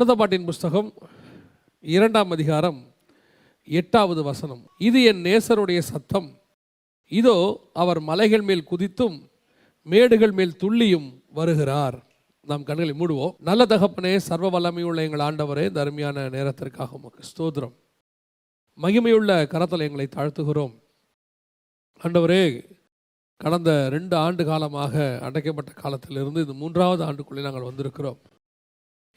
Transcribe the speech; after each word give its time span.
உன்னத 0.00 0.14
பாட்டின் 0.18 0.44
புஸ்தகம் 0.44 0.94
இரண்டாம் 1.80 2.30
அதிகாரம் 2.30 2.78
எட்டாவது 3.64 4.22
வசனம். 4.22 4.62
இது 4.78 5.02
என் 5.02 5.20
நேசருடைய 5.24 5.78
சத்தம். 5.78 6.40
இதோ 7.08 7.34
அவர் 7.72 8.00
மலைகள் 8.00 8.40
மேல் 8.40 8.64
குதித்தும் 8.70 9.16
மேடுகள் 9.82 10.32
மேல் 10.32 10.56
துள்ளியும் 10.62 11.22
வருகிறார். 11.38 11.98
நாம் 12.44 12.62
கண்களை 12.62 12.94
மூடுவோம். 13.00 13.34
நல்ல 13.40 13.64
தகப்பனே 13.64 14.16
சர்வ 14.16 14.50
வல்லமையுள்ள 14.56 15.04
எங்கள் 15.06 15.24
ஆண்டவரே 15.28 15.66
இந்த 15.66 15.80
அருமையான 15.80 16.28
நேரத்திற்காக 16.28 16.98
உமக்கு 17.00 17.22
ஸ்தோத்திரம். 17.30 17.76
மகிமையுள்ள 18.78 19.46
கரத்தில் 19.46 19.86
எங்களை 19.90 20.08
தாழ்த்துகிறோம். 20.16 20.74
ஆண்டவரே 22.04 22.64
கடந்த 23.36 23.88
ரெண்டு 23.88 24.16
ஆண்டு 24.16 24.44
காலமாக 24.44 25.18
அடைக்கப்பட்ட 25.22 25.72
காலத்திலிருந்து 25.72 26.40
இந்த 26.40 26.52
மூன்றாவது 26.52 27.04
ஆண்டுக்குள்ளே 27.10 27.40
நாங்கள் 27.40 27.70
வந்திருக்கிறோம். 27.70 28.20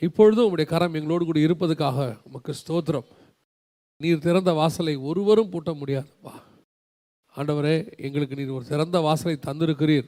இப்பொழுதும் 0.06 0.46
உங்களுடைய 0.46 0.68
கரம் 0.72 0.96
எங்களோடு 1.00 1.24
கூட 1.26 1.40
இருப்பதுக்காக 1.48 2.00
உமக்கு 2.28 2.52
ஸ்தோத்திரம். 2.62 3.08
நீர் 4.02 4.26
திறந்த 4.26 4.52
வாசலை 4.60 4.96
ஒருவரும் 5.10 5.52
பூட்ட 5.54 5.72
முடியாதுப்பா. 5.82 6.34
ஆண்டவரே 7.36 7.76
எங்களுக்கு 8.06 8.38
நீர் 8.40 8.56
ஒரு 8.58 8.66
திறந்த 8.72 8.98
வாசலை 9.08 9.36
தந்திருக்கிறீர். 9.46 10.08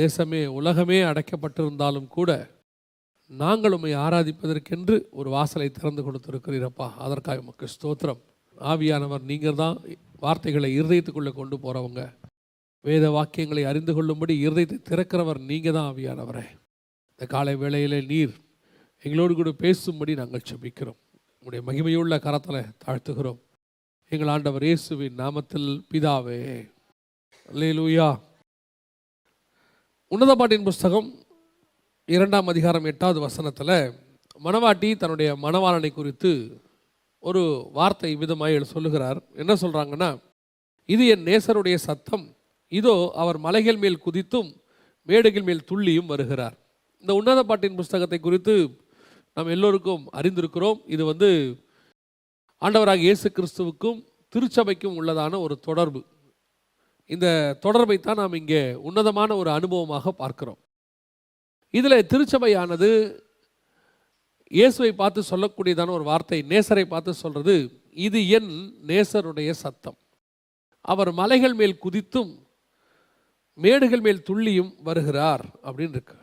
தேசமே 0.00 0.40
உலகமே 0.58 0.98
அடைக்கப்பட்டிருந்தாலும் 1.10 2.08
கூட 2.16 2.30
நாங்கள் 3.30 3.74
உண்மை 3.76 3.92
ஆராதிப்பதற்கென்று 4.04 4.96
ஒரு 5.18 5.28
வாசலை 5.36 5.68
திறந்து 5.76 6.02
கொடுத்திருக்கிறீரப்பா. 6.06 6.86
அதற்காக 7.04 7.42
உமக்கு 7.44 7.66
ஸ்தோத்திரம். 7.74 8.20
ஆவியானவர் 8.56 9.24
நீங்கள் 9.30 9.60
தான் 9.62 9.76
வார்த்தைகளை 10.24 10.70
இருதயத்துக்குள்ளே 10.78 11.32
கொண்டு 11.40 11.56
போகிறவங்க 11.64 12.02
வேத 12.84 13.06
வாக்கியங்களை 13.16 13.62
அறிந்து 13.70 13.92
கொள்ளும்படி 13.96 14.34
இருதயத்தை 14.46 14.78
திறக்கிறவர் 14.90 15.40
நீங்கள் 15.50 15.76
தான் 15.76 15.88
ஆவியானவரே. 15.92 16.46
இந்த 17.12 17.26
காலை 17.34 17.54
வேளையிலே 17.62 18.00
நீர் 18.12 18.34
எங்களோடு 19.04 19.32
கூட 19.38 19.50
பேசும்படி 19.64 20.12
நாங்கள் 20.20 20.46
செபிக்கிறோம் 20.48 20.98
உங்களுடைய 21.38 21.62
மகிமையுள்ள 21.66 22.14
கரத்தில் 22.24 22.72
தாழ்த்துகிறோம். 22.84 23.38
எங்கள் 24.12 24.30
ஆண்டவர் 24.32 24.64
இயேசுவின் 24.68 25.18
நாமத்தில் 25.20 25.68
பிதாவே 25.90 26.38
அல்லேலூயா. 27.50 28.08
உன்னத 30.12 30.34
பாட்டின் 30.40 30.66
புஸ்தகம் 30.68 31.08
இரண்டாம் 32.08 32.50
அதிகாரம் 32.52 32.88
எட்டாவது 32.92 33.20
வசனத்தில் 33.26 33.76
மணவாட்டி 34.46 34.90
தன்னுடைய 35.02 35.30
மணவாளனை 35.44 35.90
குறித்து 35.92 36.32
ஒரு 37.24 37.42
வார்த்தை 37.78 38.10
விதமாக 38.22 38.64
சொல்லுகிறார். 38.74 39.20
என்ன 39.42 39.52
சொல்கிறாங்கன்னா 39.62 40.10
இது 40.94 41.06
என் 41.14 41.26
நேசருடைய 41.30 41.76
சத்தம். 41.86 42.26
இதோ 42.72 42.96
அவர் 43.22 43.38
மலைகள் 43.46 43.80
மேல் 43.84 44.02
குதித்தும் 44.06 44.50
மேடுகள் 45.08 45.46
மேல் 45.48 45.66
துள்ளியும் 45.70 46.10
வருகிறார். 46.12 46.56
இந்த 47.04 47.12
உன்னத 47.20 47.40
பாட்டின் 47.48 47.78
புஸ்தகத்தை 47.80 48.20
குறித்து 48.20 48.54
நாம் 49.38 49.50
எல்லோருக்கும் 49.54 50.04
அறிந்திருக்கிறோம். 50.18 50.78
இது 50.94 51.02
வந்து 51.08 51.28
ஆண்டவராக 52.62 53.04
இயேசு 53.06 53.26
கிறிஸ்துவுக்கும் 53.36 53.98
திருச்சபைக்கும் 54.34 54.96
உள்ளதான 55.00 55.38
ஒரு 55.46 55.54
தொடர்பு. 55.66 56.00
இந்த 57.10 57.26
தொடர்பை 57.64 57.96
தான் 58.06 58.20
நாம் 58.20 58.34
இங்கே 58.40 58.62
உன்னதமான 58.88 59.30
ஒரு 59.42 59.50
அனுபவமாக 59.58 60.12
பார்க்கிறோம். 60.22 60.58
இதில் 61.74 62.06
திருச்சபையானது 62.12 62.90
இயேசுவை 64.58 64.92
பார்த்து 65.02 65.28
சொல்லக்கூடியதான 65.30 65.94
ஒரு 65.98 66.04
வார்த்தை 66.10 66.40
நேசரை 66.52 66.84
பார்த்து 66.92 67.14
சொல்கிறது 67.22 67.56
இது 68.08 68.20
என் 68.38 68.52
நேசருடைய 68.90 69.50
சத்தம். 69.64 69.98
அவர் 70.92 71.10
மலைகள் 71.20 71.56
மேல் 71.60 71.80
குதித்தும் 71.84 72.32
மேடுகள் 73.58 74.04
மேல் 74.06 74.26
துள்ளியும் 74.28 74.72
வருகிறார் 74.88 75.44
அப்படின்னு 75.66 75.96
இருக்கு. 75.98 76.17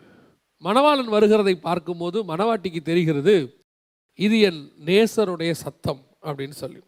மணவாளன் 0.66 1.14
வருகிறதை 1.16 1.56
பார்க்கும்போது 1.68 2.18
மணவாட்டிக்கு 2.32 2.82
தெரிகிறது 2.90 3.36
இது 4.20 4.36
என் 4.48 4.62
நேசருடைய 4.90 5.52
சத்தம் 5.64 6.02
அப்படின்னு 6.28 6.56
சொல்லி. 6.64 6.80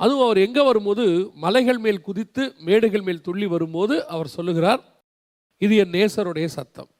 அதுவும் 0.00 0.24
அவர் 0.26 0.38
எங்கே 0.44 0.62
வரும்போது 0.68 1.04
மலைகள் 1.44 1.80
மேல் 1.84 2.00
குதித்து 2.00 2.42
மேடுகள் 2.66 3.04
மேல் 3.08 3.26
துள்ளி 3.26 3.46
வரும்போது 3.46 3.94
அவர் 4.14 4.34
சொல்லுகிறார் 4.36 4.82
இது 5.64 5.74
என் 5.82 5.94
நேசருடைய 5.98 6.46
சத்தம். 6.58 6.90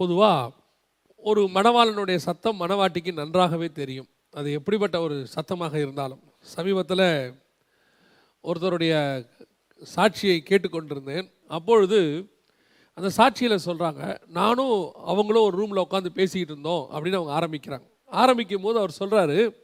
பொதுவாக 0.00 0.50
ஒரு 1.30 1.42
மணவாளனுடைய 1.56 2.18
சத்தம் 2.28 2.60
மணவாட்டிக்கு 2.60 3.12
நன்றாகவே 3.12 3.68
தெரியும். 3.80 4.08
அது 4.38 4.48
எப்படிப்பட்ட 4.52 4.96
ஒரு 5.00 5.16
சத்தமாக 5.26 5.74
இருந்தாலும். 5.78 6.22
சமீபத்தில் 6.54 7.06
ஒருத்தருடைய 8.44 8.94
சாட்சியை 9.96 10.38
கேட்டுக்கொண்டிருந்தேன். 10.48 11.26
அப்பொழுது 11.58 12.00
அந்த 12.94 13.08
சாட்சியில் 13.16 13.64
சொல்கிறாங்க 13.64 14.18
நானும் 14.28 14.92
அவங்களும் 14.94 15.42
ஒரு 15.42 15.56
ரூமில் 15.56 15.84
உட்காந்து 15.84 16.08
பேசிக்கிட்டு 16.08 16.52
இருந்தோம் 16.52 16.84
அப்படின்னு 16.90 17.18
அவங்க 17.20 17.34
ஆரம்பிக்கிறாங்க. 17.38 17.86
ஆரம்பிக்கும் 18.06 18.62
போது 18.62 18.78
அவர் 18.78 18.98
சொல்கிறாரு 19.00 19.54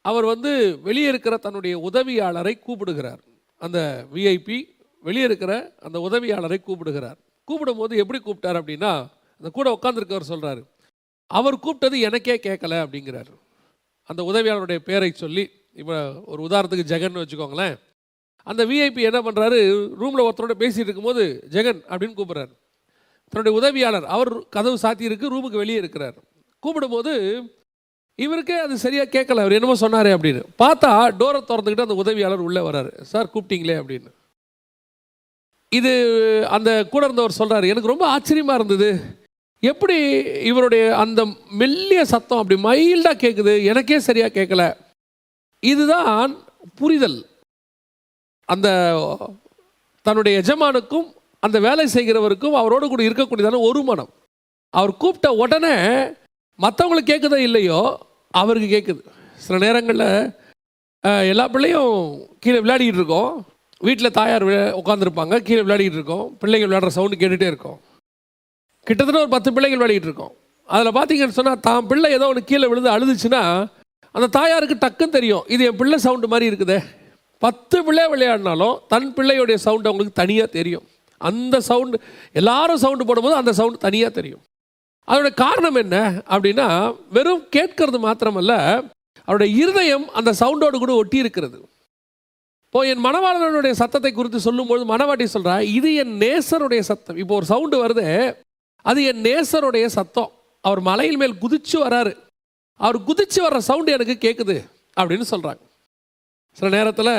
அவர் 0.00 0.24
வந்து 0.24 0.80
வெளியே 0.80 1.08
இருக்கிற 1.08 1.36
தன்னுடைய 1.36 1.78
உதவியாளரை 1.78 2.58
கூப்பிடுகிறார். 2.58 3.20
அந்த 3.58 4.06
விஐபி 4.14 4.58
வெளியே 5.02 5.24
இருக்கிற 5.24 5.74
அந்த 5.80 5.98
உதவியாளரை 5.98 6.60
கூப்பிடுகிறார். 6.60 7.18
கூப்பிடும்போது 7.48 7.96
எப்படி 7.96 8.20
கூப்பிட்டார் 8.24 8.60
அப்படின்னா 8.62 8.92
அந்த 9.38 9.50
கூட 9.52 9.78
உட்காந்துருக்கவர் 9.82 10.30
சொல்கிறாரு 10.32 10.62
அவர் 11.26 11.56
கூப்பிட்டது 11.56 12.00
எனக்கே 12.00 12.40
கேட்கல 12.42 12.74
அப்படிங்கிறார். 12.84 13.30
அந்த 14.02 14.22
உதவியாளருடைய 14.22 14.78
பேரை 14.78 15.10
சொல்லி 15.10 15.50
இப்போ 15.74 16.22
ஒரு 16.26 16.46
உதாரணத்துக்கு 16.46 16.90
ஜெகன் 16.92 17.22
வச்சுக்கோங்களேன் 17.22 17.76
அந்த 18.42 18.64
விஐபி 18.66 19.02
என்ன 19.08 19.20
பண்ணுறாரு 19.20 19.58
ரூமில் 20.00 20.24
ஒருத்தரோட 20.26 20.54
பேசிகிட்டு 20.62 20.88
இருக்கும்போது 20.88 21.24
ஜெகன் 21.50 21.80
அப்படின்னு 21.90 22.18
கூப்பிட்றாரு. 22.18 22.52
தன்னுடைய 23.32 23.58
உதவியாளர் 23.58 24.04
அவர் 24.04 24.48
கதவு 24.48 24.78
சாத்தி 24.82 25.00
இருக்கு 25.00 25.32
ரூமுக்கு 25.34 25.62
வெளியே 25.64 25.78
இருக்கிறார். 25.78 26.16
கூப்பிடும்போது 26.62 27.12
இவருக்கே 28.18 28.56
அது 28.64 28.74
சரியாக 28.78 29.12
கேட்கல 29.14 29.42
அவர் 29.44 29.52
என்னமோ 29.52 29.74
சொன்னார் 29.74 30.06
அப்படின்னு. 30.06 30.42
பார்த்தா 30.58 30.90
டோரை 31.20 31.40
திறந்துக்கிட்டு 31.50 31.86
அந்த 31.86 31.94
உதவியாளர் 31.94 32.46
உள்ளே 32.48 32.60
வராரு 32.60 32.90
சார் 33.12 33.32
கூப்பிட்டீங்களே 33.34 33.76
அப்படின்னு. 33.82 34.10
இது 35.68 35.92
அந்த 36.48 36.70
கூட 36.92 37.02
இருந்தவர் 37.04 37.38
சொல்கிறாரு 37.38 37.68
எனக்கு 37.68 37.92
ரொம்ப 37.92 38.06
ஆச்சரியமாக 38.06 38.58
இருந்தது. 38.60 38.90
எப்படி 39.62 39.96
இவருடைய 40.50 40.84
அந்த 40.96 41.20
மெல்லிய 41.50 42.04
சத்தம் 42.04 42.40
அப்படி 42.42 42.56
மைல்டாக 42.62 43.22
கேட்குது 43.24 43.64
எனக்கே 43.64 43.98
சரியாக 43.98 44.34
கேட்கல 44.38 44.64
இதுதான் 45.60 46.32
புரிதல். 46.74 47.18
அந்த 48.48 48.68
தன்னுடைய 50.06 50.40
எஜமானுக்கும் 50.42 51.08
அந்த 51.46 51.56
வேலை 51.66 51.84
செய்கிறவருக்கும் 51.94 52.58
அவரோடு 52.60 52.86
கூட 52.88 53.02
இருக்கக்கூடியதான 53.08 53.60
ஒரு 53.68 53.80
மனம். 53.88 54.10
அவர் 54.78 54.92
கூப்பிட்ட 55.02 55.28
உடனே 55.42 55.74
மற்றவங்களுக்கு 56.58 57.12
கேட்குதோ 57.12 57.38
இல்லையோ 57.48 57.80
அவருக்கு 58.40 58.68
கேட்குது 58.74 59.02
சில 59.44 59.56
நேரங்களில் 59.64 60.08
எல்லா 61.32 61.44
பிள்ளையும் 61.54 61.94
கீழே 62.42 62.58
விளையாடிக்கிட்டு 62.62 63.00
இருக்கோம். 63.02 63.32
வீட்டில் 63.86 64.16
தாயார் 64.18 64.44
உட்காந்துருப்பாங்க 64.80 65.40
கீழே 65.48 65.62
விளையாடிக்கிட்டு 65.64 66.00
இருக்கோம். 66.00 66.26
பிள்ளைகள் 66.42 66.68
விளையாடுற 66.68 66.92
சவுண்டு 66.96 67.20
கேட்டுகிட்டே 67.20 67.50
இருக்கோம். 67.52 67.78
கிட்டத்தட்ட 68.86 69.22
ஒரு 69.24 69.32
பத்து 69.34 69.52
பிள்ளைகள் 69.56 69.80
விளையாடிட்டு 69.80 70.10
இருக்கோம். 70.10 70.32
அதில் 70.68 70.96
பார்த்தீங்கன்னு 70.96 71.38
சொன்னால் 71.38 71.62
தான் 71.68 71.86
பிள்ளை 71.90 72.08
ஏதோ 72.16 72.28
ஒன்று 72.32 72.48
கீழே 72.50 72.66
விழுந்து 72.72 72.94
அழுதுச்சுன்னா 72.94 73.42
அந்த 74.16 74.26
தாயாருக்கு 74.38 74.76
டக்குன்னு 74.84 75.16
தெரியும் 75.18 75.46
இது 75.54 75.62
என் 75.68 75.78
பிள்ளை 75.80 75.98
சவுண்டு 76.04 76.30
மாதிரி 76.32 76.48
இருக்குதே. 76.50 76.78
பத்து 77.44 77.76
பிள்ளை 77.86 78.04
விளையாடினாலும் 78.12 78.78
தன் 78.92 79.10
பிள்ளையுடைய 79.16 79.58
சவுண்டு 79.66 79.88
அவங்களுக்கு 79.90 80.20
தனியாக 80.22 80.48
தெரியும். 80.58 80.86
அந்த 81.20 81.56
சவுண்டு 81.68 81.96
எல்லாரும் 82.40 82.82
சவுண்டு 82.84 83.04
போடும்போது 83.08 83.36
அந்த 83.40 83.52
சவுண்டு 83.58 83.78
தனியாக 83.86 84.12
தெரியும். 84.18 84.42
அதோட 85.08 85.28
காரணம் 85.44 85.78
என்ன 85.82 85.96
அப்படின்னா 86.32 86.66
வெறும் 87.16 87.44
கேட்கறது 87.56 87.98
மாத்திரமல்ல 88.06 88.54
அவருடைய 89.28 89.50
இருதயம் 89.62 90.06
அந்த 90.18 90.30
சவுண்டோடு 90.40 90.76
கூட 90.82 90.92
ஒட்டி 91.00 91.18
இருக்கிறது. 91.24 91.58
இப்போ 92.66 92.80
என் 92.90 93.04
மணவாளனுடைய 93.06 93.74
சத்தத்தை 93.80 94.10
குறித்து 94.12 94.38
சொல்லும்போது 94.46 94.84
மணவாட்டி 94.92 95.26
சொல்கிறா 95.32 95.56
இது 95.78 95.90
என் 96.02 96.14
நேசருடைய 96.22 96.82
சத்தம். 96.90 97.18
இப்போ 97.22 97.34
ஒரு 97.38 97.46
சவுண்டு 97.52 97.76
வருது 97.82 98.06
அது 98.90 99.00
என் 99.10 99.20
நேசருடைய 99.28 99.86
சத்தம். 99.98 100.30
அவர் 100.64 100.80
மலையில் 100.88 101.20
மேல் 101.22 101.40
குதிச்சு 101.42 101.76
வராரு. 101.84 102.12
அவர் 102.80 102.98
குதிச்சு 103.08 103.40
வர்ற 103.46 103.58
சவுண்டு 103.70 103.96
எனக்கு 103.96 104.16
கேட்குது 104.24 104.56
அப்படின்னு 104.96 105.26
சொல்கிறாங்க 105.32 105.62
சில 106.56 106.68
நேரத்தில் 106.76 107.14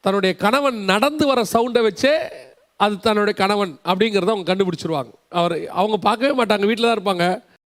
தன்னுடைய 0.00 0.32
கணவன் 0.36 0.78
நடந்து 0.92 1.26
வர 1.26 1.40
சவுண்டை 1.52 1.80
வச்சே 1.88 2.14
அது 2.76 2.94
தன்னுடைய 2.98 3.34
கணவன் 3.40 3.72
அப்படிங்கிறத 3.90 4.32
அவங்க 4.34 4.46
கண்டுபிடிச்சிருவாங்க. 4.50 5.10
அவர் 5.28 5.54
அவங்க 5.80 5.96
பார்க்கவே 6.06 6.32
மாட்டாங்க 6.38 6.66
வீட்டில் 6.66 6.88
தான் 6.88 6.98
இருப்பாங்க. 6.98 7.26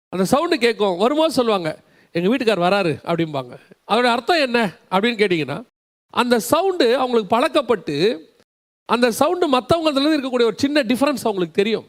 அந்த 0.09 0.25
சவுண்டு 0.25 0.59
கேட்கும். 0.59 0.97
வரும்போது 0.97 1.39
சொல்லுவாங்க 1.39 1.71
எங்கள் 2.15 2.31
வீட்டுக்கார் 2.33 2.65
வராரு 2.67 2.93
அப்படிம்பாங்க. 3.11 3.53
அதோட 3.91 4.09
அர்த்தம் 4.15 4.45
என்ன 4.47 4.59
அப்படின்னு 4.91 5.21
கேட்டிங்கன்னா 5.23 5.59
அந்த 6.11 6.39
சவுண்டு 6.53 6.87
அவங்களுக்கு 6.99 7.35
பழக்கப்பட்டு 7.37 7.97
அந்த 8.89 9.11
சவுண்டு 9.21 9.47
மற்றவங்கலேருந்து 9.57 10.19
இருக்கக்கூடிய 10.19 10.51
ஒரு 10.53 10.63
சின்ன 10.65 10.83
டிஃப்ரென்ஸ் 10.91 11.27
அவங்களுக்கு 11.29 11.61
தெரியும். 11.61 11.87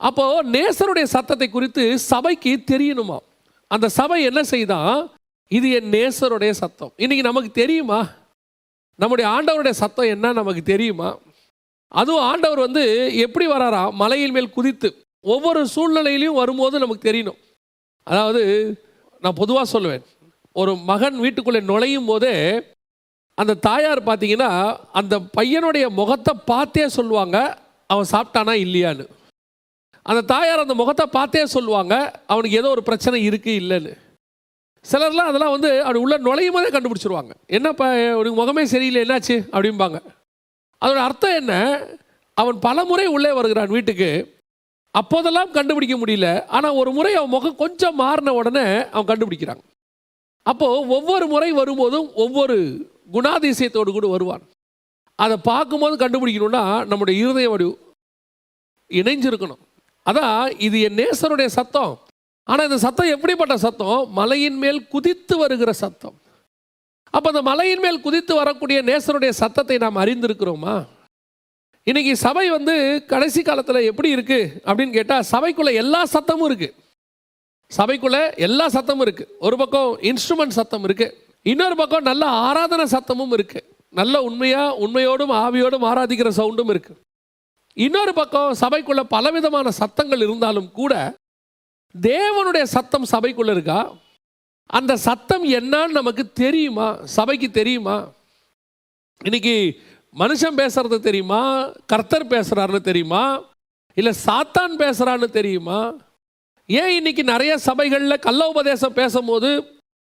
அப்போது 0.00 0.50
நேசருடைய 0.54 1.06
சத்தத்தை 1.16 1.48
குறித்து 1.50 1.84
சபைக்கு 2.12 2.52
தெரியணுமா 2.72 3.18
அந்த 3.70 3.86
சபை 3.98 4.18
என்ன 4.30 4.40
செய்தான் 4.54 4.96
இது 5.50 5.70
என் 5.70 5.90
நேசருடைய 5.90 6.50
சத்தம். 6.50 6.92
இன்னைக்கு 6.96 7.28
நமக்கு 7.28 7.50
தெரியுமா? 7.50 7.98
நம்முடைய 8.94 9.26
ஆண்டவருடைய 9.30 9.70
சத்தம் 9.70 10.12
என்ன 10.14 10.32
நமக்கு 10.32 10.62
தெரியுமா? 10.62 11.18
அதுவும் 11.88 12.26
ஆண்டவர் 12.30 12.58
வந்து 12.58 12.84
எப்படி 13.24 13.46
வராரா? 13.46 13.82
மலையின் 13.92 14.34
மேல் 14.36 14.54
குதித்து. 14.56 14.88
ஒவ்வொரு 15.20 15.66
சூழ்நிலையிலையும் 15.74 16.40
வரும்போது 16.42 16.78
நமக்கு 16.78 17.08
தெரியணும். 17.10 17.38
அதாவது 18.02 18.42
நான் 19.20 19.38
பொதுவாக 19.40 19.78
சொல்லுவேன். 19.78 20.04
ஒரு 20.52 20.72
மகன் 20.90 21.16
வீட்டுக்குள்ளே 21.20 21.60
நுழையும் 21.60 22.04
போதே 22.04 22.34
அந்த 23.34 23.54
தாயார் 23.54 24.00
பார்த்தீங்கன்னா 24.04 24.50
அந்த 24.92 25.14
பையனுடைய 25.38 25.86
முகத்தை 26.00 26.34
பார்த்தே 26.44 26.88
சொல்லுவாங்க 26.88 27.36
அவன் 27.86 28.10
சாப்பிட்டானா 28.12 28.54
இல்லையான்னு. 28.66 29.06
அந்த 30.02 30.20
தாயார் 30.34 30.64
அந்த 30.64 30.74
முகத்தை 30.74 31.06
பார்த்தே 31.06 31.46
சொல்லுவாங்க 31.46 31.94
அவனுக்கு 32.26 32.58
ஏதோ 32.60 32.68
ஒரு 32.68 32.82
பிரச்சனை 32.82 33.28
இருக்குது 33.28 33.60
இல்லைன்னு. 33.62 33.92
சிலர்லாம் 34.90 35.30
அதெல்லாம் 35.30 35.54
வந்து 35.56 35.80
அப்படி 35.80 35.98
உள்ள 35.98 36.16
நுழையும் 36.18 36.54
போதே 36.54 36.68
கண்டுபிடிச்சிருவாங்க. 36.74 37.32
என்னப்பா 37.46 37.86
உனக்கு 38.20 38.40
முகமே 38.40 38.64
சரியில்லை 38.64 39.02
என்னாச்சு? 39.02 39.36
அப்படிம்பாங்க. 39.56 39.98
அதோட 40.84 41.00
அர்த்தம் 41.08 41.34
என்ன? 41.34 41.54
அவன் 42.34 42.58
பல 42.58 42.84
முறை 42.84 43.06
உள்ளே 43.06 43.32
வருகிறான் 43.32 43.74
வீட்டுக்கு. 43.76 44.10
அப்போதெல்லாம் 44.90 45.50
கண்டுபிடிக்க 45.50 45.96
முடியல. 45.96 46.28
ஆனால் 46.46 46.78
ஒரு 46.80 46.90
முறை 46.90 47.14
அவன் 47.14 47.28
முகம் 47.28 47.56
கொஞ்சம் 47.56 47.94
மாறின 47.94 48.32
உடனே 48.32 48.66
அவன் 48.90 49.10
கண்டுபிடிக்கிறாங்க 49.10 49.64
அப்போது 50.42 50.88
ஒவ்வொரு 50.88 51.26
முறை 51.26 51.52
வரும்போதும் 51.52 52.14
ஒவ்வொரு 52.14 52.56
குணாதிசயத்தோடு 53.12 53.90
கூட 53.92 54.06
வருவான். 54.06 54.44
அதை 55.14 55.36
பார்க்கும்போது 55.42 55.94
கண்டுபிடிக்கணும்னா 55.96 56.86
நம்முடைய 56.86 57.24
இருதயம் 57.24 57.52
அப்படி 57.52 57.66
இணைஞ்சிருக்கணும். 58.88 59.62
அதான் 60.06 60.60
இது 60.60 60.80
என் 60.80 60.94
நேசருடைய 60.94 61.46
சத்தம். 61.46 61.94
ஆனால் 62.48 62.66
இந்த 62.68 62.78
சத்தம் 62.86 63.12
எப்படிப்பட்ட 63.14 63.54
சத்தம்? 63.64 64.00
மலையின் 64.18 64.58
மேல் 64.64 64.80
குதித்து 64.94 65.34
வருகிற 65.42 65.70
சத்தம். 65.82 66.16
அப்போ 67.14 67.26
அந்த 67.32 67.42
மலையின் 67.50 67.82
மேல் 67.84 68.04
குதித்து 68.06 68.32
வரக்கூடிய 68.40 68.78
நேசருடைய 68.90 69.32
சத்தத்தை 69.42 69.76
நாம் 69.84 70.02
அறிந்திருக்கிறோமா? 70.02 70.74
இன்னைக்கு 71.86 72.12
சபை 72.26 72.44
வந்து 72.56 72.74
கடைசி 73.12 73.40
காலத்தில் 73.42 73.86
எப்படி 73.90 74.08
இருக்குது 74.16 74.50
அப்படின்னு 74.66 74.96
கேட்டால் 74.98 75.26
சபைக்குள்ளே 75.32 75.72
எல்லா 75.82 76.00
சத்தமும் 76.14 76.48
இருக்குது 76.50 76.74
சபைக்குள்ளே 77.70 78.22
எல்லா 78.46 78.66
சத்தமும் 78.76 79.04
இருக்குது 79.06 79.30
ஒரு 79.46 79.56
பக்கம் 79.56 79.90
இன்ஸ்ட்ருமெண்ட் 80.10 80.56
சத்தம் 80.58 80.84
இருக்குது 80.88 81.14
இன்னொரு 81.46 81.76
பக்கம் 81.80 82.08
நல்ல 82.10 82.24
ஆராதனை 82.46 82.86
சத்தமும் 82.94 83.34
இருக்குது 83.36 83.66
நல்ல 83.92 84.14
உண்மையாக 84.28 84.78
உண்மையோடும் 84.84 85.34
ஆவியோடும் 85.42 85.86
ஆராதிக்கிற 85.90 86.30
சவுண்டும் 86.40 86.72
இருக்குது 86.74 86.98
இன்னொரு 87.76 88.12
பக்கம் 88.12 88.50
சபைக்குள்ளே 88.62 89.04
பலவிதமான 89.14 89.70
சத்தங்கள் 89.80 90.24
இருந்தாலும் 90.26 90.68
கூட 90.72 90.92
தேவனுடைய 91.94 92.62
சத்தம் 92.62 93.06
சபைக்குள்ளே 93.12 93.50
இருக்கா? 93.50 93.94
அந்த 94.66 94.96
சத்தம் 94.96 95.44
என்னன்னு 95.44 95.86
நமக்கு 95.86 96.32
தெரியுமா? 96.32 96.98
சபைக்கு 97.04 97.50
தெரியுமா? 97.50 98.12
இன்னைக்கு 99.24 99.80
மனுஷன் 100.18 100.56
பேசுறது 100.56 100.98
தெரியுமா? 100.98 101.70
கர்த்தர் 101.86 102.26
பேசுறாருன்னு 102.26 102.80
தெரியுமா? 102.80 103.42
இல்லை 103.94 104.12
சாத்தான் 104.26 104.74
பேசுறான்னு 104.78 105.30
தெரியுமா? 105.30 105.94
ஏன் 106.66 106.88
இன்னைக்கு 106.88 107.24
நிறைய 107.24 107.58
சபைகளில் 107.58 108.18
கள்ள 108.18 108.48
உபதேசம் 108.48 108.92
பேசும்போது 108.92 109.50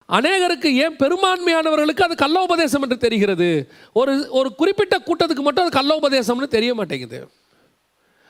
அநேகருக்கு 0.08 0.66
ஏன் 0.66 0.96
பெரும்பான்மையானவர்களுக்கு 0.96 2.02
அது 2.02 2.16
கள்ள 2.16 2.42
உபதேசம் 2.42 2.82
என்று 2.82 2.98
தெரிகிறது? 2.98 3.70
ஒரு 3.92 4.26
ஒரு 4.30 4.54
குறிப்பிட்ட 4.54 4.98
கூட்டத்துக்கு 4.98 5.42
மட்டும் 5.42 5.64
அது 5.64 5.70
கள்ள 5.70 5.98
உபதேசம்னு 5.98 6.46
தெரிய 6.46 6.74
மாட்டேங்குது. 6.74 7.28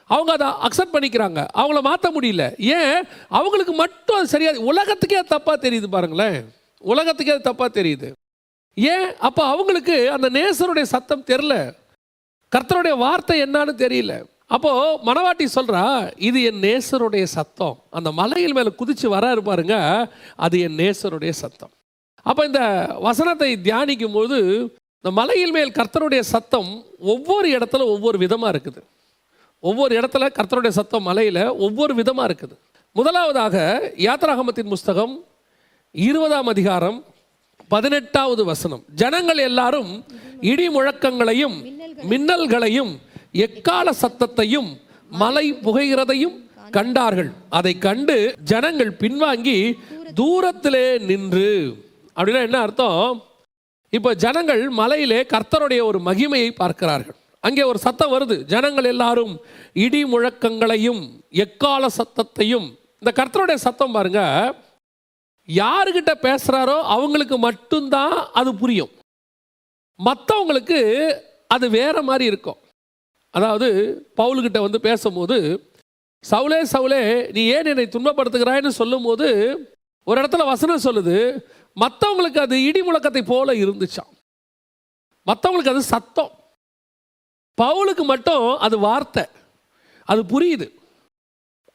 அவங்க 0.06 0.32
அதை 0.32 0.68
அக்செப்ட் 0.68 0.94
பண்ணிக்கிறாங்க. 0.94 1.46
அவங்கள 1.54 1.80
மாற்ற 1.80 2.10
முடியல. 2.10 2.58
ஏன்? 2.58 3.04
அவங்களுக்கு 3.28 3.72
மட்டும் 3.72 4.16
அது 4.16 4.26
சரியாக 4.26 4.58
உலகத்துக்கே 4.58 5.16
அது 5.16 5.36
தப்பாக 5.36 5.56
தெரியுது 5.66 5.86
பாருங்களேன். 5.86 6.54
உலகத்துக்கே 6.78 7.32
அது 7.32 7.50
தப்பாக 7.50 7.68
தெரியுது. 7.80 8.12
ஏன்? 8.74 9.16
அப்போ 9.16 9.44
அவங்களுக்கு 9.44 10.10
அந்த 10.10 10.28
நேசருடைய 10.30 10.82
சத்தம் 10.82 11.24
தெரில 11.26 11.74
கர்த்தருடைய 12.56 12.98
வார்த்தை 12.98 13.42
என்னான்னு 13.42 13.72
தெரியல. 13.84 14.24
அப்போது 14.46 15.12
மணவாட்டி 15.12 15.46
சொல்கிறா 15.54 16.12
இது 16.16 16.42
என் 16.42 16.60
நேசருடைய 16.60 17.22
சத்தம். 17.22 17.78
அந்த 17.90 18.12
மலையில் 18.12 18.52
மேலே 18.52 18.68
குதித்து 18.68 19.14
வராரு 19.14 19.40
பாருங்க 19.40 19.76
அது 20.36 20.60
என் 20.60 20.76
நேசருடைய 20.76 21.30
சத்தம். 21.30 21.70
அப்போ 22.22 22.44
இந்த 22.44 22.90
வசனத்தை 23.00 23.56
தியானிக்கும் 23.56 24.12
போது 24.12 24.38
இந்த 24.96 25.10
மலையில் 25.10 25.50
மேல் 25.50 25.72
கர்த்தருடைய 25.72 26.20
சத்தம் 26.20 26.84
ஒவ்வொரு 26.98 27.48
இடத்துல 27.58 27.84
ஒவ்வொரு 27.84 28.18
விதமாக 28.18 28.58
இருக்குது. 28.58 28.82
ஒவ்வொரு 29.68 29.92
இடத்துல 29.98 30.24
கர்த்தருடைய 30.36 30.72
சத்தம் 30.78 31.06
மலையில் 31.08 31.44
ஒவ்வொரு 31.64 31.92
விதமாக 32.00 32.26
இருக்குது. 32.28 32.54
முதலாவதாக 32.98 33.56
யாத்ராகமத்தின் 34.06 34.72
புஸ்தகம் 34.72 35.14
இருபதாம் 35.94 36.48
அதிகாரம் 36.52 36.98
பதினெட்டாவது 37.72 38.42
வசனம். 38.50 38.82
ஜனங்கள் 39.02 39.40
எல்லாரும் 39.48 39.90
இடி 40.52 40.66
முழக்கங்களையும் 40.76 41.56
மின்னல்களையும் 42.10 42.92
எக்கால 43.46 43.86
சத்தத்தையும் 44.02 44.70
மலை 45.22 45.46
புகைகிறதையும் 45.64 46.36
கண்டார்கள். 46.76 47.32
அதை 47.58 47.72
கண்டு 47.86 48.18
ஜனங்கள் 48.52 48.92
பின்வாங்கி 49.02 49.58
தூரத்திலே 50.20 50.86
நின்று. 51.08 51.50
அப்படின்னா 52.16 52.46
என்ன 52.48 52.58
அர்த்தம்? 52.66 53.22
இப்போ 53.96 54.10
ஜனங்கள் 54.24 54.62
மலையிலே 54.80 55.20
கர்த்தருடைய 55.34 55.82
ஒரு 55.90 55.98
மகிமையை 56.10 56.50
பார்க்கிறார்கள். 56.62 57.18
அங்கே 57.44 57.62
ஒரு 57.70 57.78
சத்தம் 57.86 58.12
வருது. 58.14 58.36
ஜனங்கள் 58.52 58.84
எல்லாரும் 58.84 59.32
இடி 59.84 60.00
முழக்கங்களையும் 60.04 61.02
எக்கால 61.44 61.86
சத்தத்தையும் 61.98 62.66
இந்த 63.02 63.10
கர்த்தருடைய 63.18 63.58
சத்தம் 63.66 63.94
பாருங்க. 63.96 64.20
யாருக்கிட்ட 65.48 66.12
பேசுகிறாரோ 66.26 66.76
அவங்களுக்கு 66.94 67.36
மட்டும்தான் 67.38 68.14
அது 68.40 68.50
புரியும். 68.54 68.92
மற்றவங்களுக்கு 69.98 70.78
அது 71.54 71.66
வேற 71.78 71.96
மாதிரி 72.02 72.24
இருக்கும். 72.24 72.60
அதாவது 73.34 73.68
பவுலுக்கிட்ட 74.16 74.58
வந்து 74.66 74.80
பேசும்போது 74.80 75.36
சவுலே 76.24 76.58
சவுலே 76.72 77.00
நீ 77.32 77.42
ஏன் 77.56 77.68
என்னை 77.72 77.86
துன்பப்படுத்துகிறாய்னு 77.94 78.70
சொல்லும்போது 78.80 79.26
ஒரு 80.06 80.16
இடத்துல 80.20 80.44
வசனம் 80.52 80.84
சொல்லுது 80.86 81.16
மற்றவங்களுக்கு 81.76 82.40
அது 82.46 82.56
இடி 82.68 82.80
முழக்கத்தை 82.80 83.22
போல 83.26 83.52
இருந்துச்சாம். 83.64 84.10
மற்றவங்களுக்கு 85.26 85.74
அது 85.74 85.82
சத்தம். 85.94 86.32
பவுலுக்கு 87.62 88.04
மட்டும் 88.04 88.58
அது 88.58 88.78
வார்த்தை. 88.78 89.24
அது 90.08 90.22
புரியுது. 90.32 90.66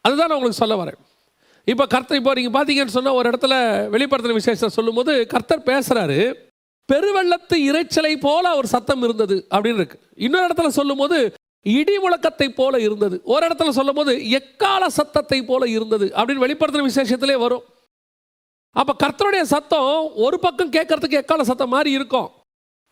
அதுதான் 0.01 0.27
நான் 0.27 0.37
உங்களுக்கு 0.37 0.61
சொல்ல 0.61 0.75
வரேன். 0.83 0.99
இப்போ 1.67 1.85
கர்த்தர் 1.85 2.17
இப்போ 2.17 2.33
நீங்கள் 2.33 2.55
பார்த்தீங்கன்னு 2.57 2.95
சொன்னால் 2.97 3.13
ஒரு 3.13 3.29
இடத்துல 3.29 3.55
வெளிப்படுத்தின 3.95 4.33
விசேஷம் 4.33 4.75
சொல்லும்போது 4.77 5.27
கர்த்தர் 5.27 5.67
பேசுகிறாரு 5.71 6.19
பெருவெள்ளத்து 6.89 7.55
இரைச்சலை 7.69 8.13
போல 8.19 8.55
ஒரு 8.55 8.67
சத்தம் 8.67 9.03
இருந்தது 9.03 9.47
அப்படின்னு 9.55 9.81
இருக்கு. 9.81 9.99
இன்னொரு 10.15 10.47
இடத்துல 10.47 10.67
சொல்லும்போது 10.67 11.17
இடி 11.65 11.95
முழக்கத்தை 11.97 12.47
போல 12.49 12.79
இருந்தது 12.79 13.21
ஒரு 13.23 13.47
இடத்துல 13.47 13.69
சொல்லும்போது 13.69 14.13
எக்கால 14.39 14.87
சத்தத்தை 14.87 15.39
போல 15.43 15.67
இருந்தது 15.69 16.07
அப்படின்னு 16.15 16.45
வெளிப்படுத்தின 16.45 16.87
விசேஷத்திலே 16.89 17.37
வரும். 17.39 17.63
அப்போ 18.75 18.93
கர்த்தருடைய 19.03 19.41
சத்தம் 19.41 20.11
ஒரு 20.15 20.39
பக்கம் 20.39 20.71
கேட்கறதுக்கு 20.71 21.19
எக்கால 21.21 21.41
சத்தம் 21.41 21.73
மாதிரி 21.75 21.91
இருக்கும். 21.91 22.29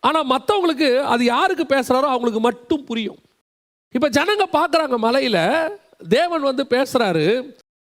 ஆனால் 0.04 0.30
மற்றவங்களுக்கு 0.34 0.90
அது 1.14 1.24
யாருக்கு 1.26 1.66
பேசுகிறாரோ 1.76 2.08
அவங்களுக்கு 2.14 2.42
மட்டும் 2.48 2.84
புரியும். 2.84 3.20
இப்போ 3.96 4.08
ஜனங்க 4.18 4.46
பார்க்குறாங்க 4.58 4.98
மலையில் 4.98 5.42
தேவன் 6.10 6.48
வந்து 6.50 6.64
பேசுகிறாரு 6.76 7.26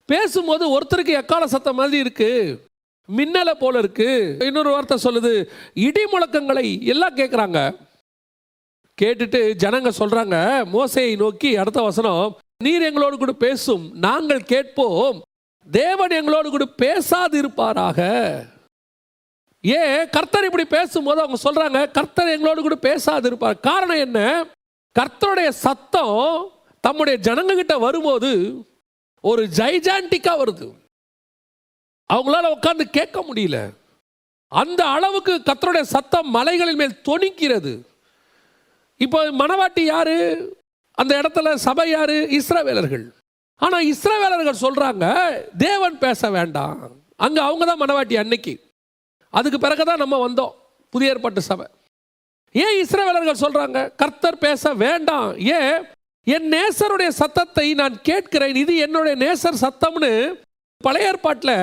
பேசும்போது 0.08 0.64
ஒருத்தருக்கு 0.76 1.12
எக்கால 1.20 1.44
சத்தம் 1.54 1.78
மாதிரி 1.80 2.02
இருக்குது 2.04 2.58
மின்னலை 3.08 3.54
போல 3.60 3.78
இருக்கு. 3.78 4.08
இன்னொரு 4.48 4.70
வார்த்தை 4.70 4.96
சொல்லுது 5.04 5.32
இடி 5.86 6.04
முழக்கங்களை 6.12 6.66
எல்லாம் 6.92 7.18
கேட்குறாங்க 7.20 7.58
கேட்டுட்டு 8.98 9.40
ஜனங்க 9.62 9.90
சொல்கிறாங்க 9.98 10.36
மோசையை 10.74 11.12
நோக்கி 11.16 11.50
அடுத்த 11.62 11.80
வசனம் 11.82 12.24
நீர் 12.64 12.86
எங்களோடு 12.88 13.16
கூட 13.18 13.32
பேசும் 13.44 13.84
நாங்கள் 14.06 14.48
கேட்போம். 14.52 15.18
தேவன் 15.66 16.14
எங்களோடு 16.18 16.48
கூட 16.50 16.64
பேசாது 16.82 17.38
இருப்பாராக 17.38 18.00
ஏன் 19.62 20.08
கர்த்தர் 20.08 20.44
இப்படி 20.44 20.64
பேசும்போது 20.64 21.20
அவங்க 21.20 21.38
சொல்கிறாங்க 21.44 21.90
கர்த்தர் 21.90 22.28
எங்களோடு 22.28 22.60
கூட 22.62 22.74
பேசாது 22.74 23.26
இருப்பார் 23.26 23.60
காரணம் 23.60 23.96
என்ன? 23.96 24.44
கர்த்தருடைய 24.98 25.48
சத்தம் 25.48 26.52
தம்முடைய 26.80 27.20
ஜனங்ககிட்ட 27.22 27.78
வரும்போது 27.80 28.30
ஒரு 29.20 29.48
ஜைஜான்டிக்காக 29.56 30.40
வருது. 30.42 30.74
அவங்களால 32.12 32.46
உட்காந்து 32.56 32.84
கேட்க 32.90 33.24
முடியல. 33.28 33.74
அந்த 34.48 34.84
அளவுக்கு 34.84 35.34
கர்த்தருடைய 35.34 35.80
சத்தம் 35.80 36.30
மலைகளின் 36.30 36.76
மேல் 36.76 37.00
தொனிக்கிறது. 37.08 37.82
இப்போ 38.96 39.30
மணவாட்டி 39.30 39.80
யாரு? 39.80 40.16
அந்த 40.90 41.20
இடத்துல 41.20 41.54
சபை 41.54 41.90
யாரு? 41.90 42.16
இஸ்ரவேலர்கள். 42.40 43.12
ஆனால் 43.56 43.84
இஸ்ரவேலர்கள் 43.84 44.62
சொல்கிறாங்க 44.62 45.06
தேவன் 45.56 45.98
பேச 45.98 46.30
வேண்டாம். 46.30 46.90
அங்கே 47.16 47.40
அவங்க 47.40 47.64
தான் 47.64 47.80
மணவாட்டி 47.80 48.18
அன்னைக்கு. 48.18 48.69
அதுக்கு 49.30 49.58
பிறகு 49.58 49.84
தான் 49.84 50.02
நம்ம 50.02 50.28
வந்தோம். 50.28 50.54
புதிய 50.92 51.12
ஏற்பாட்டு 51.12 51.40
சபை. 51.40 51.66
ஏன் 52.52 52.76
இஸ்ரவேலர்கள் 52.82 53.42
சொல்கிறாங்க 53.44 53.94
கர்த்தர் 53.94 54.38
பேச 54.38 54.74
வேண்டாம். 54.74 55.28
ஏன்? 55.38 55.84
என் 56.26 56.48
நேசருடைய 56.54 57.08
சத்தத்தை 57.08 57.74
நான் 57.74 58.00
கேட்கிறேன். 58.00 58.56
இது 58.62 58.76
என்னுடைய 58.76 59.14
நேசர் 59.24 59.62
சத்தம்னு 59.64 60.12
பழைய 60.84 61.10
ஏற்பாட்டில் 61.10 61.56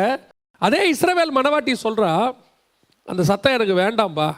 அதே 0.57 0.81
இஸ்ரவேல் 0.93 1.35
மணவாட்டி 1.37 1.73
சொல்கிறா 1.83 2.11
அந்த 3.07 3.23
சத்தம் 3.23 3.55
எனக்கு 3.57 3.75
வேண்டாம்பா. 3.83 4.29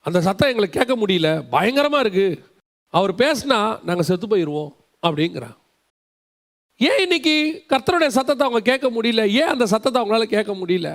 அந்த 0.00 0.18
சத்தம் 0.20 0.48
எங்களுக்கு 0.48 0.78
கேட்க 0.78 0.94
முடியல. 0.96 1.28
பயங்கரமாக 1.54 2.04
இருக்குது 2.04 2.40
அவர் 2.94 3.12
பேசினா 3.22 3.58
நாங்கள் 3.88 4.08
செத்து 4.08 4.26
போயிடுவோம் 4.26 4.70
அப்படிங்கிறா. 5.06 5.50
ஏன் 6.80 7.02
இன்னைக்கு 7.02 7.34
கர்த்தருடைய 7.72 8.10
சத்தத்தை 8.18 8.42
அவங்க 8.46 8.62
கேட்க 8.70 8.86
முடியல? 8.96 9.22
ஏன் 9.40 9.52
அந்த 9.54 9.66
சத்தத்தை 9.66 9.98
அவங்களால 10.02 10.24
கேட்க 10.36 10.52
முடியல? 10.52 10.90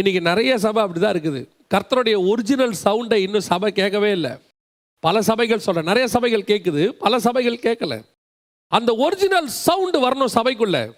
இன்றைக்கி 0.00 0.20
நிறைய 0.20 0.58
சபை 0.58 0.82
அப்படிதான் 0.82 1.14
இருக்குது. 1.14 1.48
கர்த்தருடைய 1.74 2.28
ஒரிஜினல் 2.28 2.74
சவுண்டை 2.84 3.14
இன்னும் 3.14 3.40
சபை 3.40 3.72
கேட்கவே 3.72 4.10
இல்லை. 4.10 4.30
பல 4.98 5.22
சபைகள் 5.22 5.58
சொல்கிற 5.58 5.86
நிறைய 5.86 6.08
சபைகள் 6.08 6.42
கேட்குது 6.42 6.88
பல 6.88 7.18
சபைகள் 7.18 7.56
கேட்கல. 7.56 8.04
அந்த 8.68 8.94
ஒரிஜினல் 8.94 9.48
சவுண்டு 9.48 10.10
வரணும் 10.10 10.28
சபைக்குள்ள. 10.34 10.92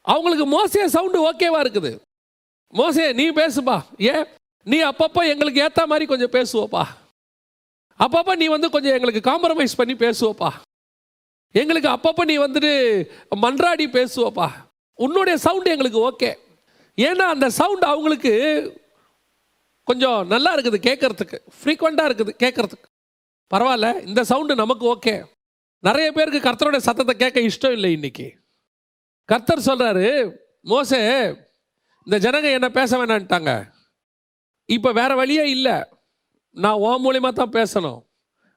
அவங்களுக்கு 0.00 0.46
மோசைய 0.46 0.84
சவுண்டு 0.84 1.32
ஓகேவா 1.32 1.60
இருக்குது. 1.62 2.00
மோசே 2.68 3.12
நீ 3.12 3.30
பேசுப்பா. 3.30 3.82
ஏன்? 3.98 4.26
நீ 4.64 4.84
அப்பப்போ 4.84 5.26
எங்களுக்கு 5.26 5.60
ஏற்ற 5.60 5.86
மாதிரி 5.86 6.06
கொஞ்சம் 6.06 6.30
பேசுவோப்பா. 6.30 6.84
அப்பப்போ 7.98 8.36
நீ 8.36 8.46
வந்து 8.46 8.70
கொஞ்சம் 8.70 8.92
எங்களுக்கு 8.92 9.30
காம்ப்ரமைஸ் 9.30 9.76
பண்ணி 9.76 9.94
பேசுவோப்பா. 9.94 10.50
எங்களுக்கு 11.52 11.88
அப்பப்போ 11.88 12.24
நீ 12.24 12.38
வந்துட்டு 12.38 12.72
மன்றாடி 13.42 13.86
பேசுவோப்பா. 13.96 14.50
உன்னுடைய 14.94 15.38
சவுண்டு 15.38 15.70
எங்களுக்கு 15.70 16.10
ஓகே 16.10 16.48
ஏன்னா 16.98 17.26
அந்த 17.34 17.46
சவுண்ட் 17.60 17.84
அவங்களுக்கு 17.92 18.32
கொஞ்சம் 19.88 20.20
நல்லா 20.32 20.50
இருக்குது 20.56 20.78
கேட்குறதுக்கு 20.88 21.38
ஃப்ரீக்வெண்ட்டாக 21.58 22.08
இருக்குது 22.08 22.32
கேட்குறதுக்கு 22.42 22.88
பரவாயில்ல 23.50 23.88
இந்த 24.08 24.24
சவுண்டு 24.24 24.54
நமக்கு 24.62 24.84
ஓகே 24.94 25.14
நிறைய 25.82 26.08
பேருக்கு 26.12 26.40
கர்த்தருடைய 26.46 26.82
சத்தத்தை 26.86 27.14
கேட்க 27.16 27.40
இஷ்டம் 27.40 27.74
இல்லை 27.76 27.90
இன்னைக்கு. 27.92 28.26
கர்த்தர் 29.28 29.66
சொல்கிறாரு 29.68 30.06
மோசே 30.70 31.00
இந்த 32.06 32.16
ஜனங்க 32.24 32.48
என்ன 32.58 32.68
பேச 32.78 32.98
வேணான்ட்டாங்க 32.98 33.52
இப்போ 34.68 34.90
வேறு 34.92 35.14
வழியே 35.20 35.44
இல்லை. 35.56 35.76
நான் 36.56 36.80
ஓ 36.86 36.90
மூலியமாக 37.04 37.32
தான் 37.32 37.56
பேசணும். 37.58 38.00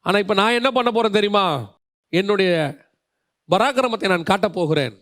ஆனால் 0.05 0.21
இப்போ 0.23 0.33
நான் 0.33 0.57
என்ன 0.59 0.71
பண்ண 0.71 0.89
போகிறேன் 0.91 1.17
தெரியுமா? 1.17 1.45
என்னுடைய 2.09 2.51
பராக்கிரமத்தை 3.49 4.07
நான் 4.13 4.29
காட்டப் 4.31 4.57
போகிறேன். 4.59 4.93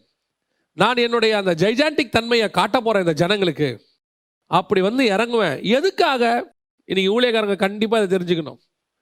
நான் 0.71 0.95
என்னுடைய 0.95 1.37
அந்த 1.37 1.53
ஜைஜாண்டிக் 1.53 2.09
தன்மையை 2.09 2.49
காட்ட 2.49 2.77
போகிறேன் 2.77 3.01
இந்த 3.01 3.13
ஜனங்களுக்கு. 3.13 3.81
அப்படி 4.45 4.81
வந்து 4.81 5.09
இறங்குவேன். 5.09 5.63
எதுக்காக? 5.63 6.53
இன்னைக்கு 6.85 7.21
ஊழியக்காரங்க 7.21 7.55
கண்டிப்பாக 7.55 8.03
அதை 8.03 8.17
தெரிஞ்சுக்கணும். 8.17 8.57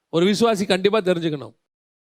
ஒரு 0.09 0.25
விசுவாசி 0.25 0.67
கண்டிப்பாக 0.67 1.13
தெரிஞ்சுக்கணும். 1.13 1.53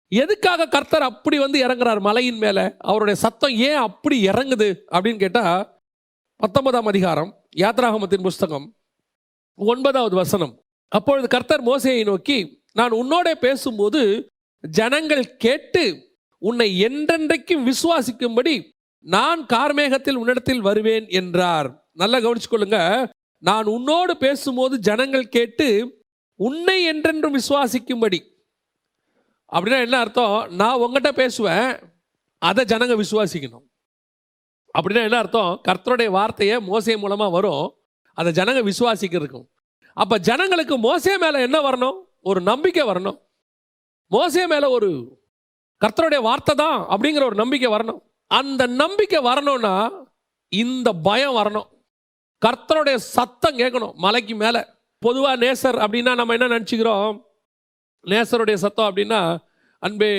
எதுக்காக 0.09 0.67
கர்த்தர் 0.67 1.03
அப்படி 1.03 1.39
வந்து 1.39 1.67
இறங்குறார் 1.67 2.01
மலையின் 2.01 2.39
மேலே? 2.39 2.73
அவருடைய 2.79 3.21
சத்தம் 3.21 3.51
ஏன் 3.51 3.75
அப்படி 3.75 4.27
இறங்குது? 4.27 4.81
அப்படின்னு 4.93 5.19
கேட்டால் 5.19 5.79
பத்தொன்பதாம் 6.37 6.87
அதிகாரம் 6.87 7.47
யாத்ராகமத்தின் 7.57 8.23
புஸ்தகம் 8.23 8.75
ஒன்பதாவது 9.55 10.17
வசனம். 10.17 10.63
அப்பொழுது 10.89 11.29
கர்த்தர் 11.29 11.65
மோசையை 11.65 12.05
நோக்கி 12.05 12.63
நான் 12.73 12.93
உன்னோட 12.93 13.33
பேசும்போது 13.33 14.27
ஜனங்கள் 14.69 15.37
கேட்டு 15.37 16.15
உன்னை 16.39 16.85
என்றென்றைக்கும் 16.85 17.73
விசுவாசிக்கும்படி 17.73 18.69
நான் 19.01 19.47
கார்மேகத்தில் 19.47 20.15
உன்னிடத்தில் 20.15 20.61
வருவேன் 20.61 21.07
என்றார். 21.09 21.89
நல்லா 21.93 22.19
கவனிச்சுக்கொள்ளுங்க. 22.19 23.11
நான் 23.39 23.65
உன்னோடு 23.65 24.17
பேசும்போது 24.17 24.79
ஜனங்கள் 24.79 25.29
கேட்டு 25.29 25.97
உன்னை 26.35 26.85
என்றென்றும் 26.85 27.37
விசுவாசிக்கும்படி. 27.37 28.21
அப்படின்னா 29.53 29.81
என்ன 29.81 29.99
அர்த்தம்? 29.99 30.53
நான் 30.53 30.75
உங்ககிட்ட 30.75 31.13
பேசுவேன் 31.13 31.79
அதை 32.39 32.65
ஜனங்க 32.65 32.95
விசுவாசிக்கணும். 33.03 33.65
அப்படின்னா 34.79 35.03
என்ன 35.03 35.19
அர்த்தம்? 35.19 35.61
கர்த்தருடைய 35.69 36.11
வார்த்தையை 36.11 36.57
மோசை 36.57 36.99
மூலமாக 36.99 37.31
வரும் 37.31 37.75
அதை 38.13 38.33
ஜனங்க 38.33 38.71
விசுவாசிக்கிறதுக்கும். 38.71 39.47
அப்போ 39.93 40.19
ஜனங்களுக்கு 40.19 40.79
மோசே 40.79 41.19
மேலே 41.19 41.41
என்ன 41.41 41.71
வரணும்? 41.71 42.05
ஒரு 42.21 42.41
நம்பிக்கை 42.41 42.87
வரணும். 42.87 43.19
மோசே 44.07 44.47
மேலே 44.47 44.67
ஒரு 44.67 45.21
கர்த்தருடைய 45.85 46.23
வார்த்தை 46.23 46.55
தான் 46.55 46.87
அப்படிங்கிற 46.89 47.25
ஒரு 47.25 47.35
நம்பிக்கை 47.35 47.73
வரணும். 47.73 48.01
அந்த 48.31 48.67
நம்பிக்கை 48.67 49.21
வரணும்னா 49.21 49.75
இந்த 50.49 50.93
பயம் 50.93 51.37
வரணும். 51.37 51.69
கர்த்தருடைய 52.47 52.95
சத்தம் 52.95 53.59
கேட்கணும் 53.59 53.95
மலைக்கு 53.95 54.35
மேலே. 54.35 54.61
பொதுவாக 54.99 55.37
நேசர் 55.45 55.77
அப்படின்னா 55.85 56.15
நம்ம 56.15 56.35
என்ன 56.37 56.59
நினச்சிக்கிறோம்? 56.59 57.25
நேசருடைய 58.05 58.55
சத்தம் 58.55 58.89
அப்படின்னா 58.91 59.21
அன்பே 59.79 60.13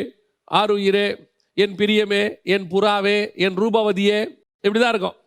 ஆருயிரே 0.52 1.08
என் 1.54 1.76
பிரியமே 1.76 2.24
என் 2.44 2.68
புறாவே 2.72 3.36
என் 3.36 3.58
ரூபவதியே. 3.58 4.20
இப்படி 4.60 4.80
தான் 4.80 4.94
இருக்கும். 4.96 5.18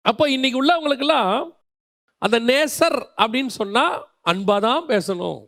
அப்போ 0.00 0.30
இன்னைக்கு 0.30 0.58
உள்ளவங்களுக்கெல்லாம் 0.62 1.50
அந்த 2.18 2.40
நேசர் 2.40 2.98
அப்படின்னு 3.22 3.52
சொன்னால் 3.60 3.96
அன்பாக 4.20 4.60
தான் 4.60 4.86
பேசணும். 4.86 5.40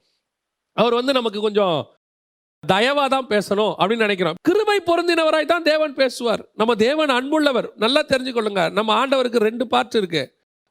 அவர் 0.73 0.95
வந்து 0.95 1.13
நமக்கு 1.13 1.41
கொஞ்சம் 1.41 1.77
தயவா 2.65 3.05
தான் 3.15 3.27
பேசணும் 3.27 3.75
அப்படின்னு 3.81 4.07
நினைக்கிறோம். 4.07 4.35
கிருபை 4.49 4.79
பொருந்தினவராய் 4.87 5.51
தான் 5.53 5.63
தேவன் 5.63 5.95
பேசுவார். 5.95 6.43
நம்ம 6.55 6.75
தேவன் 6.75 7.09
அன்புள்ளவர். 7.09 7.69
நல்லா 7.75 8.03
தெரிஞ்சுக்கொள்ளுங்க. 8.03 8.73
நம்ம 8.79 8.91
ஆண்டவருக்கு 9.01 9.47
ரெண்டு 9.49 9.67
பார்ட் 9.67 9.95
இருக்கு. 9.95 10.23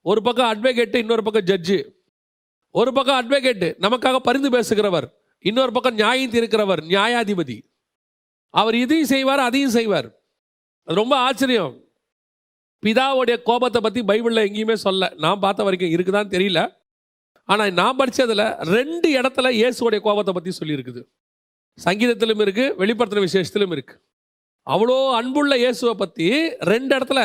ஒரு 0.02 0.22
பக்கம் 0.22 0.50
அட்வொகேட்டு 0.52 0.96
இன்னொரு 0.96 1.24
பக்கம் 1.24 1.48
ஜட்ஜு 1.52 1.78
ஒரு 2.72 2.94
பக்கம் 2.94 3.20
அட்வொகேட்டு 3.20 3.68
நமக்காக 3.86 4.16
பரிந்து 4.16 4.50
பேசுகிறவர். 4.50 5.08
இன்னொரு 5.40 5.72
பக்கம் 5.72 5.94
நியாயம் 5.94 6.32
தீர்க்கிறவர் 6.32 6.82
நியாயாதிபதி. 6.92 7.58
அவர் 8.50 8.76
இதையும் 8.76 9.12
செய்வார் 9.14 9.40
அதையும் 9.40 9.76
செய்வார். 9.78 10.08
அது 10.88 10.96
ரொம்ப 10.96 11.16
ஆச்சரியம். 11.18 11.74
பிதாவுடைய 12.84 13.36
கோபத்தை 13.44 13.82
பற்றி 13.82 14.02
பைபிளில் 14.02 14.48
எங்கேயுமே 14.48 14.74
சொல்ல. 14.74 15.14
நான் 15.18 15.40
பார்த்த 15.40 15.64
வரைக்கும் 15.64 15.94
இருக்குதான்னு 15.96 16.34
தெரியல. 16.36 16.62
ஆனால் 17.44 17.74
நான் 17.74 17.98
படித்ததில் 17.98 18.46
ரெண்டு 18.76 19.22
இடத்துல 19.22 19.50
இயேசுவோடைய 19.60 20.00
கோபத்தை 20.00 20.34
பற்றி 20.34 20.52
சொல்லியிருக்குது. 20.60 21.04
சங்கீதத்திலும் 21.78 22.42
இருக்குது 22.46 22.76
வெளிப்படுத்தின 22.82 23.24
விசேஷத்திலும் 23.28 23.74
இருக்குது 23.76 24.02
அவ்வளோ 24.74 24.96
அன்புள்ள 25.18 25.54
இயேசுவை 25.62 25.94
பற்றி 26.02 26.28
ரெண்டு 26.72 26.92
இடத்துல 26.98 27.22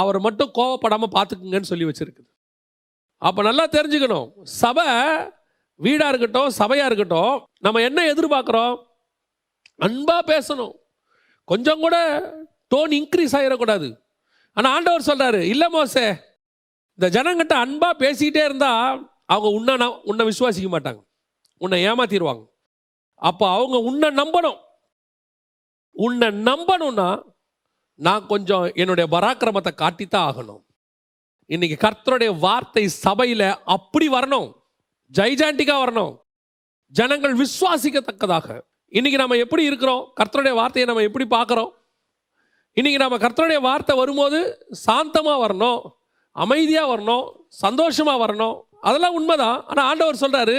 அவர் 0.00 0.18
மட்டும் 0.26 0.50
கோவப்படாமல் 0.58 1.14
பார்த்துக்குங்கன்னு 1.14 1.70
சொல்லி 1.70 1.86
வச்சுருக்குது. 1.88 2.28
அப்போ 3.22 3.40
நல்லா 3.48 3.64
தெரிஞ்சுக்கணும். 3.76 4.28
சபை 4.62 4.86
வீடாக 5.80 6.10
இருக்கட்டும் 6.12 6.50
சபையாக 6.58 6.88
இருக்கட்டும் 6.90 7.34
நம்ம 7.66 7.80
என்ன 7.88 8.00
எதிர்பார்க்குறோம்? 8.12 8.74
அன்பாக 9.86 10.22
பேசணும். 10.32 10.74
கொஞ்சம் 11.48 11.82
கூட 11.84 11.96
டோன் 12.72 12.92
இன்க்ரீஸ் 13.00 13.36
ஆகிடக்கூடாது 13.38 13.88
ஆனால் 14.56 14.72
ஆண்டவர் 14.76 15.08
சொல்கிறாரு 15.10 15.40
இல்லை 15.52 15.68
மோசே 15.76 16.06
இந்த 16.98 17.06
ஜனங்கிட்ட 17.16 17.54
அன்பாக 17.64 17.94
பேசிக்கிட்டே 18.04 18.42
இருந்தால் 18.48 18.98
அவங்க 19.32 19.48
உன்னை 19.58 19.88
உன்னை 20.10 20.24
விசுவாசிக்க 20.30 20.68
மாட்டாங்க. 20.74 21.00
உன்னை 21.60 21.78
ஏமாத்திடுவாங்க 21.88 22.44
அப்போ 23.28 23.44
அவங்க 23.56 23.76
உன்னை 23.88 24.08
நம்பணும். 24.20 24.58
உன்னை 25.96 26.28
நம்பணும்னா 26.48 27.08
நான் 28.06 28.26
கொஞ்சம் 28.26 28.64
என்னுடைய 28.82 29.06
பராக்கிரமத்தை 29.14 29.72
காட்டித்தான் 29.82 30.26
ஆகணும். 30.28 30.62
இன்னைக்கு 31.46 31.76
கர்த்தருடைய 31.84 32.30
வார்த்தை 32.38 32.84
சபையில் 33.04 33.48
அப்படி 33.76 34.06
வரணும். 34.08 34.48
ஜைஜாண்டிக்காக 35.12 35.82
வரணும். 35.84 36.14
ஜனங்கள் 36.94 37.34
விசுவாசிக்கத்தக்கதாக. 37.42 38.48
இன்னைக்கு 38.88 39.18
நம்ம 39.20 39.36
எப்படி 39.44 39.62
இருக்கிறோம்? 39.64 40.02
கர்த்தருடைய 40.20 40.54
வார்த்தையை 40.60 40.86
நம்ம 40.88 41.04
எப்படி 41.08 41.26
பார்க்குறோம்? 41.36 41.70
இன்னைக்கு 42.76 42.98
நம்ம 43.02 43.16
கர்த்தருடைய 43.22 43.60
வார்த்தை 43.68 43.94
வரும்போது 43.96 44.38
சாந்தமாக 44.86 45.42
வரணும். 45.44 45.80
அமைதியாக 46.36 46.90
வரணும். 46.92 47.26
சந்தோஷமாக 47.64 48.22
வரணும். 48.24 48.56
அதெல்லாம் 48.80 49.16
உண்மைதான். 49.18 49.58
ஆனால் 49.66 49.88
ஆண்டவர் 49.90 50.22
சொல்கிறாரு 50.24 50.56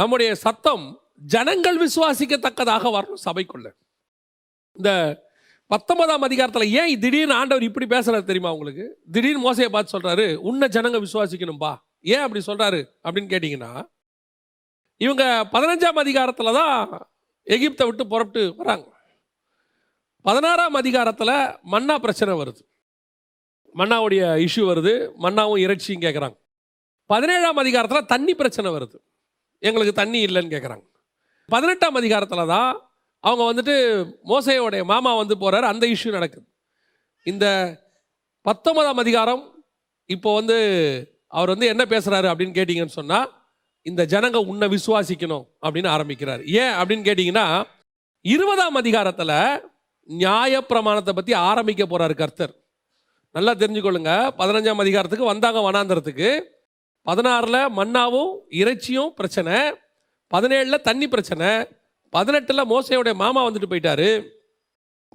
நம்முடைய 0.00 0.30
சத்தம் 0.44 0.84
ஜனங்கள் 1.18 1.78
விசுவாசிக்கத்தக்கதாக 1.84 2.90
வரணும் 2.96 3.22
சபைக்குள்ள. 3.24 3.68
இந்த 4.76 4.90
பத்தொன்பதாம் 5.66 6.22
அதிகாரத்தில் 6.22 6.72
ஏன் 6.80 7.00
திடீர்னு 7.00 7.34
ஆண்டவர் 7.34 7.62
இப்படி 7.62 7.86
பேசுறாரு 7.86 8.24
தெரியுமா 8.24 8.52
உங்களுக்கு? 8.52 8.98
திடீர்னு 9.12 9.44
மோசையை 9.46 9.68
பார்த்து 9.68 9.94
சொல்றாரு 9.98 10.34
உன்னை 10.34 10.68
ஜனங்க 10.68 10.98
விசுவாசிக்கணும்பா. 11.06 11.72
ஏன் 12.00 12.24
அப்படி 12.24 12.42
சொல்றாரு 12.46 12.80
அப்படின்னு 13.04 13.32
கேட்டிங்கன்னா 13.32 13.72
இவங்க 14.96 15.24
பதினஞ்சாம் 15.52 16.00
அதிகாரத்தில் 16.04 16.52
தான் 16.52 17.08
எகிப்தை 17.46 17.84
விட்டு 17.86 18.04
புறப்பட்டு 18.06 18.54
வராங்க. 18.56 18.86
பதினாறாம் 20.20 20.74
அதிகாரத்தில் 20.74 21.34
மன்னா 21.62 21.98
பிரச்சனை 21.98 22.32
வருது. 22.40 22.62
மன்னாவுடைய 23.74 24.22
இஷ்யூ 24.46 24.62
வருது 24.70 24.92
மன்னாவும் 25.24 25.62
இறைச்சியும் 25.64 26.02
கேட்குறாங்க 26.02 26.36
பதினேழாம் 27.06 27.56
அதிகாரத்தில் 27.56 28.06
தண்ணி 28.06 28.34
பிரச்சனை 28.34 28.68
வருது. 28.72 28.96
எங்களுக்கு 29.58 29.92
தண்ணி 29.92 30.26
இல்லைன்னு 30.26 30.54
கேட்குறாங்க 30.54 30.84
பதினெட்டாம் 31.48 31.94
அதிகாரத்தில் 31.94 32.50
தான் 32.54 32.70
அவங்க 33.24 33.42
வந்துட்டு 33.50 33.74
மோசையோடைய 34.30 34.84
மாமா 34.84 35.14
வந்து 35.16 35.34
போகிறாரு 35.34 35.66
அந்த 35.72 35.86
இஷ்யூ 35.86 36.10
நடக்குது. 36.10 36.46
இந்த 37.26 37.46
பத்தொன்பதாம் 38.42 39.00
அதிகாரம் 39.04 39.42
இப்போ 40.06 40.34
வந்து 40.34 40.56
அவர் 41.28 41.48
வந்து 41.48 41.66
என்ன 41.66 41.84
பேசுகிறாரு 41.84 42.26
அப்படின்னு 42.30 42.56
கேட்டிங்கன்னு 42.58 42.98
சொன்னால் 42.98 43.32
இந்த 43.82 44.02
ஜனங்க 44.04 44.38
உன்னை 44.50 44.68
விசுவாசிக்கணும் 44.68 45.44
அப்படின்னு 45.64 45.88
ஆரம்பிக்கிறார். 45.88 46.42
ஏன் 46.46 46.74
அப்படின்னு 46.80 47.06
கேட்டிங்கன்னா 47.08 47.46
இருபதாம் 48.24 48.74
அதிகாரத்தில் 48.74 49.36
நியாயப்பிரமாணத்தை 50.08 51.12
பற்றி 51.14 51.32
ஆரம்பிக்க 51.32 51.82
போகிறார் 51.86 52.14
கர்த்தர். 52.14 52.54
நல்லா 53.34 53.52
தெரிஞ்சுக்கொள்ளுங்க. 53.54 54.12
பதினஞ்சாம் 54.40 54.82
அதிகாரத்துக்கு 54.84 55.32
வந்தாங்க 55.32 55.60
வனாந்தரத்துக்கு. 55.70 56.30
பதினாறில் 57.06 57.60
மன்னாவும் 57.78 58.32
இறைச்சியும் 58.60 59.12
பிரச்சனை. 59.18 59.56
பதினேழில் 60.34 60.80
தண்ணி 60.80 61.08
பிரச்சனை 61.08 61.68
பதினெட்டில் 62.10 62.68
மோசையோடைய 62.72 63.14
மாமா 63.14 63.46
வந்துட்டு 63.46 63.70
போயிட்டாரு. 63.70 64.28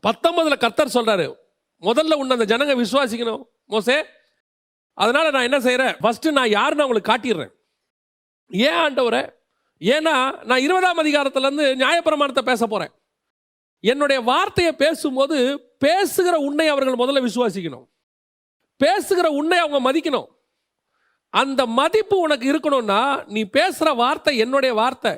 பத்தொன்பதில் 0.07 0.57
கர்த்தர் 0.57 0.95
சொல்கிறாரு 0.97 1.35
முதல்ல 1.81 2.13
உன்னை 2.13 2.37
அந்த 2.37 2.57
ஜனங்க 2.57 2.73
விசுவாசிக்கணும் 2.83 3.43
மோசே. 3.65 4.05
அதனால் 4.93 5.31
நான் 5.31 5.43
என்ன 5.43 5.59
செய்கிறேன் 5.59 5.95
ஃபஸ்ட்டு 6.03 6.31
நான் 6.31 6.49
யாருன்னு 6.49 6.83
அவங்களுக்கு 6.83 7.11
காட்டிடுறேன். 7.11 7.53
ஏன் 8.49 8.79
ஆண்டவரை? 8.85 9.33
ஏன்னா 9.79 10.43
நான் 10.43 10.59
இருபதாம் 10.59 10.99
அதிகாரத்துலேருந்து 11.03 11.65
நியாயப்பிரமாணத்தை 11.81 12.41
பேச 12.41 12.67
போகிறேன் 12.67 12.93
என்னுடைய 13.79 14.21
வார்த்தையை 14.21 14.73
பேசும்போது 14.73 15.37
பேசுகிற 15.77 16.37
உன்னை 16.37 16.67
அவர்கள் 16.67 17.01
முதல்ல 17.01 17.25
விசுவாசிக்கணும். 17.27 17.85
பேசுகிற 18.77 19.29
உன்னை 19.29 19.57
அவங்க 19.57 19.91
மதிக்கணும். 19.91 20.27
அந்த 21.33 21.61
மதிப்பு 21.79 22.15
உனக்கு 22.25 22.45
இருக்கணும்னா 22.51 23.01
நீ 23.35 23.41
பேசுகிற 23.57 23.89
வார்த்தை 24.01 24.33
என்னுடைய 24.43 24.71
வார்த்தை. 24.81 25.13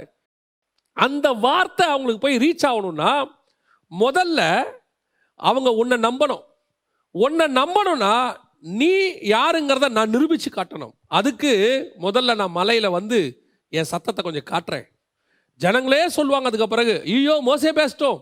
அந்த 0.98 1.28
வார்த்தை 1.46 1.86
அவங்களுக்கு 1.94 2.24
போய் 2.26 2.42
ரீச் 2.44 2.66
ஆகணும்னா 2.70 3.12
முதல்ல 3.92 4.42
அவங்க 5.40 5.70
உன்னை 5.82 5.98
நம்பணும். 6.08 6.44
உன்னை 7.16 7.46
நம்பணும்னா 7.60 8.14
நீ 8.82 8.94
யாருங்கிறத 9.34 9.88
நான் 9.98 10.14
நிரூபித்து 10.16 10.50
காட்டணும். 10.52 10.94
அதுக்கு 11.18 11.52
முதல்ல 12.06 12.36
நான் 12.42 12.56
மலையில் 12.60 12.96
வந்து 12.98 13.20
என் 13.78 13.90
சத்தத்தை 13.92 14.22
கொஞ்சம் 14.24 14.50
காட்டுறேன். 14.52 14.88
ஜனங்களே 15.62 16.08
சொல்லுவாங்க 16.18 16.50
அதுக்கு 16.50 16.74
பிறகு 16.74 16.96
ஐயோ 17.16 17.36
மோசே 17.50 17.72
பேசிட்டோம். 17.82 18.20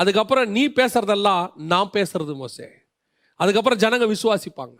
அதுக்கப்புறம் 0.00 0.48
நீ 0.56 0.62
பேசுறதெல்லாம் 0.80 1.44
நான் 1.72 1.92
பேசுறது 1.96 2.34
மோசே. 2.42 2.66
அதுக்கப்புறம் 3.40 3.82
ஜனங்க 3.84 4.06
விசுவாசிப்பாங்க. 4.14 4.76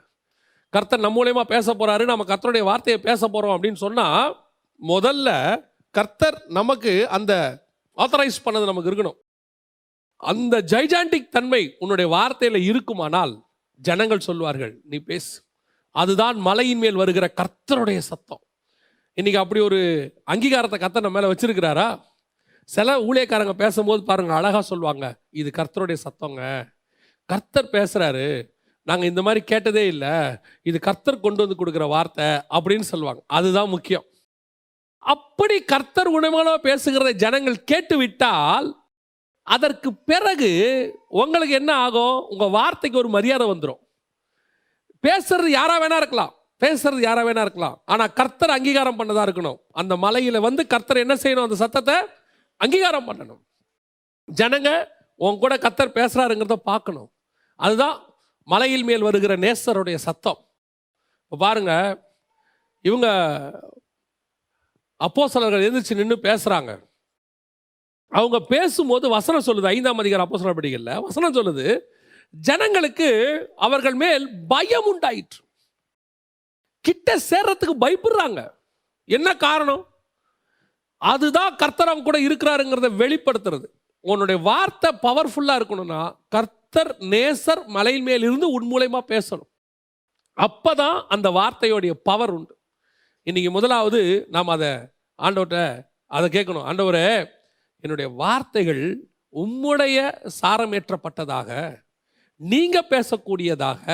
கர்த்தர் 0.75 1.01
நம்ம 1.01 1.17
மூலயமா 1.19 1.43
பேச 1.43 1.75
போறாரு 1.75 2.05
நம்ம 2.05 2.25
கர்த்தருடைய 2.25 2.63
வார்த்தையை 2.63 3.03
பேச 3.03 3.29
போறோம் 3.29 3.55
அப்படின்னு 3.57 3.81
சொன்னா 3.83 4.07
முதல்ல 4.89 5.29
கர்த்தர் 5.91 6.43
நமக்கு 6.49 7.09
அந்த 7.09 7.33
ஆத்தரைஸ் 7.97 8.39
பண்ணது 8.45 8.65
நமக்கு 8.65 8.91
இருக்கணும். 8.91 9.19
அந்த 10.17 10.61
ஜைஜாண்டிக் 10.73 11.29
தன்மை 11.29 11.77
உன்னுடைய 11.79 12.09
வார்த்தையில 12.15 12.57
இருக்குமானால் 12.71 13.43
ஜனங்கள் 13.75 14.27
சொல்வார்கள் 14.29 14.81
நீ 14.85 14.99
பேசு. 14.99 15.43
அதுதான் 15.91 16.37
மலையின் 16.39 16.79
மேல் 16.79 16.95
வருகிற 16.95 17.33
கர்த்தருடைய 17.41 17.99
சத்தம். 17.99 18.43
இன்னைக்கு 19.13 19.43
அப்படி 19.43 19.61
ஒரு 19.61 19.81
அங்கீகாரத்தை 20.31 20.79
கர்த்தர் 20.79 21.03
நம்ம 21.03 21.21
மேலே 21.21 21.33
வச்சிருக்கிறாரா? 21.33 22.01
சில 22.65 22.99
ஊழியக்காரங்க 22.99 23.53
பேசும்போது 23.53 24.03
பாருங்க 24.03 24.35
அழகா 24.35 24.61
சொல்லுவாங்க 24.61 25.05
இது 25.31 25.51
கர்த்தருடைய 25.57 25.99
சத்தங்க. 26.07 26.43
கர்த்தர் 27.25 27.73
பேசுறாரு 27.73 28.53
நாங்கள் 28.89 29.11
இந்த 29.11 29.23
மாதிரி 29.27 29.41
கேட்டதே 29.51 29.85
இல்லை. 29.93 30.15
இது 30.69 30.79
கர்த்தர் 30.87 31.25
கொண்டு 31.25 31.43
வந்து 31.45 31.59
கொடுக்குற 31.61 31.87
வார்த்தை 31.95 32.29
அப்படின்னு 32.57 32.87
சொல்லுவாங்க. 32.93 33.23
அதுதான் 33.39 33.73
முக்கியம். 33.75 34.07
அப்படி 35.15 35.57
கர்த்தர் 35.73 36.11
உணவுகளோ 36.19 36.55
பேசுகிறத 36.69 37.11
ஜனங்கள் 37.23 37.65
கேட்டு 37.71 37.97
விட்டால் 38.03 38.69
அதற்கு 39.43 39.91
பிறகு 40.11 40.51
உங்களுக்கு 41.23 41.55
என்ன 41.61 41.73
ஆகும்? 41.87 42.19
உங்கள் 42.33 42.55
வார்த்தைக்கு 42.59 43.01
ஒரு 43.03 43.11
மரியாதை 43.17 43.47
வந்துடும் 43.51 43.81
பேசுறது 45.05 45.49
யாராக 45.59 45.81
வேணா 45.83 45.97
இருக்கலாம். 46.03 46.33
பேசுறது 46.63 47.01
யாராக 47.07 47.25
வேணா 47.29 47.43
இருக்கலாம். 47.47 47.77
ஆனால் 47.93 48.13
கர்த்தர் 48.19 48.55
அங்கீகாரம் 48.57 48.99
பண்ணதாக 49.01 49.27
இருக்கணும். 49.29 49.59
அந்த 49.81 49.95
மலையில் 50.05 50.45
வந்து 50.47 50.63
கர்த்தர் 50.67 51.03
என்ன 51.03 51.15
செய்யணும்? 51.23 51.47
அந்த 51.49 51.59
சத்தத்தை 51.63 51.97
அங்கீகாரம் 52.61 53.09
பண்ணணும். 53.09 53.43
ஜனங்க 54.29 54.71
உன் 55.25 55.41
கூட 55.43 55.55
கர்த்தர் 55.65 55.97
பேசுறாருங்கிறத 55.99 56.57
பார்க்கணும். 56.71 57.09
அதுதான் 57.61 57.97
மலையில் 58.45 58.83
மேல் 58.83 59.03
வருகிற 59.03 59.37
நேசருடைய 59.37 59.95
சத்தம். 59.95 60.41
இப்போ 61.25 61.37
பாருங்க 61.37 61.73
இவங்க 62.81 63.07
அப்போஸ்தலர்கள் 65.01 65.65
எந்திரிச்சு 65.67 65.95
நின்று 65.95 66.17
பேசுகிறாங்க 66.17 66.93
அவங்க 68.09 68.41
பேசும்போது 68.41 69.09
வசனம் 69.09 69.47
சொல்லுது 69.47 69.67
ஐந்தாம் 69.67 69.99
அதிகார 69.99 70.23
அப்போ 70.23 70.39
படிக்கல 70.39 71.01
வசனம் 71.01 71.35
சொல்லுது 71.35 71.81
ஜனங்களுக்கு 72.31 73.09
அவர்கள் 73.57 73.95
மேல் 73.95 74.47
பயம் 74.49 74.85
உண்டாயிற்று. 74.85 75.41
கிட்ட 76.81 77.17
சேர்றதுக்கு 77.31 77.75
பயப்படுறாங்க. 77.81 78.51
என்ன 79.05 79.37
காரணம்? 79.37 79.89
அதுதான் 80.97 81.57
கர்த்தரம் 81.57 82.03
கூட 82.03 82.19
இருக்கிறாருங்கிறத 82.21 82.89
வெளிப்படுத்துறது. 83.03 83.65
உன்னுடைய 84.11 84.39
வார்த்தை 84.51 84.91
பவர்ஃபுல்லாக 85.07 85.59
இருக்கணும்னா 85.61 86.01
கர்த்தர் 86.35 86.93
நேசர் 87.13 87.63
மலையின் 87.77 88.07
மேல் 88.09 88.27
இருந்து 88.29 88.47
உன் 88.57 88.69
மூலயமா 88.73 89.01
பேசணும். 89.13 89.51
அப்போ 90.37 90.71
தான் 90.83 90.99
அந்த 91.15 91.29
வார்த்தையோடைய 91.39 91.93
பவர் 92.09 92.33
உண்டு. 92.37 92.55
இன்னைக்கு 93.27 93.51
முதலாவது 93.57 94.01
நாம் 94.35 94.53
அதை 94.57 94.73
ஆண்டவர்கிட்ட 95.19 95.61
அதை 96.17 96.27
கேட்கணும். 96.37 96.67
ஆண்டவரே 96.71 97.07
என்னுடைய 97.85 98.09
வார்த்தைகள் 98.23 98.85
உம்முடைய 99.43 99.99
சாரமேற்றப்பட்டதாக 100.41 101.51
நீங்கள் 102.41 102.91
பேசக்கூடியதாக 102.93 103.87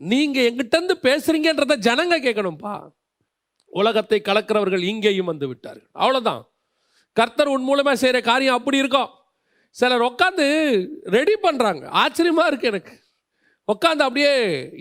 நீங்கள் 0.00 0.46
எங்கிட்டேருந்து 0.48 0.96
பேசுகிறீங்கன்றத 1.08 1.74
ஜனங்கள் 1.86 1.86
ஜனங்க 1.88 2.16
கேட்கணும்ப்பா 2.26 2.74
உலகத்தை 3.80 4.18
கலக்கிறவர்கள் 4.28 4.84
இங்கேயும் 4.90 5.30
வந்து 5.30 5.46
விட்டார்கள். 5.50 5.90
அவ்வளோதான் 6.02 6.42
கர்த்தர் 7.14 7.46
உன் 7.46 7.62
மூலமாக 7.62 7.96
செய்கிற 7.96 8.20
காரியம் 8.20 8.54
அப்படி 8.54 8.76
இருக்கும். 8.76 9.10
சிலர் 9.70 10.02
உட்காந்து 10.02 10.46
ரெடி 11.02 11.34
பண்ணுறாங்க 11.42 11.84
ஆச்சரியமாக 11.88 12.50
இருக்குது 12.50 12.70
எனக்கு. 12.72 12.94
உட்காந்து 13.68 14.02
அப்படியே 14.06 14.32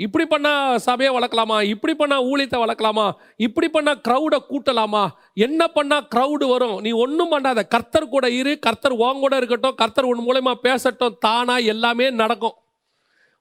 இப்படி 0.06 0.26
பண்ணால் 0.36 0.76
சபையை 0.76 1.12
வளர்க்கலாமா? 1.18 1.58
இப்படி 1.64 1.94
பண்ணால் 2.00 2.26
ஊழியத்தை 2.32 2.58
வளர்க்கலாமா? 2.64 3.12
இப்படி 3.38 3.68
பண்ணால் 3.74 4.02
க்ரௌடை 4.08 4.40
கூட்டலாமா? 4.50 5.08
என்ன 5.34 5.68
பண்ணால் 5.76 6.08
க்ரௌடு 6.16 6.48
வரும்? 6.48 6.82
நீ 6.82 6.92
ஒன்றும் 6.92 7.32
பண்ணாத. 7.32 7.68
கர்த்தர் 7.68 8.10
கூட 8.10 8.30
இரு. 8.30 8.60
கர்த்தர் 8.60 8.92
உன் 8.92 9.20
கூட 9.20 9.36
இருக்கட்டும். 9.36 9.76
கர்த்தர் 9.76 10.06
உன் 10.06 10.26
மூலயமா 10.28 10.54
பேசட்டும். 10.54 11.18
தானாக 11.20 11.60
எல்லாமே 11.60 12.12
நடக்கும். 12.12 12.58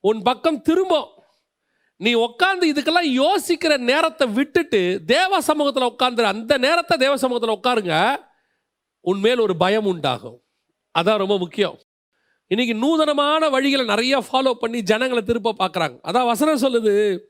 உன் 0.01 0.23
பக்கம் 0.23 0.63
திரும்பும். 0.63 1.09
நீ 1.97 2.15
உட்காந்து 2.15 2.65
இதுக்கெல்லாம் 2.73 3.11
யோசிக்கிற 3.23 3.79
நேரத்தை 3.79 4.27
விட்டுட்டு 4.29 5.01
தேவ 5.07 5.41
சமூகத்தில் 5.41 5.91
உட்காந்துரு 5.93 6.23
அந்த 6.23 6.59
நேரத்தை 6.59 6.97
தேவ 6.97 7.17
சமூகத்தில் 7.17 7.57
உட்காருங்க 7.59 7.97
உன்மேல் 9.03 9.39
ஒரு 9.39 9.57
பயம் 9.57 9.87
உண்டாகும். 9.87 10.39
அதான் 10.99 11.17
ரொம்ப 11.17 11.39
முக்கியம். 11.39 11.79
இன்னைக்கு 12.47 12.75
நூதனமான 12.75 13.49
வழிகளை 13.49 13.85
நிறைய 13.85 14.15
ஃபாலோ 14.19 14.53
பண்ணி 14.53 14.83
ஜனங்களை 14.83 15.23
திருப்ப 15.23 15.53
பார்க்குறாங்க. 15.59 15.97
அதான் 16.09 16.31
வசனம் 16.33 16.63
சொல்லுது. 16.63 17.21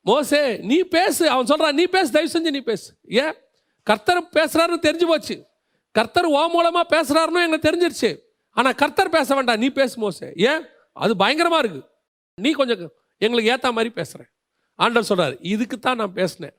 மோசே 0.00 0.56
நீ 0.56 0.78
பேசு. 0.80 1.30
அவன் 1.30 1.46
சொல்கிறான் 1.46 1.74
நீ 1.74 1.84
பேசு 1.84 2.10
தயவு 2.10 2.32
செஞ்சு 2.32 2.50
நீ 2.50 2.60
பேசு. 2.60 2.94
ஏன்? 3.04 3.34
கர்த்தர் 3.82 4.28
பேசுகிறாருன்னு 4.36 4.84
தெரிஞ்சு 4.86 5.06
போச்சு. 5.06 5.46
கர்த்தர் 5.90 6.24
ஓ 6.24 6.46
மூலமாக 6.48 6.84
பேசுகிறாருன்னு 6.96 7.44
எங்களுக்கு 7.44 7.68
தெரிஞ்சிருச்சு. 7.70 8.10
ஆனால் 8.50 8.74
கர்த்தர் 8.74 9.14
பேச 9.16 9.34
வேண்டாம். 9.34 9.58
நீ 9.58 9.68
பேசு 9.68 9.98
மோசே. 9.98 10.32
ஏன்? 10.36 10.62
அது 10.92 11.16
பயங்கரமாக 11.16 11.68
இருக்குது 11.68 11.86
நீ 12.34 12.50
கொஞ்சம் 12.50 12.92
எங்களுக்கு 13.18 13.50
ஏற்ற 13.50 13.72
மாதிரி 13.72 13.94
பேசுகிறேன் 13.94 14.30
ஆண்டவர் 14.74 15.08
சொல்கிறார் 15.08 15.34
இதுக்கு 15.40 15.78
தான் 15.78 15.96
நான் 15.96 16.12
பேசினேன். 16.12 16.54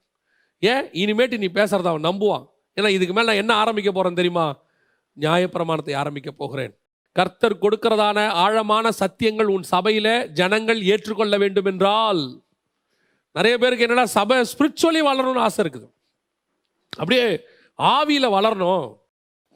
ஏன்? 0.59 0.85
இனிமேட்டு 1.01 1.37
நீ 1.37 1.47
பேசுகிறத 1.53 1.91
அவன் 1.93 2.03
நம்புவான். 2.03 2.45
ஏன்னா 2.79 2.89
இதுக்கு 2.95 3.13
மேலே 3.15 3.27
நான் 3.29 3.41
என்ன 3.43 3.53
ஆரம்பிக்க 3.63 3.89
போகிறேன் 3.91 4.19
தெரியுமா? 4.19 4.47
நியாயப்பிரமாணத்தை 5.23 5.93
ஆரம்பிக்க 6.01 6.31
போகிறேன். 6.31 6.73
கர்த்தர் 7.15 7.61
கொடுக்கிறதான 7.63 8.19
ஆழமான 8.43 8.89
சத்தியங்கள் 9.01 9.51
உன் 9.55 9.65
சபையில் 9.73 10.13
ஜனங்கள் 10.39 10.79
ஏற்றுக்கொள்ள 10.93 11.35
வேண்டும் 11.43 11.69
என்றால் 11.71 12.21
நிறைய 13.37 13.55
பேருக்கு 13.61 13.85
என்னடா 13.87 14.05
சபை 14.17 14.37
ஸ்பிரிச்சுவலி 14.51 15.01
வளரணும்னு 15.07 15.45
ஆசை 15.45 15.59
இருக்குது. 15.63 15.87
அப்படியே 16.99 17.25
ஆவியில் 17.79 18.35
வளரணும். 18.35 18.85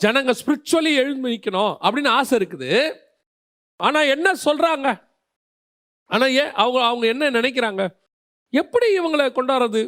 ஜனங்க 0.03 0.33
ஸ்பிரிச்சுவலி 0.39 0.91
எழுந்து 1.01 1.29
நிற்கணும் 1.33 1.73
அப்படின்னு 1.83 2.11
ஆசை 2.19 2.33
இருக்குது. 2.39 2.71
ஆனால் 3.85 4.11
என்ன 4.15 4.27
சொல்கிறாங்க 4.45 4.87
ஆனால் 6.13 6.33
ஏன் 6.41 6.53
அவங்க 6.61 6.79
அவங்க 6.89 7.05
என்ன 7.13 7.29
நினைக்கிறாங்க? 7.37 7.83
எப்படி 8.61 8.87
இவங்களை 8.99 9.25
கொண்டாடுறது? 9.37 9.81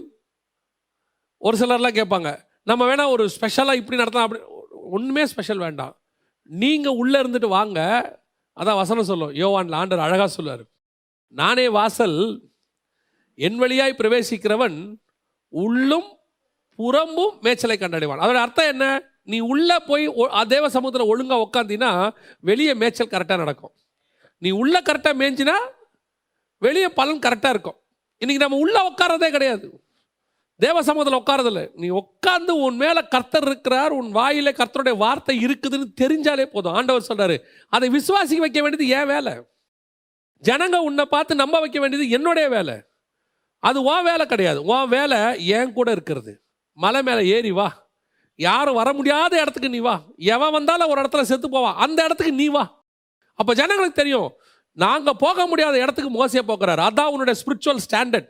ஒரு 1.46 1.56
சிலர்லாம் 1.62 2.00
கேட்பாங்க 2.00 2.30
நம்ம 2.63 2.95
வேணால் 2.95 3.10
ஒரு 3.10 3.30
ஸ்பெஷலாக 3.30 3.78
இப்படி 3.78 4.02
நடத்தலாம் 4.02 4.28
அப்படி 4.28 4.41
ஒன்றுமே 4.71 5.26
ஸ்பெஷல் 5.26 5.58
வேண்டாம். 5.58 6.02
நீங்கள் 6.43 6.97
உள்ளே 7.02 7.19
இருந்துட்டு 7.19 7.47
வாங்க. 7.47 7.80
அதான் 8.60 8.80
வசனம் 8.82 9.04
சொல்லும். 9.04 9.34
யோவான் 9.34 9.69
ஆண்டர் 9.69 10.06
அழகாக 10.06 10.28
சொல்லுவார். 10.28 10.63
நானே 11.28 11.69
வாசல் 11.69 12.41
என் 13.36 13.58
வழியாய் 13.58 13.95
பிரவேசிக்கிறவன் 13.97 14.95
உள்ளும் 15.47 16.10
புறம்பும் 16.78 17.38
மேய்ச்சலை 17.41 17.76
கண்டடைவான். 17.78 18.24
அதோட 18.24 18.36
அர்த்தம் 18.36 18.65
என்ன? 18.65 18.86
நீ 19.24 19.39
உள்ளே 19.39 19.78
போய் 19.88 20.06
தேவ 20.47 20.69
சமூகத்தில் 20.69 21.10
ஒழுங்காக 21.10 21.47
உட்காந்தினா 21.47 22.13
வெளியே 22.39 22.74
மேய்ச்சல் 22.74 23.08
கரெக்டாக 23.08 23.43
நடக்கும். 23.43 23.74
நீ 24.38 24.50
உள்ளே 24.50 24.80
கரெக்டாக 24.82 25.15
மேய்ஞ்சினா 25.21 25.56
வெளியே 26.58 26.89
பலன் 26.89 27.19
கரெக்டாக 27.19 27.50
இருக்கும். 27.50 27.80
இன்றைக்கி 28.19 28.43
நம்ம 28.45 28.58
உள்ளே 28.58 28.89
உட்காரதே 28.89 29.30
கிடையாது. 29.30 29.84
தேவ 30.63 30.78
சமூகத்தில் 30.88 31.19
உட்காரதில்ல. 31.21 31.62
நீ 31.82 31.88
உட்காந்து 32.00 32.54
உன் 32.65 32.76
மேலே 32.76 33.02
கர்த்தர் 33.13 33.45
இருக்கிறார் 33.45 33.91
உன் 33.91 34.10
வாயில 34.15 34.50
கர்த்தருடைய 34.60 34.95
வார்த்தை 35.04 35.36
இருக்குதுன்னு 35.45 35.88
தெரிஞ்சாலே 36.02 36.45
போதும். 36.45 36.74
ஆண்டவர் 36.74 37.08
சொல்கிறாரு 37.10 37.38
அதை 37.76 37.88
விசுவாசிக்க 37.89 38.43
வைக்க 38.45 38.60
வேண்டியது 38.62 38.88
ஏன் 39.00 39.10
வேலை. 39.13 39.34
ஜனங்க 40.43 40.78
உன்னை 40.89 41.06
பார்த்து 41.06 41.41
நம்ப 41.43 41.60
வைக்க 41.60 41.80
வேண்டியது 41.80 42.10
என்னுடைய 42.10 42.50
வேலை. 42.50 42.76
அது 43.63 43.80
உன் 43.84 44.08
வேலை 44.10 44.26
கிடையாது. 44.26 44.60
உன் 44.63 44.89
வேலை 44.89 45.47
என் 45.47 45.74
கூட 45.74 45.88
இருக்கிறது. 45.91 46.34
மலை 46.78 47.02
மேலே 47.04 47.24
ஏறி 47.36 47.52
வா. 47.52 47.69
யாரும் 48.39 48.78
வர 48.82 48.89
முடியாத 48.93 49.34
இடத்துக்கு 49.41 49.69
நீ 49.69 49.80
வா. 49.80 49.95
எவன் 50.36 50.52
வந்தாலும் 50.52 50.89
ஒரு 50.89 51.00
இடத்துல 51.02 51.21
செத்து 51.21 51.50
போவான் 51.50 51.80
அந்த 51.86 52.00
இடத்துக்கு 52.06 52.34
நீ 52.34 52.47
வா. 52.47 52.63
அப்போ 53.39 53.52
ஜனங்களுக்கு 53.54 54.00
தெரியும் 54.02 54.30
நாங்கள் 54.78 55.19
போக 55.19 55.45
முடியாத 55.47 55.76
இடத்துக்கு 55.78 56.12
மோசையாக 56.12 56.45
போக்குறாரு 56.50 56.82
அதான் 56.88 57.12
உன்னுடைய 57.13 57.36
ஸ்பிரிச்சுவல் 57.41 57.84
ஸ்டாண்டர்ட் 57.88 58.30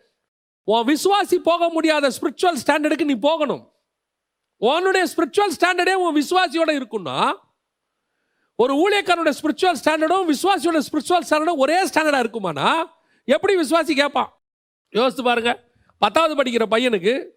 உன் 0.64 0.88
விசுவாசி 0.88 1.36
போக 1.36 1.70
முடியாத 1.70 2.10
ஸ்பிரிச்சுவல் 2.10 2.60
ஸ்டாண்டர்டுக்கு 2.66 3.04
நீ 3.04 3.14
போகணும். 3.14 3.74
உன்னுடைய 4.58 5.08
ஸ்பிரிச்சுவல் 5.16 5.56
ஸ்டாண்டர்டே 5.60 5.94
உன் 5.94 6.22
விசுவாசியோட 6.22 6.72
இருக்குன்னா 6.80 7.34
ஒரு 8.56 8.74
ஊழியக்காரனுடைய 8.74 9.34
ஸ்பிரிச்சுவல் 9.42 9.80
ஸ்டாண்டர்டும் 9.84 10.34
விசுவாசியோட 10.34 10.82
ஸ்பிரிச்சுவல் 10.88 11.26
ஸ்டாண்டர்டும் 11.30 11.58
ஒரே 11.58 11.86
ஸ்டாண்டர்டாக 11.86 12.24
இருக்குமானா? 12.26 12.84
எப்படி 13.26 13.56
விசுவாசி 13.56 13.96
கேட்பான் 13.96 14.34
யோசித்து 14.90 15.24
பாருங்க. 15.24 15.70
பத்தாவது 15.98 16.44
படிக்கிற 16.44 16.66
பையனுக்கு 16.70 17.28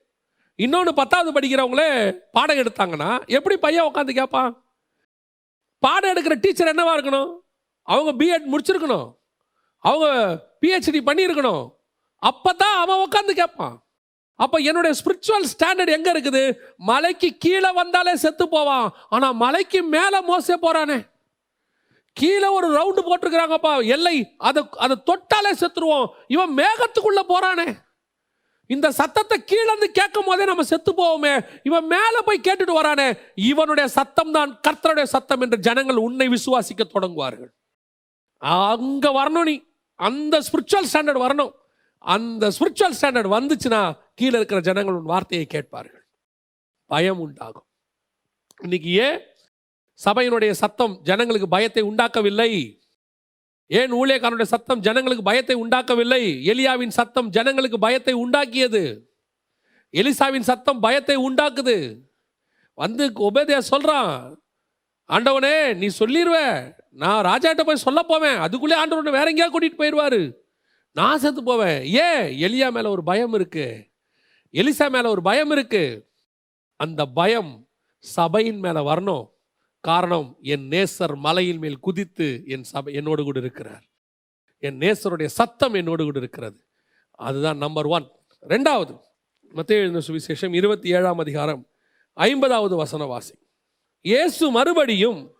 இன்னொன்று 0.54 0.94
பத்தாவது 0.94 1.40
படிக்கிறவங்களே 1.40 2.18
பாடம் 2.32 2.56
எடுத்தாங்கன்னா 2.56 3.26
எப்படி 3.26 3.56
பையன் 3.56 3.84
உட்காந்து 3.84 4.12
கேட்பான் 4.12 4.64
பாடம் 5.78 6.10
எடுக்கிற 6.10 6.34
டீச்சர் 6.34 6.76
என்னவா 6.76 6.92
இருக்கணும்? 6.96 7.40
அவங்க 7.82 8.24
பிஎட் 8.24 8.50
முடிச்சிருக்கணும். 8.52 9.16
அவங்க 9.78 10.06
பிஹெச்டி 10.60 11.00
பண்ணியிருக்கணும். 11.08 11.73
அப்போ 12.28 12.50
தான் 12.62 12.76
அவன் 12.82 13.02
உட்காந்து 13.04 13.32
கேட்பான் 13.40 13.76
அப்போ 14.40 14.56
என்னுடைய 14.68 14.92
ஸ்பிரிச்சுவல் 15.00 15.48
ஸ்டாண்டர்ட் 15.54 15.94
எங்கே 15.96 16.10
இருக்குது? 16.12 16.42
மலைக்கு 16.90 17.28
கீழே 17.44 17.70
வந்தாலே 17.80 18.14
செத்து 18.22 18.44
போவான். 18.54 18.86
ஆனால் 19.14 19.36
மலைக்கு 19.42 19.80
மேலே 19.96 20.20
மோசே 20.30 20.56
போகிறானே 20.64 20.98
கீழே 22.16 22.48
ஒரு 22.56 22.66
ரவுண்டு 22.76 23.02
போட்டிருக்கிறாங்கப்பா. 23.06 23.72
எல்லை 23.94 24.16
அதை 24.48 24.62
அதை 24.84 24.96
தொட்டாலே 25.10 25.52
செத்துருவோம். 25.62 26.06
இவன் 26.34 26.52
மேகத்துக்குள்ள 26.60 27.22
போறானே. 27.32 27.68
இந்த 28.70 28.86
சத்தத்தை 28.98 29.36
கீழே 29.50 29.74
கேட்கும் 29.98 30.28
போதே 30.28 30.44
நம்ம 30.50 30.62
செத்து 30.72 30.92
போவோமே. 31.00 31.32
இவன் 31.68 31.86
மேலே 31.94 32.20
போய் 32.26 32.46
கேட்டுட்டு 32.46 32.78
வரானே. 32.80 33.08
இவனுடைய 33.50 33.86
சத்தம் 33.98 34.34
தான் 34.36 34.52
கர்த்தருடைய 34.66 35.06
சத்தம் 35.14 35.42
என்று 35.46 35.58
ஜனங்கள் 35.66 36.04
உன்னை 36.06 36.28
விசுவாசிக்க 36.36 36.84
தொடங்குவார்கள். 36.94 37.50
அங்க 38.42 39.06
வரணும் 39.20 39.48
நீ. 39.50 39.56
அந்த 40.00 40.36
ஸ்பிரிச்சுவல் 40.46 40.88
ஸ்டாண்டர்ட் 40.92 41.24
வரணும். 41.26 41.52
அந்த 42.04 42.48
ஸ்பிரிச்சுவல் 42.48 42.96
ஸ்டாண்டர்ட் 43.00 43.34
வந்துச்சுன்னா 43.34 43.96
கீழே 44.14 44.36
இருக்கிற 44.36 44.60
ஜனங்கள் 44.60 44.94
உன் 44.94 45.12
வார்த்தையை 45.12 45.46
கேட்பார்கள். 45.46 46.04
பயம் 46.86 47.18
உண்டாகும். 47.18 47.66
இன்னைக்கு 48.60 48.90
ஏன் 48.90 49.18
சபையினுடைய 50.04 50.50
சத்தம் 50.50 51.02
ஜனங்களுக்கு 51.02 51.48
பயத்தை 51.48 51.82
உண்டாக்கவில்லை? 51.82 52.80
ஏன் 53.66 53.92
ஊழியக்காரனுடைய 53.92 54.42
சத்தம் 54.42 54.80
ஜனங்களுக்கு 54.80 55.24
பயத்தை 55.24 55.56
உண்டாக்கவில்லை? 55.56 56.22
எலியாவின் 56.52 56.96
சத்தம் 56.98 57.30
ஜனங்களுக்கு 57.30 57.78
பயத்தை 57.78 58.14
உண்டாக்கியது. 58.14 58.84
எலிசாவின் 59.94 60.48
சத்தம் 60.50 60.80
பயத்தை 60.80 61.16
உண்டாக்குது. 61.16 61.76
வந்து 62.74 63.04
உபேதையா 63.28 63.58
சொல்கிறான் 63.58 64.38
ஆண்டவனே 65.08 65.74
நீ 65.74 65.86
சொல்லிடுவ 65.98 66.36
நான் 66.90 67.24
ராஜாட்ட 67.24 67.62
போய் 67.64 67.84
சொல்ல 67.86 68.02
போவேன். 68.02 68.38
அதுக்குள்ளே 68.38 68.76
ஆண்டவன் 68.76 69.18
வேற 69.18 69.30
எங்கேயா 69.32 69.48
கூட்டிகிட்டு 69.50 69.82
போயிடுவாரு. 69.82 70.20
நான் 70.94 71.18
செத்து 71.18 71.42
போவேன். 71.42 71.84
ஏன்? 71.84 72.38
எலியா 72.38 72.70
மேலே 72.70 72.88
ஒரு 72.88 73.02
பயம் 73.02 73.32
இருக்கு. 73.32 73.90
எலிசா 74.52 74.90
மேலே 74.90 75.08
ஒரு 75.08 75.22
பயம் 75.22 75.50
இருக்கு. 75.50 76.10
அந்த 76.76 77.06
பயம் 77.06 77.68
சபையின் 77.98 78.58
மேலே 78.58 78.80
வரணும். 78.80 79.30
காரணம் 79.80 80.36
என் 80.42 80.68
நேசர் 80.68 81.14
மலையின் 81.14 81.58
மேல் 81.58 81.78
குதித்து 81.78 82.42
என் 82.46 82.62
சபை 82.62 82.94
என்னோடு 82.94 83.22
கூட 83.22 83.38
இருக்கிறார். 83.38 83.82
என் 84.58 84.78
நேசருடைய 84.78 85.26
சத்தம் 85.26 85.74
என்னோடு 85.74 86.04
கூட 86.04 86.18
இருக்கிறது. 86.18 86.64
அதுதான் 87.10 87.56
நம்பர் 87.56 87.86
ஒன் 87.86 88.08
ரெண்டாவது 88.48 89.00
மத்திய 89.52 89.80
எழுதின 89.80 90.02
சுவிசேஷம் 90.06 90.54
இருபத்தி 90.54 90.88
ஏழாம் 90.88 91.18
அதிகாரம் 91.18 91.68
ஐம்பதாவது 92.12 92.76
வசன 92.76 93.04
வாசி 93.04 93.34
இயேசு 94.00 94.50
மறுபடியும் 94.50 95.34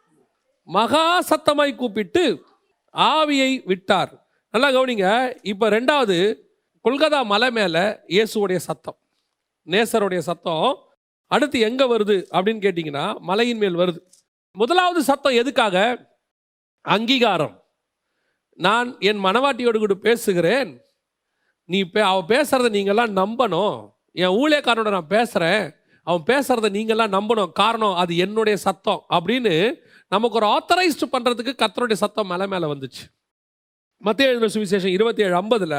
மகா 0.62 1.22
சத்தமாய் 1.22 1.74
கூப்பிட்டு 1.74 2.44
ஆவியை 2.92 3.62
விட்டார். 3.64 4.23
நல்லா 4.54 4.68
கவனிங்க. 4.74 5.06
இப்போ 5.52 5.66
ரெண்டாவது 5.74 6.16
கொல்கத்தா 6.84 7.20
மலை 7.30 7.46
மேலே 7.56 7.82
இயேசுவோடைய 8.14 8.58
சத்தம். 8.66 8.96
நேசருடைய 9.72 10.20
சத்தம் 10.26 10.66
அடுத்து 11.34 11.58
எங்கே 11.68 11.86
வருது 11.92 12.16
அப்படின்னு 12.34 12.60
கேட்டிங்கன்னா 12.64 13.04
மலையின் 13.28 13.60
மேல் 13.62 13.78
வருது. 13.80 14.00
முதலாவது 14.60 15.00
சத்தம் 15.08 15.38
எதுக்காக? 15.40 15.76
அங்கீகாரம். 16.94 17.56
நான் 18.66 18.88
என் 19.08 19.24
மனவாட்டியோடு 19.26 19.80
கூட 19.84 19.96
பேசுகிறேன். 20.06 20.70
நீ 21.68 21.80
பே 21.94 22.00
அவன் 22.10 22.30
பேசுகிறத 22.34 22.70
நீங்கள்லாம் 22.78 23.16
நம்பணும். 23.20 23.76
என் 24.22 24.36
ஊழியக்காரனோட 24.42 24.92
நான் 24.98 25.12
பேசுகிறேன் 25.16 25.64
அவன் 26.06 26.26
பேசுகிறத 26.30 26.70
நீங்கள்லாம் 26.78 27.14
நம்பணும். 27.18 27.52
காரணம் 27.62 27.98
அது 28.04 28.12
என்னுடைய 28.26 28.56
சத்தம் 28.66 29.02
அப்படின்னு 29.16 29.56
நமக்கு 30.14 30.40
ஒரு 30.42 30.48
ஆத்தரைஸ்டு 30.54 31.12
பண்ணுறதுக்கு 31.16 31.60
கத்தருடைய 31.64 31.98
சத்தம் 32.06 32.32
மலை 32.34 32.48
மேலே 32.54 32.68
வந்துச்சு. 32.74 33.04
மத்திய 34.04 34.30
எழுதின 34.30 34.48
சுவிசேஷம் 34.54 34.94
இருபத்தி 34.94 35.22
ஏழு 35.26 35.34
ஐம்பதில் 35.40 35.78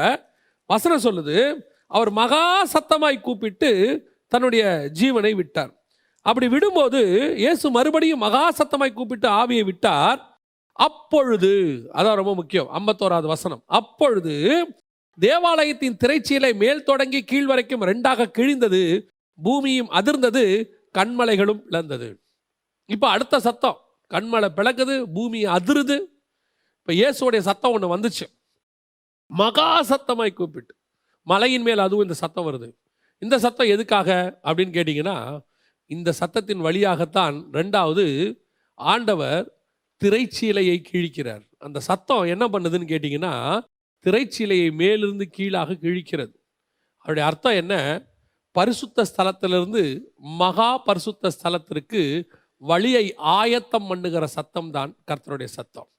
வசனம் 0.70 1.02
சொல்லுது 1.04 1.36
அவர் 1.96 2.10
மகா 2.20 2.44
சத்தமாய் 2.72 3.24
கூப்பிட்டு 3.26 3.70
தன்னுடைய 4.32 4.62
ஜீவனை 5.00 5.32
விட்டார். 5.40 5.70
அப்படி 6.26 6.46
விடும்போது 6.54 7.00
இயேசு 7.42 7.66
மறுபடியும் 7.76 8.24
மகா 8.24 8.42
சத்தமாய் 8.58 8.96
கூப்பிட்டு 8.96 9.28
ஆவியை 9.40 9.64
விட்டார். 9.68 10.18
அப்பொழுது 10.78 11.52
அதான் 11.98 12.18
ரொம்ப 12.20 12.32
முக்கியம் 12.40 12.72
ஐம்பத்தோராவது 12.78 13.28
வசனம் 13.34 13.62
அப்பொழுது 13.78 14.34
தேவாலயத்தின் 15.18 15.98
திரைச்சீலை 16.02 16.52
மேல் 16.62 16.86
தொடங்கி 16.90 17.20
கீழ் 17.30 17.48
வரைக்கும் 17.52 17.86
ரெண்டாக 17.90 18.28
கிழிந்தது 18.38 18.82
பூமியும் 19.38 19.92
அதிர்ந்தது 19.98 20.44
கண்மலைகளும் 20.98 21.62
இழந்தது. 21.70 22.08
இப்போ 22.88 23.06
அடுத்த 23.14 23.40
சத்தம் 23.46 23.78
கண்மலை 24.10 24.48
பிளக்குது 24.58 24.96
பூமி 25.14 25.40
அதிருது 25.56 25.96
இப்போ 26.86 26.94
இயேசுடைய 26.98 27.40
சத்தம் 27.46 27.72
ஒன்று 27.76 27.86
வந்துச்சு. 27.92 28.26
மகா 29.30 29.64
சத்தமாய் 29.88 30.30
கூப்பிட்டு 30.38 30.72
மலையின் 31.26 31.64
மேல் 31.68 31.80
அதுவும் 31.84 32.04
இந்த 32.06 32.16
சத்தம் 32.20 32.46
வருது. 32.48 32.68
இந்த 33.22 33.36
சத்தம் 33.44 33.70
எதுக்காக 33.74 34.08
அப்படின்னு 34.48 34.72
கேட்டிங்கன்னா 34.76 35.16
இந்த 35.90 36.10
சத்தத்தின் 36.20 36.62
வழியாகத்தான் 36.66 37.38
ரெண்டாவது 37.58 38.04
ஆண்டவர் 38.74 39.48
திரைச்சீலையை 40.02 40.76
கிழிக்கிறார். 40.90 41.42
அந்த 41.58 41.80
சத்தம் 41.88 42.30
என்ன 42.34 42.48
பண்ணுதுன்னு 42.54 42.88
கேட்டிங்கன்னா 42.92 43.34
திரைச்சீலையை 44.06 44.68
மேலிருந்து 44.82 45.28
கீழாக 45.36 45.78
கிழிக்கிறது. 45.84 46.34
அவருடைய 46.98 47.26
அர்த்தம் 47.30 47.58
என்ன? 47.62 47.74
பரிசுத்த 48.52 49.08
ஸ்தலத்திலிருந்து 49.10 49.84
மகா 50.44 50.70
பரிசுத்த 50.88 51.34
ஸ்தலத்திற்கு 51.38 52.04
வழியை 52.62 53.04
ஆயத்தம் 53.16 53.90
பண்ணுகிற 53.90 54.24
சத்தம் 54.38 54.70
தான் 54.70 54.94
கர்த்தருடைய 55.10 55.50
சத்தம். 55.58 55.90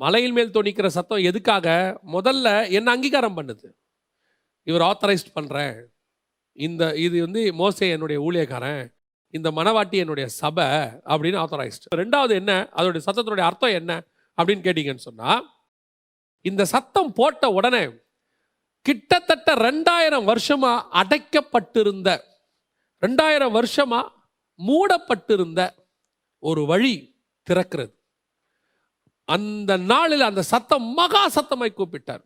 மலையின் 0.00 0.32
மேல் 0.32 0.50
தொணிக்கிற 0.50 0.86
சத்தம் 0.86 1.18
எதுக்காக? 1.18 1.98
முதல்ல 2.12 2.70
என்ன 2.70 2.90
அங்கீகாரம் 2.90 3.36
பண்ணுது? 3.36 3.68
இவர் 4.62 4.80
ஆத்தரைஸ்ட் 4.80 5.34
பண்ணுறேன் 5.34 5.84
இந்த 6.52 6.96
இது 6.96 7.20
வந்து 7.20 7.52
மோசே 7.52 7.90
என்னுடைய 7.90 8.30
ஊழியக்காரன். 8.30 8.94
இந்த 9.30 9.50
மனவாட்டி 9.50 9.90
என்னுடைய 9.90 10.28
சபை 10.28 10.64
அப்படின்னு 11.12 11.38
ஆத்தரைஸ்ட் 11.44 11.88
ரெண்டாவது 11.96 12.28
என்ன? 12.28 12.68
அதோடைய 12.76 13.00
சத்தத்தினுடைய 13.06 13.40
அர்த்தம் 13.40 13.70
என்ன? 13.70 14.04
அப்படின்னு 14.36 14.64
கேட்டிங்கன்னு 14.66 15.06
சொன்னால் 15.08 15.50
இந்த 16.40 16.64
சத்தம் 16.64 17.12
போட்ட 17.12 17.48
உடனே 17.48 17.88
கிட்டத்தட்ட 18.86 19.54
ரெண்டாயிரம் 19.54 20.26
வருஷமா 20.32 20.72
அடைக்கப்பட்டிருந்த 20.92 22.18
ரெண்டாயிரம் 23.06 23.54
வருஷமா 23.58 24.00
மூடப்பட்டிருந்த 24.58 25.60
ஒரு 26.38 26.66
வழி 26.66 26.94
திறக்கிறது. 27.50 27.97
அந்த 29.34 29.72
நாளில் 29.92 30.28
அந்த 30.28 30.42
சத்தம் 30.52 30.86
மகா 30.98 31.22
சத்தமாய் 31.36 31.78
கூப்பிட்டார். 31.78 32.24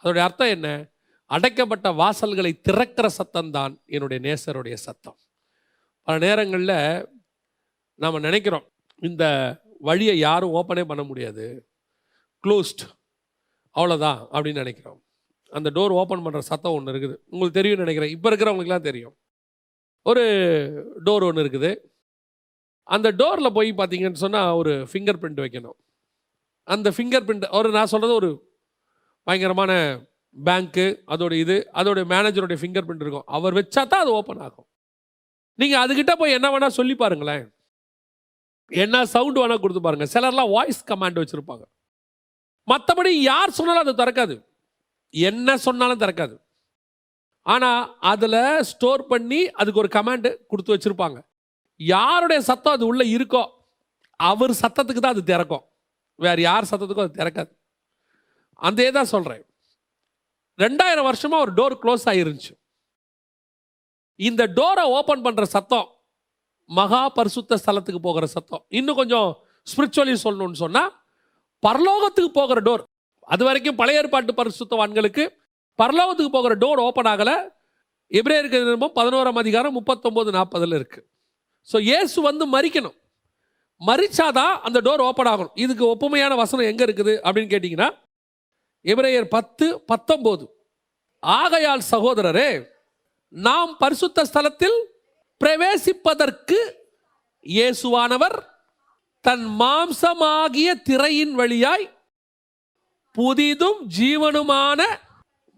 அதோடைய 0.00 0.24
அர்த்தம் 0.28 0.54
என்ன? 0.56 0.68
அடைக்கப்பட்ட 1.34 1.88
வாசல்களை 2.02 2.52
திறக்கிற 2.66 3.06
சத்தம் 3.08 3.50
தான் 3.56 3.72
என்னுடைய 3.86 4.18
நேசருடைய 4.26 4.76
சத்தம். 4.86 5.18
பல 6.06 6.14
நேரங்களில் 6.26 6.76
நாம் 8.02 8.24
நினைக்கிறோம் 8.28 8.66
இந்த 9.08 9.24
வழியை 9.88 10.14
யாரும் 10.18 10.54
ஓப்பனே 10.58 10.84
பண்ண 10.90 11.02
முடியாது. 11.02 11.46
க்ளோஸ்ட் 12.44 12.84
அவ்வளோதான் 13.78 14.20
அப்படின்னு 14.32 14.62
நினைக்கிறோம். 14.64 15.00
அந்த 15.58 15.68
டோர் 15.76 15.92
ஓப்பன் 16.00 16.24
பண்ணுற 16.24 16.40
சத்தம் 16.52 16.76
ஒன்று 16.76 16.92
இருக்குது. 16.92 17.16
உங்களுக்கு 17.32 17.58
தெரியும் 17.58 17.82
நினைக்கிறேன். 17.84 18.14
இப்போ 18.14 18.28
இருக்கிறவங்களுக்குலாம் 18.30 18.88
தெரியும். 18.90 19.14
ஒரு 20.10 20.24
டோர் 21.06 21.26
ஒன்று 21.28 21.44
இருக்குது. 21.44 21.70
அந்த 22.94 23.08
டோரில் 23.20 23.56
போய் 23.58 23.70
பார்த்தீங்கன்னு 23.80 24.24
சொன்னால் 24.24 24.56
ஒரு 24.60 24.72
ஃபிங்கர் 24.90 25.20
பிரிண்ட் 25.22 25.42
வைக்கணும். 25.44 25.78
அந்த 26.74 26.88
ஃபிங்கர் 26.94 27.26
பிரிண்ட் 27.26 27.46
ஒரு 27.58 27.68
நான் 27.76 27.92
சொல்கிறது 27.92 28.14
ஒரு 28.20 28.30
பயங்கரமான 29.26 29.72
பேங்க்கு 30.36 30.86
அதோட 31.14 31.32
இது 31.42 31.54
அதோட 31.80 32.00
மேனேஜருடைய 32.12 32.58
ஃபிங்கர் 32.62 32.86
பிரிண்ட் 32.88 33.04
இருக்கும். 33.04 33.26
அவர் 33.36 33.56
வச்சா 33.58 33.82
தான் 33.92 34.02
அது 34.04 34.12
ஓப்பன் 34.18 34.42
ஆகும். 34.46 34.68
நீங்கள் 35.60 35.82
அதுக்கிட்ட 35.84 36.12
போய் 36.20 36.36
என்ன 36.38 36.48
வேணால் 36.54 36.76
சொல்லி 36.78 36.94
பாருங்களேன். 37.02 37.44
என்ன 38.70 38.96
சவுண்டு 39.14 39.40
வேணால் 39.42 39.62
கொடுத்து 39.62 39.82
பாருங்க. 39.86 40.06
சிலர்லாம் 40.14 40.52
வாய்ஸ் 40.56 40.82
கமாண்ட் 40.90 41.20
வச்சுருப்பாங்க. 41.22 41.64
மற்றபடி 42.68 43.10
யார் 43.30 43.56
சொன்னாலும் 43.58 43.84
அது 43.84 43.94
திறக்காது. 44.02 44.34
என்ன 45.14 45.56
சொன்னாலும் 45.66 46.02
திறக்காது. 46.02 46.36
ஆனால் 47.54 47.82
அதில் 48.12 48.40
ஸ்டோர் 48.70 49.02
பண்ணி 49.12 49.40
அதுக்கு 49.60 49.80
ஒரு 49.82 49.90
கமாண்டு 49.96 50.30
கொடுத்து 50.50 50.74
வச்சுருப்பாங்க. 50.74 51.18
யாருடைய 51.80 52.40
சத்தம் 52.50 52.76
அது 52.76 52.84
உள்ளே 52.90 53.04
இருக்கோ 53.16 53.42
அவர் 54.20 54.52
சத்தத்துக்கு 54.62 55.02
தான் 55.02 55.16
அது 55.16 55.24
திறக்கும். 55.32 55.64
வேறு 56.24 56.40
யார் 56.48 56.68
சத்தத்துக்கும் 56.70 57.06
அது 57.06 57.18
திறக்காது. 57.20 57.52
அதே 58.68 58.86
தான் 58.96 59.10
சொல்கிறேன் 59.14 59.44
ரெண்டாயிரம் 60.58 61.08
வருஷமாக 61.08 61.44
ஒரு 61.44 61.52
டோர் 61.58 61.76
க்ளோஸ் 61.82 62.04
ஆகிருந்துச்சு 62.12 62.54
இந்த 64.20 64.42
டோரை 64.58 64.84
ஓப்பன் 64.98 65.24
பண்ணுற 65.26 65.44
சத்தம் 65.56 65.88
மகா 66.70 67.02
பரிசுத்த 67.18 67.58
ஸ்தலத்துக்கு 67.62 68.00
போகிற 68.06 68.24
சத்தம். 68.36 68.62
இன்னும் 68.78 68.98
கொஞ்சம் 69.00 69.28
ஸ்பிரிச்சுவலி 69.66 70.14
சொல்லணும்னு 70.24 70.60
சொன்னால் 70.64 70.90
பரலோகத்துக்கு 71.62 72.30
போகிற 72.40 72.60
டோர் 72.68 72.82
அது 73.34 73.42
வரைக்கும் 73.48 73.78
பழைய 73.80 74.00
ஏற்பாட்டு 74.00 74.32
பரிசுத்தவான்களுக்கு 74.40 75.24
பரலோகத்துக்கு 75.78 76.32
போகிற 76.36 76.52
டோர் 76.64 76.80
ஓப்பன் 76.86 77.08
ஆகலை. 77.12 77.36
எப்ரேயருக்கு 78.18 78.60
நிருபம் 78.68 78.94
பதினோராம் 78.98 79.40
அதிகாரம் 79.42 79.76
முப்பத்தொம்போது 79.78 80.30
நாற்பதில் 80.36 80.76
இருக்குது 80.78 81.06
ஸோ 81.68 81.76
இயேசு 81.88 82.18
வந்து 82.28 82.44
மறிக்கணும் 82.54 82.97
மறிச்சாதான் 83.80 84.54
அந்த 84.66 84.78
டோர் 84.86 85.02
ஓப்பன் 85.08 85.30
ஆகணும். 85.32 85.56
இதுக்கு 85.64 85.84
ஒப்புமையான 85.94 86.36
வசனம் 86.42 86.70
எங்கே 86.70 86.84
இருக்குது 86.84 87.14
அப்படின்னு 87.26 87.52
கேட்டிங்கன்னா 87.52 87.88
எபிரேயர் 88.84 89.28
பத்து 89.36 89.66
பத்தொம்போது. 89.90 90.44
ஆகையால் 91.22 91.82
சகோதரரே 91.90 92.50
நாம் 93.32 93.72
பரிசுத்த 93.78 94.24
ஸ்தலத்தில் 94.30 94.78
பிரவேசிப்பதற்கு 95.40 96.58
இயேசுவானவர் 97.46 98.38
தன் 99.24 99.46
மாம்சமாகிய 99.60 100.68
திரையின் 100.88 101.34
வழியாய் 101.40 101.86
புதிதும் 103.14 103.80
ஜீவனுமான 103.98 104.80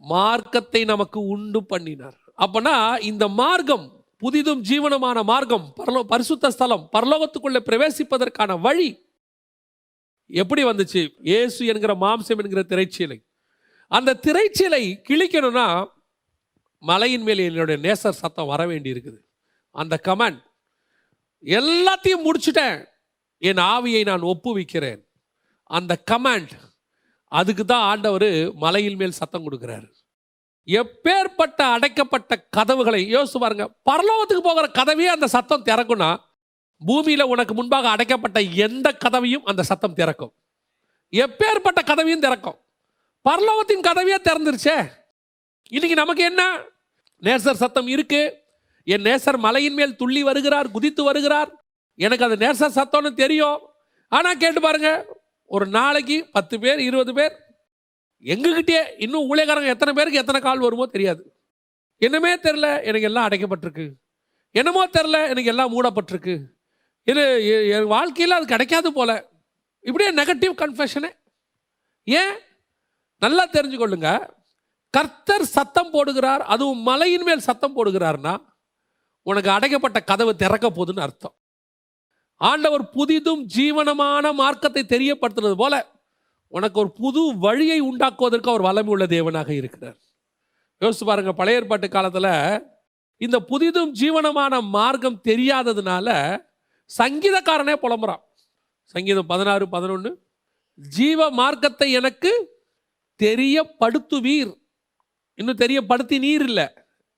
மார்க்கத்தை 0.03 0.83
நமக்கு 0.85 1.21
உண்டு 1.35 1.61
பண்ணினார். 1.65 2.19
அப்பனா 2.39 2.77
இந்த 3.11 3.25
மார்க்கம் 3.41 3.87
புதிதும் 4.23 4.63
ஜீவனமான 4.69 5.19
மார்க்கம் 5.31 5.67
பரலோ 5.79 6.01
பரிசுத்த 6.13 6.51
ஸ்தலம் 6.55 6.85
பரலோகத்துக்குள்ளே 6.95 7.61
பிரவேசிப்பதற்கான 7.69 8.61
வழி 8.67 8.89
எப்படி 10.31 10.63
வந்துச்சு? 10.65 11.03
இயேசு 11.31 11.61
என்கிற 11.71 11.93
மாம்சம் 12.05 12.41
என்கிற 12.43 12.63
திரைச்சீலை. 12.73 13.19
அந்த 13.87 14.19
திரைச்சீலை 14.27 14.83
கிழிக்கணும்னா 15.09 15.67
மலையின் 16.79 17.25
மேல் 17.29 17.43
என்னுடைய 17.47 17.79
நேசர் 17.87 18.21
சத்தம் 18.21 18.51
வர 18.53 18.63
வேண்டி 18.67 18.93
இருக்குது 18.95 19.19
அந்த 19.75 19.95
கமெண்ட் 20.09 20.43
எல்லாத்தையும் 21.45 22.25
முடிச்சுட்டேன். 22.27 22.79
என் 23.39 23.63
ஆவியை 23.75 24.03
நான் 24.11 24.29
ஒப்புவிக்கிறேன். 24.33 25.01
அந்த 25.65 25.93
கமாண்ட் 26.11 26.55
அதுக்கு 27.33 27.65
தான் 27.65 27.87
ஆண்டவர் 27.91 28.31
மலையின் 28.65 28.99
மேல் 29.01 29.19
சத்தம் 29.21 29.45
கொடுக்குறாரு. 29.47 29.89
எப்பேற்பட்ட 30.67 31.63
அடைக்கப்பட்ட 31.63 32.47
கதவுகளை 32.51 33.15
யோசிச்சு 33.15 33.39
பாருங்க 33.39 33.71
பரலோகத்துக்கு 33.91 34.43
போகிற 34.43 34.69
கதவையே 34.69 35.07
அந்த 35.07 35.27
சத்தம் 35.27 35.65
திறக்கும்னா 35.65 36.17
பூமியில் 36.87 37.23
உனக்கு 37.23 37.55
முன்பாக 37.55 37.89
அடைக்கப்பட்ட 37.89 38.41
எந்த 38.41 38.97
கதவையும் 39.05 39.45
அந்த 39.45 39.63
சத்தம் 39.63 39.95
திறக்கும். 39.95 40.33
எப்பேற்பட்ட 41.13 41.83
கதவையும் 41.85 42.21
திறக்கும். 42.21 42.59
பரலோகத்தின் 43.29 43.81
கதவையே 43.81 44.15
திறந்துருச்சே. 44.25 44.91
இன்னைக்கு 45.69 45.95
நமக்கு 45.95 46.25
என்ன? 46.25 46.63
நேசர் 47.23 47.53
சத்தம் 47.53 47.87
இருக்கு. 47.87 48.43
என் 48.85 49.03
நேசர் 49.03 49.39
மலையின் 49.39 49.75
மேல் 49.75 49.97
துள்ளி 49.97 50.23
வருகிறார் 50.23 50.71
குதித்து 50.71 51.03
வருகிறார். 51.03 51.65
எனக்கு 51.95 52.25
அது 52.25 52.37
நேசர் 52.37 52.83
சத்தம்னு 52.83 53.15
தெரியும். 53.15 53.61
ஆனால் 54.09 54.37
கேட்டு 54.37 54.61
பாருங்க 54.61 55.07
ஒரு 55.47 55.67
நாளைக்கு 55.67 56.29
பத்து 56.33 56.61
பேர் 56.61 56.81
இருபது 56.81 57.15
பேர் 57.15 57.40
எங்ககிட்டயே 58.21 58.95
இன்னும் 58.99 59.35
ஊழியக்காரங்க 59.35 59.67
எத்தனை 59.67 59.95
பேருக்கு 59.95 60.19
எத்தனை 60.19 60.41
கால் 60.41 60.59
வருமோ 60.59 60.87
தெரியாது. 60.87 61.41
என்னமே 62.01 62.37
தெரில 62.43 62.61
எனக்கு 62.61 63.01
எல்லாம் 63.01 63.29
அடைக்கப்பட்டிருக்கு. 63.29 63.91
என்னமோ 64.51 64.87
தெரில 64.87 65.11
எனக்கு 65.11 65.45
எல்லாம் 65.45 65.83
மூடப்பட்டிருக்கு. 65.83 66.45
இது 67.03 67.45
எ- 67.45 67.77
என் 67.77 67.85
வாழ்க்கையில் 67.85 68.37
அது 68.37 68.47
கிடைக்காது 68.47 68.93
போல. 68.93 69.29
இப்படியே 69.81 70.11
நெகட்டிவ் 70.11 70.55
கன்ஃபெஷனே 70.59 71.13
ஏன்? 72.05 72.39
நல்லா 73.19 73.47
தெரிஞ்சுக்கொள்ளுங்க. 73.47 74.31
கர்த்தர் 74.91 75.45
சத்தம் 75.45 75.93
போடுகிறார் 75.93 76.39
அதுவும் 76.39 76.79
மலையின் 76.79 77.23
மேல் 77.23 77.39
சத்தம் 77.39 77.77
போடுகிறார்னா 77.77 78.45
உனக்கு 79.23 79.51
அடைக்கப்பட்ட 79.51 80.01
கதவு 80.01 80.37
திறக்க 80.37 80.71
போகுதுன்னு 80.71 81.01
அர்த்தம். 81.01 81.35
ஆண்டவர் 82.35 82.83
புதிதும் 82.83 83.47
ஜீவனமான 83.57 84.33
மார்க்கத்தை 84.33 84.85
தெரியப்படுத்துறது 84.89 85.55
போல 85.55 86.00
உனக்கு 86.51 86.81
ஒரு 86.81 86.91
புது 86.93 87.21
வழியை 87.39 87.79
உண்டாக்குவதற்கு 87.81 88.49
அவர் 88.53 88.67
வல்லமை 88.69 88.91
உள்ள 88.93 89.07
தேவனாக 89.07 89.51
இருக்கிறார். 89.51 89.99
யோசிச்சு 90.81 91.05
பாருங்க 91.05 91.33
பழைய 91.33 91.59
ஏற்பாட்டு 91.59 91.89
காலத்தில் 91.89 92.33
இந்த 93.17 93.37
புதிதும் 93.49 93.93
ஜீவனமான 94.01 94.61
மார்க்கம் 94.61 95.21
தெரியாததுனால 95.29 96.09
சங்கீதக்காரனே 96.99 97.75
புலம்புறான். 97.83 98.23
சங்கீதம் 98.85 99.27
பதினாறு 99.27 99.69
பதினொன்று 99.69 100.11
ஜீவ 100.75 101.31
மார்க்கத்தை 101.31 101.93
எனக்கு 101.93 102.33
தெரியப்படுத்துவீர். 103.21 104.53
இன்னும் 105.35 105.61
தெரியப்படுத்தி 105.65 106.19
நீர் 106.19 106.43
இல்லை. 106.43 106.67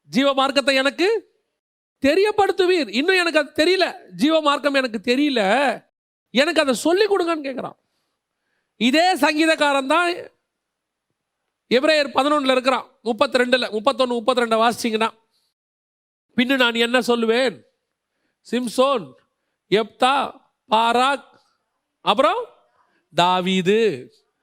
ஜீவ 0.09 0.35
மார்க்கத்தை 0.35 0.75
எனக்கு 0.75 1.09
தெரியப்படுத்துவீர். 2.03 2.89
இன்னும் 2.89 3.21
எனக்கு 3.23 3.39
அது 3.39 3.53
தெரியல. 3.65 3.87
ஜீவ 4.11 4.41
மார்க்கம் 4.41 4.75
எனக்கு 4.75 5.01
தெரியல. 5.05 5.41
எனக்கு 6.35 6.61
அதை 6.61 6.75
சொல்லி 6.75 7.05
கொடுங்கன்னு 7.05 7.47
கேட்குறான் 7.49 7.79
இதே 8.81 9.07
சங்கீதக்காரன் 9.25 9.93
தான் 9.95 10.09
எப்ரேயர் 11.71 12.15
பதினொன்றில் 12.17 12.55
இருக்கிறான். 12.55 12.87
முப்பத்தி 13.09 13.39
ரெண்டில் 13.41 13.73
முப்பத்தொன்று 13.75 14.17
முப்பத்தி 14.19 14.43
ரெண்டை 14.43 14.59
வாசிச்சிங்கன்னா 14.63 15.11
பின்னு 16.37 16.57
நான் 16.63 16.83
என்ன 16.87 16.99
சொல்லுவேன்? 17.01 17.55
சிம்சோன் 18.47 19.05
எப்தா 19.71 20.15
பாராக் 20.71 21.29
அப்புறம் 22.01 22.41
தாவீது. 23.15 23.81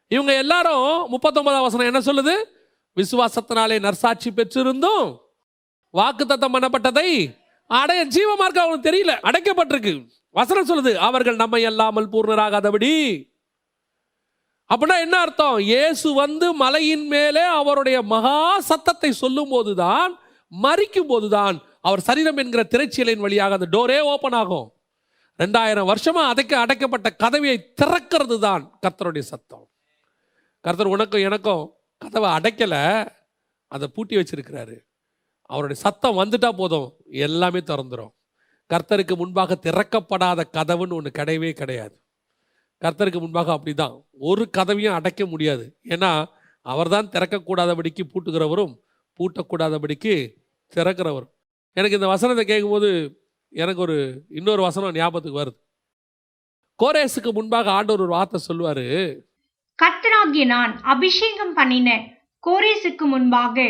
இவங்க 0.08 0.32
எல்லாரும் 0.44 0.88
முப்பத்தொன்பதாம் 1.14 1.66
வசனம் 1.68 1.90
என்ன 1.92 2.02
சொல்லுது? 2.10 2.36
விசுவாசத்தினாலே 2.98 3.78
நர்சாட்சி 3.88 4.30
பெற்றிருந்தும் 4.38 5.06
வாக்குத்தத்தம் 5.94 6.56
பண்ணப்பட்டதை 6.56 7.10
அடைய 7.66 8.02
ஜீவமார்க்க 8.16 8.66
அவனுக்கு 8.66 8.90
தெரியல 8.90 9.14
அடைக்கப்பட்டிருக்கு. 9.30 9.94
வசனம் 10.30 10.70
சொல்லுது 10.70 10.94
அவர்கள் 11.08 11.36
நம்மை 11.36 11.62
அல்லாமல் 11.66 12.12
பூர்ணராகாதபடி 12.14 12.92
அப்படின்னா 14.72 14.98
என்ன 15.06 15.16
அர்த்தம்? 15.26 15.58
இயேசு 15.72 16.08
வந்து 16.24 16.48
மலையின் 16.64 17.06
மேலே 17.14 17.44
அவருடைய 17.60 17.98
மகா 18.14 18.36
சத்தத்தை 18.70 19.12
சொல்லும் 19.22 19.52
போதுதான் 19.54 20.12
மறிக்கும் 20.52 21.10
போதுதான் 21.12 21.56
அவர் 21.88 22.06
சரீரம் 22.08 22.40
என்கிற 22.44 22.62
திரைச்சீலையின் 22.74 23.26
வழியாக 23.26 23.58
அந்த 23.58 23.68
டோரே 23.76 24.00
ஓப்பன் 24.12 24.38
ஆகும். 24.42 24.68
ரெண்டாயிரம் 25.40 25.90
வருஷமா 25.92 26.22
அடைக்க 26.32 26.54
அடைக்கப்பட்ட 26.64 27.10
கதவியை 27.24 27.58
திறக்கிறது 27.82 28.38
தான் 28.48 28.64
கர்த்தருடைய 28.84 29.26
சத்தம். 29.32 29.66
கர்த்தர் 30.66 30.94
உனக்கும் 30.96 31.26
எனக்கும் 31.28 31.64
கதவை 32.02 32.30
அடைக்கலை 32.38 32.84
அதை 33.68 33.88
பூட்டி 33.96 34.16
வச்சிருக்கிறாரு. 34.20 34.78
அவருடைய 35.50 35.78
சத்தம் 35.86 36.20
வந்துட்டா 36.22 36.50
போதும் 36.62 36.88
எல்லாமே 37.28 37.62
திறந்துடும் 37.72 38.14
கர்த்தருக்கு 38.70 39.16
முன்பாக 39.22 39.58
திறக்கப்படாத 39.66 40.42
கதவுன்னு 40.58 40.98
ஒன்று 41.00 41.12
கிடையவே 41.20 41.52
கிடையாது. 41.62 41.96
கர்த்தருக்கு 42.84 43.20
முன்பாக 43.20 43.54
அப்படிதான். 43.54 43.96
ஒரு 44.12 44.50
கதவையும் 44.58 44.94
அடைக்க 44.94 45.26
முடியாது. 45.26 45.80
ஏன்னா 45.88 46.26
அவர்தான் 46.62 47.08
திறக்கக்கூடாதபடிக்கு 47.08 48.04
பூட்டுகிறவரும் 48.12 48.74
பூட்டக்கூடாதபடிக்கு 49.20 50.14
திறக்கிறவரும். 50.76 51.32
எனக்கு 51.74 51.96
இந்த 51.96 52.08
வசனத்தை 52.08 52.46
கேட்கும்போது 52.46 52.90
எனக்கு 53.54 53.82
ஒரு 53.82 54.22
இன்னொரு 54.30 54.62
வசனம் 54.62 54.92
ஞாபகத்துக்கு 54.92 55.42
வருது. 55.42 55.58
கோரேஸுக்கு 56.80 57.32
முன்பாக 57.32 57.72
ஆண்டவர் 57.72 58.02
ஒரு 58.02 58.10
வார்த்தை 58.10 58.40
சொல்லுவாரு. 58.48 59.20
கர்த்தராகிய 59.80 60.46
நான் 60.46 60.82
அபிஷேகம் 60.82 61.54
பண்ணின 61.54 61.90
கோரேசுக்கு 62.48 63.06
முன்பாக 63.14 63.62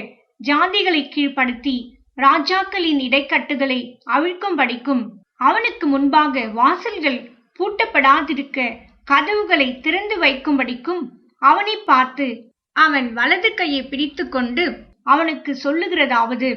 ஜாதிகளை 0.43 1.01
கீழ்ப்படுத்தி 1.15 1.75
ராஜாக்களின் 2.17 3.01
இடைக்கட்டுகளை 3.07 3.79
அவிழ்க்கும்படிக்கும் 4.05 5.03
அவனுக்கு 5.33 5.87
முன்பாக 5.87 6.45
வாசல்கள் 6.47 7.19
பூட்டப்படாதிருக்க 7.59 8.87
கதவுகளை 9.09 9.79
திறந்து 9.79 10.15
வைக்கும்படிக்கும் 10.19 11.03
அவனை 11.41 11.75
பார்த்து 11.77 12.27
அவன் 12.75 13.13
வலது 13.13 13.53
கையை 13.53 13.87
பிடித்துக்கொண்டு 13.87 14.93
அவனுக்கு 15.03 15.57
சொல்லுகிறதாவது 15.63 16.49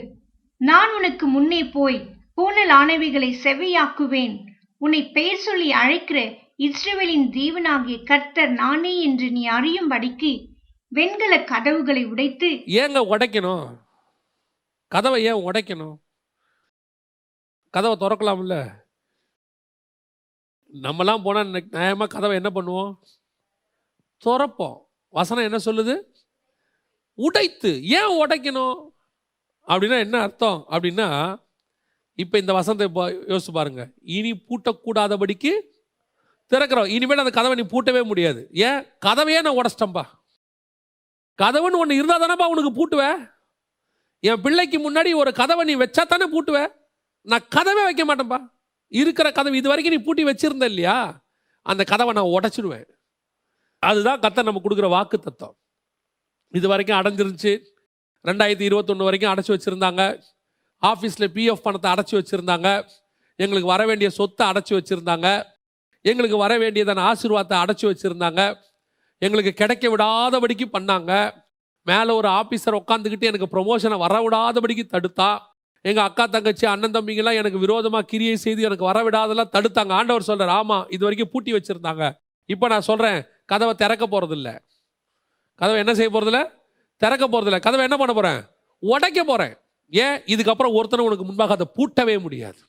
நான் 0.56 0.92
உனக்கு 0.92 1.26
முன்னே 1.26 1.64
போய் 1.64 1.98
பூனலானவைகளை 2.36 3.30
செவையாக்குவேன் 3.44 4.34
உன்னை 4.76 5.10
பெயர் 5.10 5.36
சொல்லி 5.36 5.72
அழைக்கிற 5.72 6.18
இஸ்ரவேலின் 6.58 7.28
தேவனாகிய 7.32 8.02
கர்த்தர் 8.04 8.52
நானே 8.52 9.00
என்று 9.00 9.30
நீ 9.30 9.48
அறியும்படிக்கு 9.48 10.32
வெண்கல 10.88 11.44
கதவுகளை 11.44 12.04
உடைத்து 12.04 12.48
ஏங்க 12.48 13.00
உடைக்கணும்? 13.08 13.66
கதவை 14.92 15.24
ஏன் 15.24 15.42
உடைக்கணும்? 15.42 15.94
கதவை 17.74 17.96
திறக்கலாம்ல? 17.96 18.81
நம்மலாம் 20.72 21.22
போனால் 21.22 21.48
நியாயமாக 21.48 22.06
கதவை 22.06 22.34
என்ன 22.36 22.50
பண்ணுவோம்? 22.54 22.98
துறப்போம். 24.24 24.82
வசனம் 25.08 25.44
என்ன 25.44 25.58
சொல்லுது? 25.64 26.02
உடைத்து. 27.14 27.82
ஏன் 27.82 28.24
உடைக்கணும்? 28.24 28.90
அப்படின்னா 29.66 29.98
என்ன 29.98 30.20
அர்த்தம்? 30.20 30.64
அப்படின்னா 30.70 31.36
இப்போ 32.14 32.38
இந்த 32.38 32.52
வசனத்தை 32.52 32.86
இப்போ 32.86 33.10
யோசிச்சு 33.10 33.52
பாருங்க. 33.52 33.92
இனி 34.02 34.32
பூட்டக்கூடாதபடிக்கு 34.32 35.52
திறக்கிறோம். 36.50 36.86
இனிமேல் 36.86 37.18
அந்த 37.18 37.30
கதவை 37.30 37.54
நீ 37.54 37.66
பூட்டவே 37.68 38.04
முடியாது. 38.04 38.48
ஏன்? 38.52 38.86
கதவையே 39.06 39.42
நான் 39.42 39.58
உடச்சிட்டேன்பா. 39.58 40.04
கதவுன்னு 41.42 41.78
ஒன்று 41.78 41.94
இருந்தால் 41.94 42.20
தானேப்பா 42.20 42.48
உனக்கு 42.48 42.72
பூட்டுவ? 42.72 43.30
என் 44.20 44.40
பிள்ளைக்கு 44.40 44.90
முன்னாடி 44.90 45.14
ஒரு 45.14 45.32
கதவை 45.32 45.64
நீ 45.64 45.76
வச்சா 45.76 46.02
தானே 46.02 46.26
பூட்டுவ? 46.26 46.74
நான் 47.22 47.48
கதவே 47.56 47.82
வைக்க 47.82 48.04
மாட்டேன்ப்பா 48.04 48.50
இருக்கிற 48.92 49.32
கதவு 49.32 49.56
இது 49.56 49.68
வரைக்கும் 49.68 49.96
நீ 49.96 50.02
பூட்டி 50.02 50.24
வச்சிருந்த 50.24 50.64
இல்லையா? 50.64 51.24
அந்த 51.66 51.84
கதவை 51.84 52.12
நான் 52.12 52.32
உடச்சிடுவேன். 52.36 52.88
அதுதான் 53.78 54.20
கத்தை 54.20 54.44
நம்ம 54.44 54.60
கொடுக்குற 54.64 54.88
வாக்கு 54.88 55.18
தத்துவம் 55.18 55.56
இது 56.48 56.68
வரைக்கும் 56.68 56.98
அடைஞ்சிருந்துச்சு. 56.98 57.52
ரெண்டாயிரத்தி 58.24 58.60
இருபத்தொன்று 58.60 59.04
வரைக்கும் 59.04 59.32
அடைச்சி 59.34 59.52
வச்சுருந்தாங்க. 59.54 60.02
ஆஃபீஸில் 60.82 61.32
பிஎஃப் 61.34 61.64
பணத்தை 61.66 61.92
அடைச்சி 61.92 62.14
வச்சுருந்தாங்க. 62.14 62.68
எங்களுக்கு 63.36 63.68
வர 63.68 63.86
வேண்டிய 63.86 64.10
சொத்தை 64.10 64.50
அடைச்சி 64.50 64.74
வச்சுருந்தாங்க. 64.78 65.28
எங்களுக்கு 66.00 66.36
வர 66.36 66.58
வேண்டியதான 66.58 67.02
ஆசீர்வாதத்தை 67.10 67.56
அடைச்சி 67.62 67.82
வச்சுருந்தாங்க. 67.82 68.56
எங்களுக்கு 69.18 69.52
கிடைக்க 69.52 69.96
விடாதபடிக்கு 69.96 70.66
பண்ணாங்க. 70.72 71.12
மேலே 71.82 72.12
ஒரு 72.12 72.28
ஆஃபீஸர் 72.28 72.78
உட்காந்துக்கிட்டு 72.80 73.30
எனக்கு 73.30 73.48
ப்ரொமோஷனை 73.52 73.98
வர 73.98 74.14
விடாதபடிக்கு 74.28 74.84
தடுத்தா. 74.92 75.30
எங்கள் 75.84 76.04
அக்கா 76.08 76.24
தங்கச்சி 76.26 76.66
அண்ணன் 76.66 76.94
தம்பிங்கெல்லாம் 76.96 77.38
எனக்கு 77.40 77.58
விரோதமாக 77.58 78.04
கிரியை 78.04 78.36
செய்து 78.36 78.62
எனக்கு 78.62 78.88
வரவிடாதெல்லாம் 78.90 79.52
தடுத்தாங்க. 79.56 79.92
ஆண்டவர் 80.00 80.28
சொல்கிறார் 80.28 80.52
ஆமாம் 80.58 80.84
இது 80.94 81.02
வரைக்கும் 81.06 81.32
பூட்டி 81.32 81.52
வச்சுருந்தாங்க. 81.52 82.04
இப்போ 82.48 82.66
நான் 82.68 82.88
சொல்கிறேன் 82.90 83.18
கதவை 83.46 83.74
திறக்க 83.74 84.04
போகிறதில்ல 84.06 84.50
கதவை 85.60 85.78
என்ன 85.78 85.94
செய்ய 85.94 86.10
போகிறதில்ல 86.14 86.42
திறக்க 86.96 87.24
போகிறதில்ல 87.28 87.58
கதவை 87.60 87.82
என்ன 87.88 87.96
பண்ண 87.96 88.12
போகிறேன் 88.14 88.40
உடைக்க 88.82 89.20
போகிறேன் 89.24 89.54
ஏன்? 89.92 90.18
இதுக்கப்புறம் 90.32 90.76
ஒருத்தனை 90.78 91.02
உனக்கு 91.06 91.24
முன்பாக 91.24 91.52
அதை 91.52 91.66
பூட்டவே 91.76 92.14
முடியாது. 92.20 92.60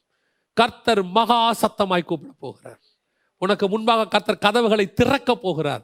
கர்த்தர் 0.53 1.03
மகா 1.17 1.39
சத்தமாய் 1.61 2.09
கூப்பிட 2.09 2.33
போகிறார். 2.39 2.79
உனக்கு 3.37 3.65
முன்பாக 3.69 4.07
கர்த்தர் 4.07 4.43
கதவுகளை 4.45 4.85
திறக்க 4.93 5.35
போகிறார். 5.35 5.83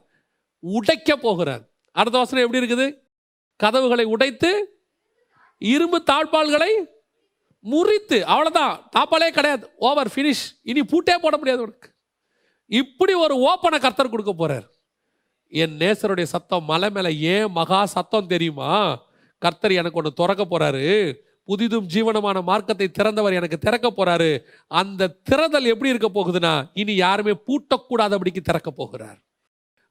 உடைக்க 0.62 1.16
போகிறார். 1.16 1.62
அடுத்த 1.96 2.18
வசனம் 2.18 2.44
எப்படி 2.44 2.60
இருக்குது? 2.62 2.86
கதவுகளை 3.60 4.04
உடைத்து 4.04 4.50
இரும்பு 5.58 5.98
தாழ்பால்களை 6.10 6.72
முறித்து 7.60 8.18
அவ்வளோதான் 8.32 8.74
தாப்பாலே 8.96 9.28
கிடையாது. 9.36 9.64
ஓவர் 9.88 10.10
ஃபினிஷ் 10.14 10.44
இனி 10.62 10.82
பூட்டே 10.92 11.16
போட 11.22 11.34
முடியாது 11.36 11.62
உனக்கு. 11.62 11.88
இப்படி 12.70 13.12
ஒரு 13.24 13.34
ஓப்பனை 13.48 13.78
கர்த்தர் 13.80 14.12
கொடுக்க 14.12 14.32
போகிறார் 14.32 14.66
என் 15.52 15.76
நேசருடைய 15.78 16.26
சத்தம் 16.34 16.64
மலை 16.64 16.90
மேலே 16.90 17.10
ஏன் 17.32 17.50
மகா 17.52 17.80
சத்தம் 17.94 18.30
தெரியுமா? 18.34 18.70
கர்த்தர் 19.38 19.78
எனக்கு 19.80 19.98
ஒன்று 20.00 20.18
திறக்க 20.20 20.42
போகிறாரு 20.44 20.86
புதிதும் 21.48 21.86
ஜீவனமான 21.94 22.38
மார்க்கத்தை 22.42 22.86
திறந்தவர் 22.98 23.36
எனக்கு 23.38 23.58
திறக்க 23.58 23.86
போகிறாரு 23.90 24.30
அந்த 24.80 25.08
திறதல் 25.30 25.70
எப்படி 25.72 25.92
இருக்க 25.92 26.08
போகுதுன்னா 26.14 26.52
இனி 26.74 26.94
யாருமே 26.94 27.32
பூட்டக்கூடாதபடிக்கு 27.46 28.42
திறக்க 28.48 28.70
போகிறார். 28.70 29.18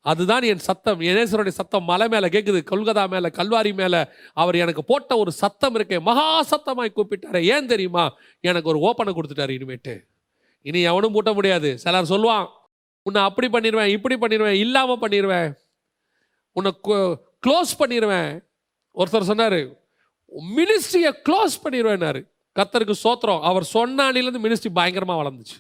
அதுதான் 0.01 0.41
என் 0.41 0.57
சத்தம். 0.57 0.99
எனேசருடைய 0.99 1.47
சத்தம் 1.47 1.83
மலை 1.83 2.07
மேலே 2.07 2.27
கேட்குது 2.27 2.59
கொல்கத்தா 2.71 3.09
மேலே 3.09 3.27
கல்வாரி 3.27 3.73
மேலே. 3.73 4.05
அவர் 4.33 4.55
எனக்கு 4.55 4.83
போட்ட 4.83 5.17
ஒரு 5.17 5.31
சத்தம் 5.31 5.75
இருக்கே. 5.75 6.01
மகா 6.01 6.41
சத்தமாய் 6.41 6.95
கூப்பிட்டாரு. 6.95 7.43
ஏன் 7.43 7.65
தெரியுமா? 7.65 8.15
எனக்கு 8.39 8.69
ஒரு 8.75 8.79
ஓப்பனை 8.79 9.09
கொடுத்துட்டாரு 9.09 9.55
இனிமேட்டு. 9.57 9.99
இனி 10.61 10.81
எவனும் 10.81 11.13
பூட்ட 11.15 11.33
முடியாது. 11.33 11.77
சிலர் 11.77 12.11
சொல்லுவான் 12.13 12.47
உன்னை 13.01 13.21
அப்படி 13.21 13.47
பண்ணிடுவேன் 13.47 13.87
இப்படி 13.87 14.15
பண்ணிடுவேன் 14.15 14.59
இல்லாமல் 14.65 14.99
பண்ணிடுவேன் 14.99 15.53
உன்னை 16.51 16.79
க்ளோஸ் 17.47 17.71
பண்ணிடுவேன் 17.79 18.43
ஒருத்தர் 18.95 19.29
சொன்னார் 19.31 19.59
மினிஸ்ட்ரியை 20.57 21.11
க்ளோஸ் 21.29 21.55
பண்ணிடுவேன்னாரு 21.63 22.27
கத்தருக்கு 22.55 22.93
சோத்திரம். 23.03 23.41
அவர் 23.41 23.69
சொன்னானிலேருந்து 23.73 24.43
மினிஸ்ட்ரி 24.43 24.69
பயங்கரமாக 24.73 25.21
வளர்ந்துச்சு. 25.21 25.57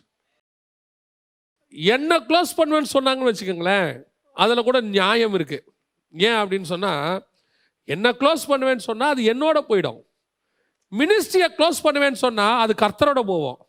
என்ன 1.69 2.17
க்ளோஸ் 2.17 2.51
பண்ணுவேன்னு 2.57 2.93
சொன்னாங்கன்னு 2.93 3.31
வச்சுக்கோங்களேன். 3.31 4.03
அதில் 4.43 4.67
கூட 4.67 4.77
நியாயம் 4.95 5.35
இருக்குது 5.37 5.65
ஏன் 6.13 6.39
அப்படின்னு 6.41 6.67
சொன்னால் 6.73 7.17
என்ன 7.93 8.07
க்ளோஸ் 8.21 8.43
பண்ணுவேன்னு 8.51 8.87
சொன்னால் 8.89 9.11
அது 9.13 9.21
என்னோட 9.31 9.57
போயிடும். 9.69 9.99
மினிஸ்ட்ரியை 10.91 11.47
க்ளோஸ் 11.57 11.79
பண்ணுவேன்னு 11.85 12.19
சொன்னால் 12.25 12.59
அது 12.63 12.73
கர்த்தரோட 12.83 13.21
போவோம். 13.31 13.59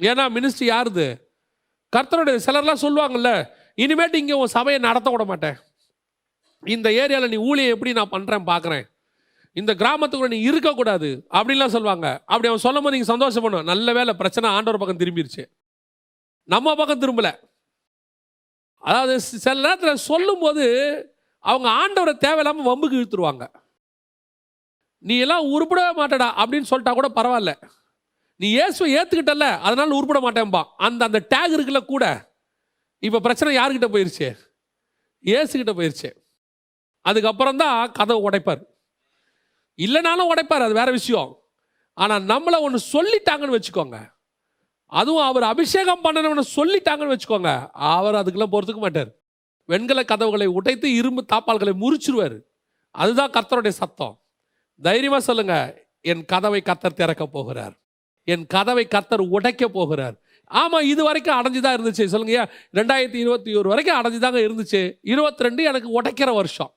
ஏன்னா 0.00 0.24
மினிஸ்ட்ரி 0.36 0.66
யாருது? 0.74 1.06
கர்த்தரோட 1.96 2.30
சிலர்லாம் 2.46 2.84
சொல்லுவாங்கல்ல 2.84 3.30
இனிமேட்டு 3.82 4.20
இங்கே 4.22 4.38
உன் 4.42 4.54
சபையை 4.56 4.78
நடத்த 4.86 5.10
விட 5.12 5.24
மாட்டேன். 5.30 5.58
இந்த 6.62 6.88
ஏரியாவில் 7.02 7.32
நீ 7.34 7.38
ஊழியை 7.50 7.68
எப்படி 7.74 7.92
நான் 7.98 8.14
பண்ணுறேன் 8.14 8.48
பார்க்குறேன் 8.52 8.84
இந்த 9.60 9.72
கிராமத்துக்குள்ள 9.80 10.32
நீ 10.34 10.40
இருக்கக்கூடாது 10.48 11.08
அப்படின்லாம் 11.36 11.74
சொல்லுவாங்க. 11.76 12.08
அப்படி 12.32 12.48
அவன் 12.50 12.64
சொல்லும் 12.64 12.84
போது 12.84 12.94
நீங்கள் 12.96 13.12
சந்தோஷப்படணும். 13.12 13.68
நல்ல 13.72 13.92
வேலை 13.98 14.12
பிரச்சனை 14.20 14.46
ஆண்டவர் 14.56 14.80
பக்கம் 14.82 15.00
திரும்பிடுச்சு 15.02 15.44
நம்ம 16.52 16.74
பக்கம் 16.80 17.02
திரும்பலை. 17.04 17.32
அதாவது 18.82 19.20
சில 19.20 19.54
நேரத்தில் 19.54 20.04
சொல்லும்போது 20.10 20.64
அவங்க 21.38 21.68
ஆண்டவரை 21.80 22.14
தேவையில்லாமல் 22.18 22.68
வம்புக்கு 22.70 22.98
இழுத்துருவாங்க. 23.00 23.44
நீ 24.98 25.18
எல்லாம் 25.18 25.44
உருப்பிடவே 25.54 25.92
மாட்டடா 26.00 26.28
அப்படின்னு 26.40 26.70
சொல்லிட்டா 26.70 26.92
கூட 26.94 27.08
பரவாயில்ல. 27.08 27.52
நீ 28.36 28.48
இயேசுவை 28.48 28.88
ஏற்றுக்கிட்டல 28.96 29.46
அதனால 29.58 29.94
உருப்பிட 29.98 30.20
மாட்டேன்பா. 30.20 30.62
அந்த 30.76 31.04
அந்த 31.04 31.26
டேக் 31.34 31.54
இருக்குல்ல 31.56 31.84
கூட. 31.84 32.04
இப்போ 33.00 33.18
பிரச்சனை 33.20 33.56
யாருக்கிட்ட 33.56 33.88
போயிருச்சு? 33.94 34.28
இயேசுக்கிட்ட 35.24 35.72
போயிருச்சு. 35.78 36.10
அதுக்கப்புறம் 37.00 37.56
தான் 37.56 37.92
கதவை 37.92 38.20
உடைப்பார். 38.28 38.62
இல்லைனாலும் 39.78 40.30
உடைப்பார் 40.32 40.66
அது 40.66 40.74
வேற 40.74 40.90
விஷயம். 40.90 41.30
ஆனால் 41.94 42.22
நம்மளை 42.22 42.58
ஒன்று 42.60 42.78
சொல்லிட்டாங்கன்னு 42.94 43.56
வச்சுக்கோங்க. 43.56 43.98
அதுவும் 44.90 45.24
அவர் 45.24 45.42
அபிஷேகம் 45.42 46.04
பண்ணணும்னு 46.04 46.42
சொல்லிட்டாங்கன்னு 46.56 47.16
வச்சுக்கோங்க. 47.16 47.68
அவர் 47.72 48.14
அதுக்கெல்லாம் 48.14 48.52
பொறுத்துக்க 48.52 48.76
மாட்டார். 48.76 49.10
வெண்கல 49.64 50.04
கதவுகளை 50.04 50.46
உடைத்து 50.46 50.94
இரும்பு 50.94 51.24
தாப்பால்களை 51.34 51.72
முறிச்சிருவார். 51.80 52.38
அதுதான் 52.90 53.30
கர்த்தருடைய 53.30 53.68
சத்தம். 53.68 54.20
தைரியமாக 54.82 55.22
சொல்லுங்க. 55.22 55.82
என் 56.00 56.24
கதவை 56.24 56.62
கத்தர் 56.64 56.94
திறக்க 56.94 57.26
போகிறார். 57.26 57.74
என் 58.24 58.46
கதவை 58.46 58.88
கத்தர் 58.94 59.28
உடைக்க 59.28 59.68
போகிறார். 59.68 60.14
ஆமாம் 60.44 60.84
இது 60.84 61.04
வரைக்கும் 61.04 61.40
அடைஞ்சு 61.40 61.60
தான் 61.60 61.80
இருந்துச்சு. 61.80 62.04
சொல்லுங்க 62.04 62.52
ரெண்டாயிரத்தி 62.74 63.14
இருபத்தி 63.14 63.54
ஒரு 63.54 63.68
வரைக்கும் 63.68 64.00
அடைஞ்சு 64.00 64.18
தாங்க 64.18 64.38
இருந்துச்சு. 64.38 64.98
இருபத்தி 65.02 65.42
ரெண்டு 65.42 65.64
எனக்கு 65.64 66.02
உடைக்கிற 66.02 66.34
வருஷம். 66.34 66.74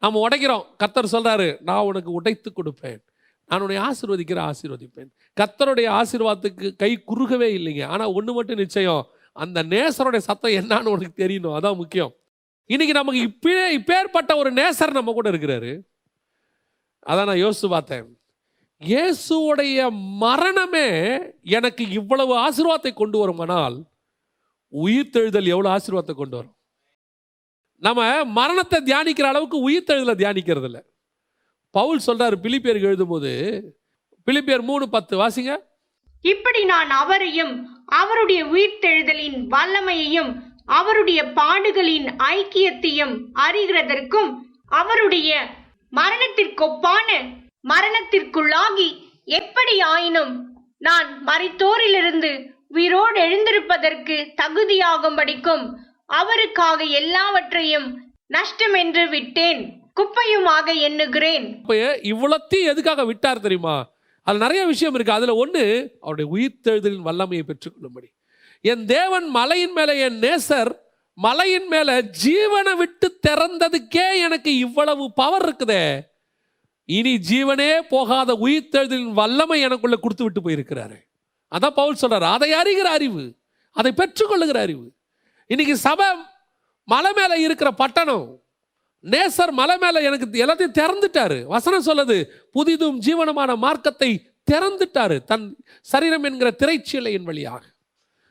நம்ம 0.00 0.28
உடைக்கிறோம். 0.28 0.64
கத்தர் 0.84 1.12
சொல்கிறாரு 1.12 1.60
நான் 1.60 1.82
உனக்கு 1.82 2.10
உடைத்து 2.12 2.52
கொடுப்பேன். 2.52 3.02
நான் 3.50 3.62
உன்னை 3.64 3.78
ஆசீர்வதிக்கிற 3.88 4.40
ஆசீர்வதிப்பேன் 4.50 5.10
கத்தருடைய 5.40 5.88
ஆசீர்வாதத்துக்கு 6.00 6.68
கை 6.82 6.90
குறுகவே 7.10 7.48
இல்லைங்க. 7.58 7.84
ஆனால் 7.94 8.14
ஒன்று 8.18 8.32
மட்டும் 8.32 8.60
நிச்சயம். 8.64 9.02
அந்த 9.36 9.58
நேசருடைய 9.72 10.22
சத்தம் 10.28 10.56
என்னான்னு 10.60 10.92
உனக்கு 10.94 11.22
தெரியணும். 11.24 11.56
அதான் 11.58 11.80
முக்கியம். 11.82 12.12
இன்னைக்கு 12.70 12.94
நமக்கு 12.98 13.20
இப்பே 13.30 13.56
இப்பேற்பட்ட 13.78 14.32
ஒரு 14.36 14.50
நேசர் 14.60 14.98
நம்ம 14.98 15.12
கூட 15.12 15.28
இருக்கிறாரு. 15.32 15.72
அதான் 17.06 17.28
நான் 17.30 17.42
யோசித்து 17.44 17.68
பார்த்தேன். 17.68 18.06
இயேசுடைய 18.82 19.78
மரணமே 20.22 20.88
எனக்கு 21.56 21.84
இவ்வளவு 21.98 22.32
ஆசீர்வாதத்தை 22.46 22.92
கொண்டு 22.94 23.18
வருமானால் 23.22 23.76
உயிர்த்தெழுதல் 24.72 25.52
எவ்வளோ 25.54 25.68
ஆசீர்வாதத்தை 25.76 26.14
கொண்டு 26.16 26.36
வரும்? 26.38 26.56
நம்ம 27.82 28.24
மரணத்தை 28.38 28.78
தியானிக்கிற 28.88 29.26
அளவுக்கு 29.32 29.58
உயிர்த்தெழுதலை 29.68 30.14
தியானிக்கிறது 30.22 30.68
இல்லை 30.70 30.82
பவுல் 31.76 32.00
சொல்றாரு 32.06 32.36
பிலிப்பியருக்கு 32.42 32.88
எழுதும்போது 32.90 33.32
பிலிப்பியர் 34.26 34.62
மூணு 34.62 34.84
பத்து 34.88 35.14
வாசிங்க. 35.20 35.52
இப்படி 36.20 36.64
நான் 36.64 36.90
அவரையும் 36.90 37.54
அவருடைய 37.86 38.40
உயிர்த்தெழுதலின் 38.44 39.38
வல்லமையையும் 39.54 40.30
அவருடைய 40.66 41.20
பாடுகளின் 41.24 42.06
ஐக்கியத்தையும் 42.34 43.14
அறிகிறதற்கும் 43.46 44.30
அவருடைய 44.66 45.30
மரணத்திற்கொப்பான 45.92 47.08
மரணத்திற்குள்ளாகி 47.68 48.88
எப்படி 49.24 49.74
ஆயினும் 49.80 50.32
நான் 50.78 51.10
மறைத்தோரிலிருந்து 51.26 52.32
உயிரோடு 52.68 53.18
எழுந்திருப்பதற்கு 53.26 54.16
தகுதியாகும்படிக்கும் 54.42 55.64
அவருக்காக 56.06 56.80
எல்லாவற்றையும் 56.84 57.88
நஷ்டமென்று 58.30 59.04
விட்டேன். 59.08 59.62
குப்பையுமாக 60.00 60.80
எண்ணுகிறேன். 60.80 61.60
இப்போ 61.60 61.98
இவ்வளத்தையும் 62.12 62.70
எதுக்காக 62.72 63.04
விட்டார் 63.04 63.40
தெரியுமா? 63.40 63.92
அது 64.22 64.38
நிறைய 64.38 64.64
விஷயம் 64.64 64.94
இருக்கு. 64.94 65.12
அதில் 65.12 65.28
ஒன்று 65.28 65.98
அவருடைய 66.00 66.26
உயிர்த்தெழுதலின் 66.34 67.06
வல்லமையை 67.08 67.44
பெற்றுக்கொள்ளும்படி. 67.46 68.08
என் 68.60 68.86
தேவன் 68.86 69.28
மலையின் 69.28 69.72
மேலே 69.72 69.98
என் 69.98 70.18
நேசர் 70.18 70.72
மலையின் 71.14 71.66
மேலே 71.66 71.92
ஜீவனை 72.24 72.76
விட்டு 72.76 73.18
திறந்ததுக்கே 73.26 74.06
எனக்கு 74.26 74.58
இவ்வளவு 74.58 75.12
பவர் 75.12 75.44
இருக்குதே. 75.48 76.00
இனி 76.84 77.18
ஜீவனே 77.30 77.80
போகாத 77.88 78.32
உயிர்த்தெழுதலின் 78.32 79.12
வல்லமை 79.12 79.66
எனக்குள்ளே 79.66 79.98
கொடுத்து 80.00 80.24
விட்டு 80.24 80.40
போயிருக்கிறாரு. 80.40 80.96
அதான் 81.52 81.78
பவுல் 81.80 81.94
சொல்கிறார் 81.94 82.32
அதை 82.32 82.52
அறிகிற 82.52 82.88
அறிவு 82.98 83.36
அதை 83.72 83.92
பெற்றுக்கொள்ளுகிற 83.96 84.56
அறிவு. 84.56 84.92
இன்னைக்கு 85.46 85.76
சபை 85.76 86.06
மலை 86.84 87.12
மேலே 87.12 87.40
இருக்கிற 87.40 87.70
பட்டணம் 87.70 88.43
நேசர் 89.04 89.50
மலை 89.50 89.76
மேலே 89.78 90.02
எனக்கு 90.02 90.46
எல்லாத்தையும் 90.46 90.78
திறந்துட்டாரு. 90.80 91.44
வசனம் 91.44 91.86
சொல்லுது 91.86 92.26
புதிதும் 92.54 92.98
ஜீவனமான 92.98 93.56
மார்க்கத்தை 93.56 94.30
திறந்துட்டாரு 94.50 95.24
தன் 95.24 95.64
சரீரம் 95.80 96.22
என்கிற 96.22 96.54
திரைச்சீலையின் 96.58 97.22
வழியாக. 97.22 97.64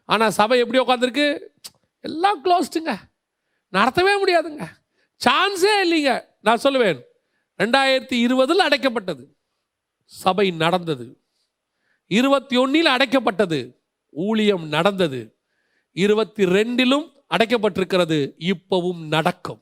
ஆனால் 0.06 0.32
சபை 0.32 0.60
எப்படி 0.60 0.80
உட்காந்துருக்கு 0.80 1.40
எல்லாம் 2.00 2.46
க்ளோஸ்டுங்க 2.46 2.96
நடத்தவே 3.74 4.14
முடியாதுங்க. 4.26 4.66
சான்ஸே 5.26 5.74
இல்லைங்க. 5.84 6.26
நான் 6.42 6.62
சொல்லுவேன் 6.64 7.02
ரெண்டாயிரத்தி 7.58 8.14
இருபதில் 8.14 8.60
அடைக்கப்பட்டது. 8.60 9.26
சபை 10.06 10.52
நடந்தது. 10.52 11.22
இருபத்தி 12.08 12.58
ஒன்னில் 12.58 12.86
அடைக்கப்பட்டது. 12.86 13.76
ஊழியம் 14.10 14.68
நடந்தது. 14.68 15.38
இருபத்தி 15.92 16.46
ரெண்டிலும் 16.46 17.12
அடைக்கப்பட்டிருக்கிறது. 17.30 18.34
இப்பவும் 18.40 19.08
நடக்கும். 19.08 19.62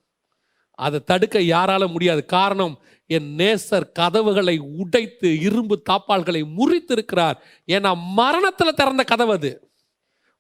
அதை 0.82 1.00
தடுக்க 1.00 1.40
யாரால 1.40 1.88
முடியாது. 1.88 2.26
காரணம் 2.26 2.80
என் 3.08 3.36
நேசர் 3.38 3.92
கதவுகளை 3.92 4.58
உடைத்து 4.58 5.40
இரும்பு 5.40 5.82
தாப்பால்களை 5.90 6.54
முறித்து 6.54 6.94
இருக்கிறார் 6.94 7.44
ஏன்னா 7.68 7.98
மரணத்தில் 7.98 8.74
திறந்த 8.74 9.04
கதவு 9.04 9.32
அது. 9.32 9.72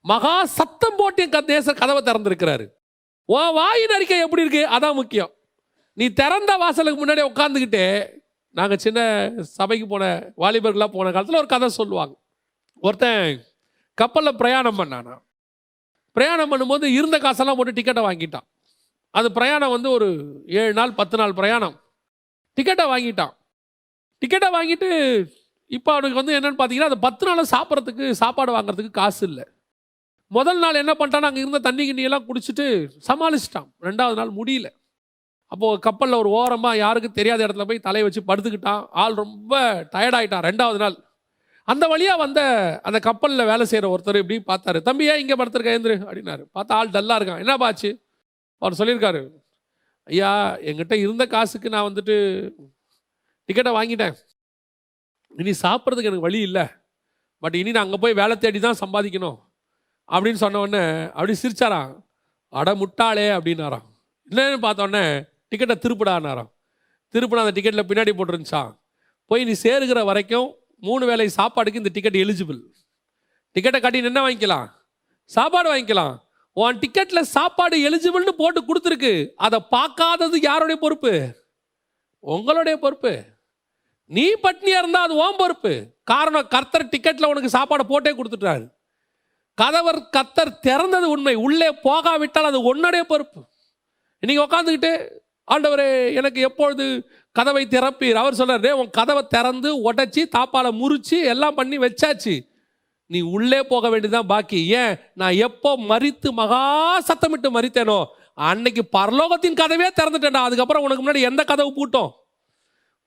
மகா 0.01 0.45
சத்தம் 0.45 0.93
போட்டு 0.97 1.23
என் 1.23 1.29
க- 1.29 1.41
நேசர் 1.41 1.75
கதவை 1.75 2.03
திறந்திருக்கிறாரு. 2.03 2.67
உன் 3.25 3.53
வாயின் 3.53 3.89
அறிக்கை 3.89 4.19
எப்படி 4.19 4.45
இருக்கு? 4.45 4.75
அதான் 4.75 4.93
முக்கியம். 4.93 5.31
நீ 5.93 6.09
திறந்த 6.09 6.55
வாசலுக்கு 6.55 7.05
முன்னாடி 7.05 7.31
உட்காந்துக்கிட்டே 7.31 8.09
நாங்கள் 8.49 8.77
சின்ன 8.77 9.31
சபைக்கு 9.41 9.87
போன 9.87 10.19
வாலிபர்களாக 10.37 10.87
போன 10.87 11.11
காலத்தில் 11.11 11.37
ஒரு 11.37 11.45
கதை 11.45 11.69
சொல்லுவாங்க. 11.69 12.15
ஒருத்தன் 12.81 13.43
கப்பலில் 13.93 14.35
பிரயாணம் 14.35 14.77
பண்ணானா. 14.77 15.21
பிரயாணம் 16.11 16.51
பண்ணும்போது 16.51 16.83
இருந்த 16.83 17.17
காசெல்லாம் 17.17 17.55
போட்டு 17.55 17.81
டிக்கெட்டை 17.81 17.99
வாங்கிட்டான். 17.99 18.49
அந்த 19.17 19.29
பிரயாணம் 19.37 19.73
வந்து 19.75 19.89
ஒரு 19.97 20.07
ஏழு 20.61 20.73
நாள் 20.79 20.97
பத்து 20.99 21.15
நாள் 21.21 21.37
பிரயாணம். 21.39 21.75
டிக்கெட்டை 22.57 22.85
வாங்கிட்டான். 22.93 23.33
டிக்கெட்டை 24.21 24.49
வாங்கிட்டு 24.57 24.89
இப்போ 25.77 25.89
அவனுக்கு 25.93 26.19
வந்து 26.19 26.33
என்னன்னு 26.37 26.59
பார்த்தீங்கன்னா 26.59 26.91
அந்த 26.91 26.99
பத்து 27.07 27.23
நாள் 27.27 27.51
சாப்பிட்றதுக்கு 27.53 28.05
சாப்பாடு 28.21 28.51
வாங்குறதுக்கு 28.55 28.93
காசு 29.01 29.21
இல்லை. 29.29 29.45
முதல் 30.37 30.59
நாள் 30.63 30.79
என்ன 30.81 30.93
பண்ணிட்டான் 30.99 31.27
அங்கே 31.29 31.41
இருந்த 31.43 31.59
தண்ணி 31.67 31.83
கிண்ணியெல்லாம் 31.87 32.27
குடிச்சிட்டு 32.27 32.65
சமாளிச்சிட்டான். 33.07 33.69
ரெண்டாவது 33.87 34.17
நாள் 34.19 34.31
முடியல. 34.39 34.67
அப்போது 35.51 35.81
கப்பலில் 35.85 36.19
ஒரு 36.21 36.29
ஓரமாக 36.39 36.81
யாருக்கும் 36.81 37.17
தெரியாத 37.19 37.41
இடத்துல 37.45 37.65
போய் 37.69 37.85
தலையை 37.87 38.03
வச்சு 38.07 38.21
படுத்துக்கிட்டான். 38.29 38.83
ஆள் 39.03 39.17
ரொம்ப 39.23 39.59
டயர்டாயிட்டான் 39.95 40.45
ரெண்டாவது 40.49 40.79
நாள். 40.83 40.95
அந்த 41.67 41.85
வழியாக 41.93 42.21
வந்த 42.21 42.39
அந்த 42.87 42.99
கப்பலில் 43.07 43.49
வேலை 43.51 43.65
செய்கிற 43.71 43.89
ஒருத்தர் 43.93 44.21
இப்படி 44.21 44.37
பார்த்தாரு 44.51 44.79
தம்பி 44.87 45.09
ஏன் 45.11 45.21
இங்கே 45.23 45.37
படுத்துருக்க 45.41 45.75
ஏந்திரு 45.77 45.97
அப்படின்னாரு. 46.07 46.43
பார்த்தா 46.57 46.77
ஆள் 46.79 46.93
டல்லாக 46.95 47.19
இருக்கான். 47.19 47.41
என்ன 47.45 47.55
பாச்சு 47.63 47.91
அவர் 48.61 48.77
சொல்லியிருக்காரு 48.79 49.21
ஐயா 50.09 50.31
என்கிட்ட 50.69 50.95
இருந்த 51.03 51.23
காசுக்கு 51.33 51.67
நான் 51.73 51.87
வந்துட்டு 51.89 52.15
டிக்கெட்டை 53.47 53.71
வாங்கிட்டேன். 53.77 54.15
இனி 55.41 55.51
சாப்பிட்றதுக்கு 55.63 56.09
எனக்கு 56.09 56.27
வழி 56.27 56.39
இல்லை. 56.47 56.65
பட் 57.43 57.55
இனி 57.59 57.71
நான் 57.75 57.85
அங்கே 57.85 57.99
போய் 58.03 58.19
வேலை 58.21 58.35
தேடி 58.37 58.59
தான் 58.59 58.81
சம்பாதிக்கணும். 58.81 59.37
அப்படின்னு 60.09 60.39
சொன்ன 60.43 60.59
உடனே 60.65 60.83
அப்படி 61.17 61.33
சிரிச்சாராம். 61.43 61.91
அட 62.53 62.69
முட்டாளே 62.81 63.27
அப்படின்னாராம். 63.37 63.85
என்னன்னு 64.29 64.59
பார்த்தோன்னே 64.65 65.03
டிக்கெட்டை 65.51 65.75
திருப்பிடானாராம் 65.83 66.51
திருப்பினா 67.13 67.43
அந்த 67.43 67.53
டிக்கெட்டில் 67.57 67.87
பின்னாடி 67.89 68.11
போட்டுருந்துச்சான் 68.17 68.71
போய் 69.31 69.45
நீ 69.47 69.53
சேருகிற 69.63 69.99
வரைக்கும் 70.09 70.49
மூணு 70.87 71.03
வேலை 71.09 71.25
சாப்பாடுக்கு 71.37 71.81
இந்த 71.81 71.91
டிக்கெட் 71.95 72.21
எலிஜிபிள் 72.23 72.59
டிக்கெட்டை 73.55 73.79
காட்டி 73.81 73.99
என்ன 74.09 74.21
வாங்கிக்கலாம்? 74.27 74.67
சாப்பாடு 75.29 75.67
வாங்கிக்கலாம். 75.71 76.13
உன் 76.53 76.79
டிக்கெட்டில் 76.79 77.21
சாப்பாடு 77.21 77.77
எலிஜிபிள்னு 77.77 78.29
போட்டு 78.29 78.61
கொடுத்துருக்கு. 78.61 79.29
அதை 79.35 79.59
பார்க்காதது 79.69 80.41
யாருடைய 80.41 80.81
பொறுப்பு? 80.81 81.29
உங்களுடைய 82.19 82.79
பொறுப்பு. 82.79 83.23
நீ 84.05 84.33
பட்னியா 84.43 84.77
இருந்தா 84.77 85.01
அது 85.01 85.15
ஓம் 85.15 85.37
பொறுப்பு. 85.37 85.85
காரணம் 86.03 86.47
கர்த்தர் 86.47 86.85
டிக்கெட்ல 86.85 87.25
உனக்கு 87.25 87.49
சாப்பாடு 87.49 87.85
போட்டே 87.85 88.11
கொடுத்துட்டாரு. 88.11 88.67
கதவர் 89.53 90.09
கத்தர் 90.17 90.57
திறந்தது 90.67 91.07
உண்மை. 91.15 91.35
உள்ளே 91.35 91.69
போகாவிட்டால் 91.71 92.43
அது 92.43 92.61
உன்னுடைய 92.61 93.05
பொறுப்பு. 93.05 93.41
இன்னைக்கு 94.19 94.43
உட்காந்துக்கிட்டு 94.45 95.19
ஆண்டவரே 95.51 96.13
எனக்கு 96.13 96.41
எப்பொழுது 96.41 97.09
கதவை 97.31 97.67
திறப்பீர்? 97.69 98.13
அவர் 98.13 98.33
சொல்றாரு 98.33 98.71
உன் 98.71 98.89
கதவை 98.89 99.25
திறந்து 99.29 99.93
உடச்சி 99.93 100.23
தாப்பால 100.37 100.71
முறிச்சு 100.81 101.23
எல்லாம் 101.23 101.55
பண்ணி 101.55 101.77
வச்சாச்சு. 101.77 102.50
நீ 103.11 103.19
உள்ளே 103.21 103.63
போக 103.63 103.89
வேண்டியதுதான் 103.89 104.27
பாக்கி. 104.27 104.65
ஏன்? 104.65 104.97
நான் 105.13 105.33
எப்போ 105.33 105.77
மறித்து 105.77 106.29
மகா 106.31 106.61
சத்தமிட்டு 107.01 107.49
மறித்தேனோ 107.53 108.05
அன்னைக்கு 108.33 108.99
பரலோகத்தின் 108.99 109.59
கதவே 109.61 109.87
திறந்துட்டேன்டா. 110.01 110.43
அதுக்கப்புறம் 110.47 110.83
உனக்கு 110.83 111.03
முன்னாடி 111.05 111.21
எந்த 111.21 111.43
கதவு 111.43 111.71
பூட்டும்? 111.71 112.11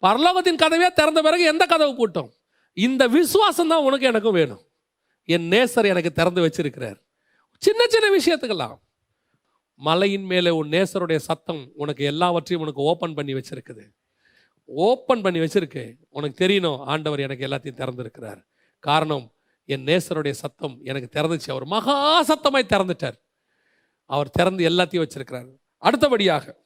பரலோகத்தின் 0.03 0.61
கதவே 0.63 0.89
திறந்த 0.93 1.23
பிறகு 1.23 1.45
எந்த 1.45 1.67
கதவு 1.67 1.93
பூட்டும்? 1.93 2.29
இந்த 2.73 3.07
விசுவாசம் 3.07 3.69
தான் 3.69 3.83
உனக்கு 3.83 4.07
எனக்கும் 4.07 4.33
வேணும். 4.33 4.61
என் 5.25 5.49
நேசர் 5.51 5.87
எனக்கு 5.87 6.13
திறந்து 6.13 6.47
வச்சிருக்கிறார். 6.47 6.99
சின்ன 7.59 7.87
சின்ன 7.89 8.09
விஷயத்துக்கெல்லாம். 8.19 8.79
மலையின் 9.75 10.25
மேலே 10.25 10.51
உன் 10.51 10.71
நேசருடைய 10.71 11.17
சத்தம் 11.17 11.71
உனக்கு 11.75 12.05
எல்லாவற்றையும் 12.05 12.67
உனக்கு 12.67 12.85
ஓப்பன் 12.85 13.15
பண்ணி 13.15 13.35
வச்சிருக்குது. 13.35 13.85
ஓப்பன் 14.65 15.21
பண்ணி 15.21 15.39
வச்சிருக்கு. 15.39 15.95
உனக்கு 16.09 16.47
தெரியணும் 16.47 16.79
ஆண்டவர் 16.79 17.21
எனக்கு 17.21 17.47
எல்லாத்தையும் 17.47 17.81
திறந்திருக்கிறார். 17.81 18.43
காரணம் 18.79 19.31
என் 19.67 19.85
நேசருடைய 19.85 20.31
சத்தம் 20.31 20.79
எனக்கு 20.85 21.21
திறந்துச்சு. 21.21 21.51
அவர் 21.51 21.65
மகா 21.65 22.23
சத்தமாய் 22.23 22.71
திறந்துட்டார். 22.73 23.19
அவர் 24.07 24.31
திறந்து 24.31 24.69
எல்லாத்தையும் 24.69 25.05
வச்சிருக்கிறார். 25.05 25.51
அடுத்தபடியாக 25.79 26.63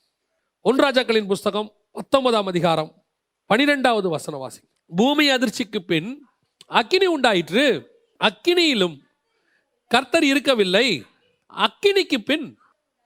ஒன்ராஜாக்களின் 0.64 1.26
புஸ்தகம் 1.26 1.72
பத்தொன்பதாம் 1.92 2.46
அதிகாரம் 2.46 3.04
பனிரெண்டாவது 3.46 4.08
வசன 4.08 4.36
வாசி 4.36 4.60
பூமி 4.96 5.30
அதிர்ச்சிக்கு 5.30 5.78
பின் 5.86 6.26
அக்கினி 6.66 7.06
உண்டாயிற்று. 7.06 7.64
அக்கினியிலும் 8.24 8.96
கர்த்தர் 9.88 10.24
இருக்கவில்லை. 10.24 11.04
அக்கினிக்கு 11.56 12.18
பின் 12.24 12.58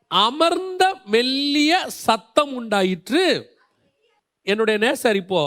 அமர்ந்த 0.07 0.97
மெல்லிய 1.05 1.85
சத்தம் 1.89 2.55
உண்டாயிற்று. 2.55 3.57
என்னுடைய 4.43 4.79
நேசர் 4.87 5.15
இப்போ 5.15 5.41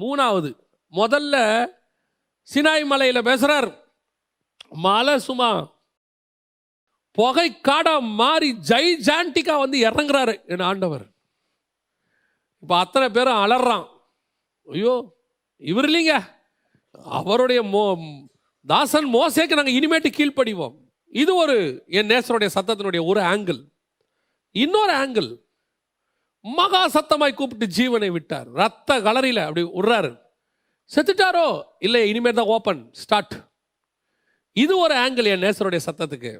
மூணாவது 0.00 0.50
முதல்ல 0.92 1.66
சினாய் 2.48 2.84
மலையில் 2.92 3.28
பேசுகிறார் 3.28 3.68
மலை 4.86 5.14
சும்மா 5.28 5.50
புகை 7.18 7.48
காடா 7.68 7.94
மாறி 8.20 8.50
ஜெய் 8.70 8.90
ஜாண்டிக்கா 9.08 9.54
வந்து 9.62 9.78
இறங்குறாரு 9.88 10.34
என் 10.52 10.66
ஆண்டவர். 10.70 11.04
இப்போ 12.62 12.74
அத்தனை 12.78 13.06
பேரும் 13.16 13.40
அலறான். 13.44 13.86
ஐயோ 14.66 14.94
இவர் 15.70 15.86
இல்லைங்க. 15.88 16.14
அவருடைய 17.18 17.60
மோ 17.72 17.82
தாசன் 18.66 19.08
மோசேக்கு 19.16 19.58
நாங்கள் 19.58 19.76
இனிமேட்டு 19.78 20.10
கீழ்ப்படிவோம். 20.16 20.74
இது 21.22 21.32
ஒரு 21.42 21.56
என் 21.98 22.10
நேசருடைய 22.12 22.50
சத்தத்தினுடைய 22.56 23.02
ஒரு 23.10 23.20
ஆங்கிள் 23.32 23.60
இன்னொரு 24.54 24.92
ஆங்கிள் 25.02 25.30
மகா 26.44 26.82
சத்தமாய் 26.96 27.38
கூப்பிட்டு 27.38 27.66
ஜீவனை 27.78 28.10
விட்டார். 28.16 28.48
ரத்த 28.60 28.90
கலரியில் 29.06 29.46
அப்படி 29.46 29.62
விடுறாரு 29.76 30.12
செத்துட்டாரோ? 30.94 31.48
இல்லை 31.86 32.00
இனிமேல் 32.10 32.38
தான் 32.38 32.52
ஓப்பன் 32.54 32.80
ஸ்டார்ட் 33.02 33.34
இது 34.62 34.74
ஒரு 34.84 34.94
ஆங்கிள் 35.02 35.28
என் 35.32 35.44
நேசருடைய 35.44 35.80
சத்தத்துக்கு. 35.86 36.32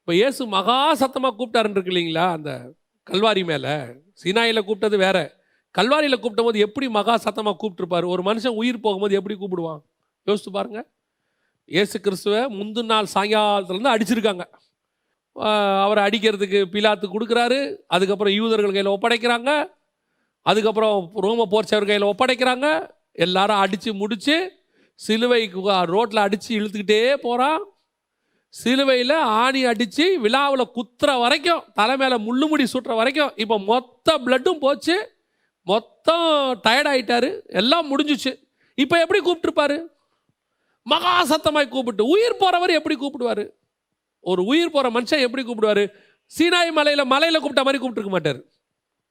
இப்போ 0.00 0.12
இயேசு 0.20 0.42
மகா 0.54 0.78
சத்தமாக 1.02 1.34
கூப்பிட்டாருன்னு 1.38 1.76
இருக்கு 1.76 1.92
இல்லைங்களா 1.92 2.24
அந்த 2.36 2.50
கல்வாரி 3.10 3.42
மேலே? 3.50 3.74
சினாயில் 4.22 4.64
கூப்பிட்டது 4.68 4.96
வேற. 5.04 5.18
கல்வாரியில் 5.78 6.20
கூப்பிட்ட 6.22 6.42
போது 6.46 6.58
எப்படி 6.66 6.86
மகா 6.98 7.14
சத்தமாக 7.26 7.56
கூப்பிட்டுருப்பார்? 7.60 8.06
ஒரு 8.14 8.22
மனுஷன் 8.28 8.58
உயிர் 8.60 8.84
போகும்போது 8.86 9.18
எப்படி 9.20 9.36
கூப்பிடுவான்? 9.42 9.80
யோசித்து 10.28 10.52
பாருங்க. 10.58 10.80
இயேசு 11.74 11.96
கிறிஸ்துவை 12.06 12.42
முந்தின 12.58 12.90
நாள் 12.94 13.12
சாயங்காலத்துலேருந்து 13.14 13.94
அடிச்சிருக்காங்க. 13.94 14.44
அவரை 15.84 16.02
அடிக்கிறதுக்கு 16.08 16.60
பிலாத்து 16.74 17.06
கொடுக்குறாரு. 17.14 17.58
அதுக்கப்புறம் 17.94 18.36
யூதர்கள் 18.40 18.76
கையில் 18.76 18.94
ஒப்படைக்கிறாங்க. 18.96 19.50
அதுக்கப்புறம் 20.50 20.98
ரோம 21.24 21.46
போர்ச்சவர் 21.54 21.90
கையில் 21.90 22.10
ஒப்படைக்கிறாங்க. 22.12 22.66
எல்லாரும் 23.24 23.62
அடித்து 23.64 23.94
முடித்து 23.94 24.36
சிலுவைக்கு 24.94 25.60
ரோட்டில் 25.94 26.24
அடித்து 26.26 26.58
இழுத்துக்கிட்டே 26.58 27.14
போகிறான் 27.14 27.64
சிலுவையில் 28.48 29.10
ஆணி 29.10 29.64
அடித்து 29.64 30.20
விழாவில் 30.20 30.72
குத்துற 30.76 31.20
வரைக்கும் 31.20 31.64
தலை 31.74 31.96
மேலே 31.96 32.16
முள்ளுமுடி 32.16 32.66
சுட்டுற 32.72 32.94
வரைக்கும் 33.00 33.32
இப்போ 33.36 33.58
மொத்த 33.58 34.18
பிளட்டும் 34.18 34.62
போச்சு. 34.64 34.96
மொத்தம் 35.62 36.60
டயர்ட் 36.68 36.90
ஆகிட்டாரு 36.92 37.28
எல்லாம் 37.46 37.86
முடிஞ்சுச்சு. 37.90 38.32
இப்போ 38.74 39.00
எப்படி 39.00 39.20
கூப்பிட்டுருப்பாரு? 39.26 39.76
மகா 40.82 41.12
சத்தமாய் 41.24 41.68
கூப்பிட்டு 41.68 42.04
உயிர் 42.04 42.40
போகிறவர் 42.40 42.78
எப்படி 42.78 42.96
கூப்பிடுவாரு? 42.98 43.44
ஒரு 44.20 44.44
உயிர் 44.44 44.70
போகிற 44.70 44.88
மனுஷன் 45.00 45.24
எப்படி 45.26 45.42
கூப்பிடுவாரு? 45.46 45.84
சீனாய் 46.38 46.72
மலையில் 46.72 47.04
மலையில் 47.04 47.40
கூப்பிட்ட 47.40 47.62
மாதிரி 47.62 47.82
கூப்பிட்டுருக்க 47.84 48.14
மாட்டார். 48.16 48.40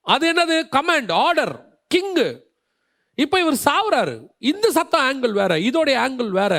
அது 0.02 0.26
என்னது? 0.34 0.58
கமாண்ட் 0.76 1.12
ஆர்டர் 1.12 1.54
கிங்கு 1.96 2.28
இப்போ 3.16 3.38
இவர் 3.44 3.58
சாவுறாரு. 3.68 4.16
இந்த 4.52 4.72
சத்தம் 4.72 5.06
ஆங்கிள் 5.10 5.34
வேற 5.42 5.54
இதோடைய 5.68 5.96
ஆங்கிள் 6.06 6.32
வேற. 6.42 6.54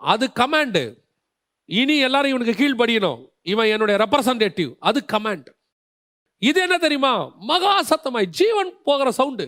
அது 0.00 0.24
கமாண்டு 0.40 0.82
இனி 1.64 1.96
எல்லாரும் 2.06 2.32
இவனுக்கு 2.32 2.54
கீழ்படியணும் 2.60 3.20
இவன் 3.52 3.70
என்னுடைய 3.74 3.96
ரெப்ரசன்டேட்டிவ் 4.04 4.70
அது 4.78 4.98
கமாண்ட் 5.12 5.48
இது 6.38 6.58
என்ன 6.60 6.76
தெரியுமா? 6.78 7.12
மகா 7.50 7.72
சத்தமாய் 7.90 8.28
ஜீவன் 8.40 8.70
போகிற 8.84 9.10
சவுண்டு 9.10 9.46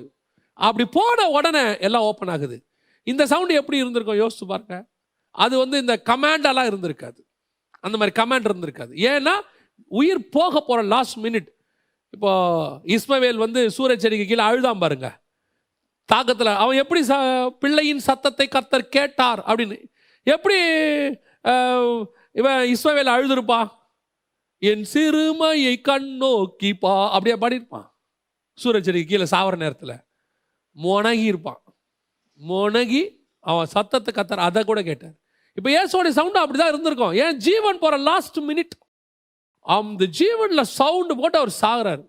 அப்படி 0.52 0.84
போன 0.96 1.28
உடனே 1.28 1.62
எல்லாம் 1.86 2.06
ஓப்பன் 2.08 2.28
ஆகுது. 2.28 2.56
இந்த 3.06 3.22
சவுண்டு 3.26 3.54
எப்படி 3.54 3.80
இருந்திருக்கும்? 3.82 4.20
யோசிச்சு 4.22 4.46
பாருங்க. 4.46 4.76
அது 5.30 5.54
வந்து 5.58 5.76
இந்த 5.78 5.94
கமாண்டெல்லாம் 6.10 6.68
இருந்திருக்காது. 6.70 7.20
அந்த 7.80 7.96
மாதிரி 7.96 8.14
கமாண்ட் 8.20 8.48
இருந்திருக்காது. 8.50 8.92
ஏன்னா 9.12 9.34
உயிர் 10.00 10.28
போக 10.28 10.52
போகிற 10.60 10.82
லாஸ்ட் 10.94 11.18
மினிட் 11.18 11.48
இப்போ 12.14 12.32
இஸ்மவேல் 12.96 13.36
வந்து 13.36 13.60
சூரச்செடிக்கு 13.76 14.26
கீழே 14.26 14.44
அழுதான் 14.48 14.82
பாருங்கள் 14.84 15.16
தாக்கத்தில் 16.12 16.58
அவன் 16.62 16.80
எப்படி 16.82 17.00
ச 17.10 17.14
பிள்ளையின் 17.62 18.02
சத்தத்தை 18.08 18.46
கர்த்தர் 18.48 18.92
கேட்டார் 18.96 19.40
அப்படின்னு. 19.48 19.78
எப்படி 20.34 20.58
இவன் 22.40 22.60
இஸ்மவேல 22.74 23.14
அழுதுருப்பான் 23.16 23.70
என் 24.70 24.84
சிறுமையை 24.92 25.74
கண்ணோக்கி 25.88 26.70
பா 26.84 26.92
அப்படியே 27.14 27.36
பாடியிருப்பான். 27.42 27.88
சூரஜரிக்கு 28.58 29.10
கீழே 29.10 29.26
சாவர 29.34 29.54
நேரத்தில். 29.64 29.96
முனகி 30.76 31.26
இருப்பான். 31.32 31.60
முனகி 32.40 33.02
அவன் 33.50 33.72
சத்தத்தை 33.74 34.10
கத்தர் 34.14 34.46
அதை 34.48 34.60
கூட 34.70 34.80
கேட்டார். 34.88 35.16
இப்போ 35.58 35.68
ஏசோடைய 35.80 36.12
சவுண்டு 36.18 36.42
அப்படிதான் 36.42 36.72
இருந்திருக்கும். 36.72 37.14
ஏன் 37.24 37.36
ஜீவன் 37.46 37.82
போகிற 37.82 37.96
லாஸ்ட் 38.10 38.38
மினிட் 38.48 38.74
அந்த 39.76 40.04
ஜீவனில் 40.20 40.70
சவுண்டு 40.78 41.14
போட்டு 41.20 41.38
அவர் 41.40 41.52
சாகிறார். 41.62 42.02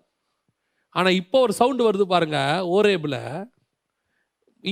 ஆனால் 0.96 1.18
இப்போ 1.20 1.38
ஒரு 1.46 1.54
சவுண்டு 1.60 1.82
வருது 1.88 2.06
பாருங்க 2.14 2.38
ஓரேபில் 2.76 3.20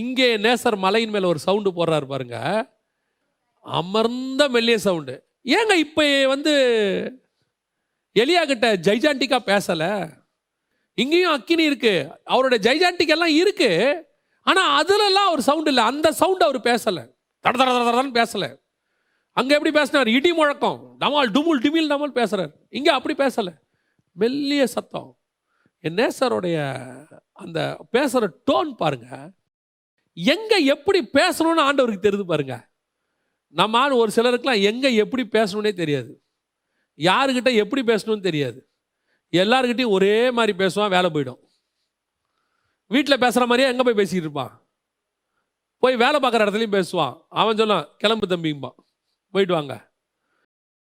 இங்கே 0.00 0.36
நேசர் 0.36 0.76
மலையின் 0.76 1.10
மேலே 1.10 1.26
ஒரு 1.26 1.38
சவுண்டு 1.38 1.70
போடுறாரு 1.70 2.06
பாருங்க. 2.06 2.38
அமர்ந்த 3.64 4.48
மெல்லிய 4.48 4.78
சவுண்டு. 4.78 5.14
ஏங்க 5.44 5.74
இப்போ 5.84 6.04
வந்து 6.26 6.52
எலியா 8.16 8.42
கிட்ட 8.46 8.66
ஜைஜாண்டிக்கா 8.86 9.38
பேசலை? 9.50 9.90
இங்கேயும் 10.94 11.30
அக்கினி 11.30 11.64
இருக்கு. 11.64 11.94
அவருடைய 12.24 12.60
ஜைஜாண்டிக் 12.66 13.14
எல்லாம் 13.16 13.34
இருக்கு. 13.42 13.70
ஆனால் 14.40 14.70
அதுலலாம் 14.80 15.32
ஒரு 15.32 15.42
சவுண்டு 15.42 15.70
இல்லை. 15.70 15.84
அந்த 15.84 16.12
சவுண்டு 16.12 16.44
அவர் 16.44 16.60
பேசலை. 16.70 17.04
தட 17.44 17.54
தட 17.60 17.70
தட 17.76 17.84
தடன்னு 17.88 18.62
அங்கே 19.36 19.54
எப்படி 19.54 19.72
பேசினார்? 19.78 20.08
இடி 20.08 20.32
முழக்கம். 20.32 20.96
டமால் 21.00 21.32
டுமுல் 21.36 21.62
டிமில் 21.64 21.90
டமால் 21.92 22.18
பேசுகிறார் 22.20 22.52
இங்கே 22.68 22.90
அப்படி 22.90 23.14
பேசலை. 23.24 23.52
மெல்லிய 24.12 24.66
சத்தம். 24.66 25.18
என் 25.84 25.94
நேசருடைய 25.94 26.58
அந்த 27.32 27.60
பேசுகிற 27.90 28.28
டோன் 28.50 28.70
பாருங்கள் 28.82 29.26
எங்கே 30.14 30.64
எப்படி 30.64 31.08
பேசணும்னு 31.12 31.64
ஆண்டவருக்கு 31.66 32.04
தெரியுது 32.06 32.22
பாருங்க. 32.22 32.70
நம்ம 33.48 33.78
ஆள் 33.78 33.90
ஒரு 33.90 34.12
சிலருக்குலாம் 34.16 34.62
எங்கே 34.62 34.94
எப்படி 34.94 35.22
பேசணுன்னே 35.26 35.72
தெரியாது. 35.72 36.22
யாருக்கிட்ட 36.96 37.54
எப்படி 37.54 37.82
பேசணும்னு 37.82 38.20
தெரியாது. 38.20 38.68
எல்லாருக்கிட்டையும் 39.32 39.90
ஒரே 39.90 40.30
மாதிரி 40.30 40.64
பேசுவான் 40.64 40.88
வேலை 40.88 41.10
போயிடும். 41.10 41.40
வீட்டில் 42.86 43.18
பேசுகிற 43.18 43.46
மாதிரியே 43.46 43.70
எங்கே 43.70 43.82
போய் 43.82 43.94
பேசிக்கிட்டு 43.94 44.26
இருப்பான்? 44.26 44.68
போய் 45.78 45.96
வேலை 45.96 46.20
பார்க்குற 46.20 46.42
இடத்துலையும் 46.44 46.82
பேசுவான். 46.82 47.22
அவன் 47.28 47.56
சொன்னான் 47.56 47.88
கிளம்பு 47.98 48.26
தம்பிம்பான். 48.26 48.74
போயிட்டு 49.30 49.54
வாங்க. 49.54 49.92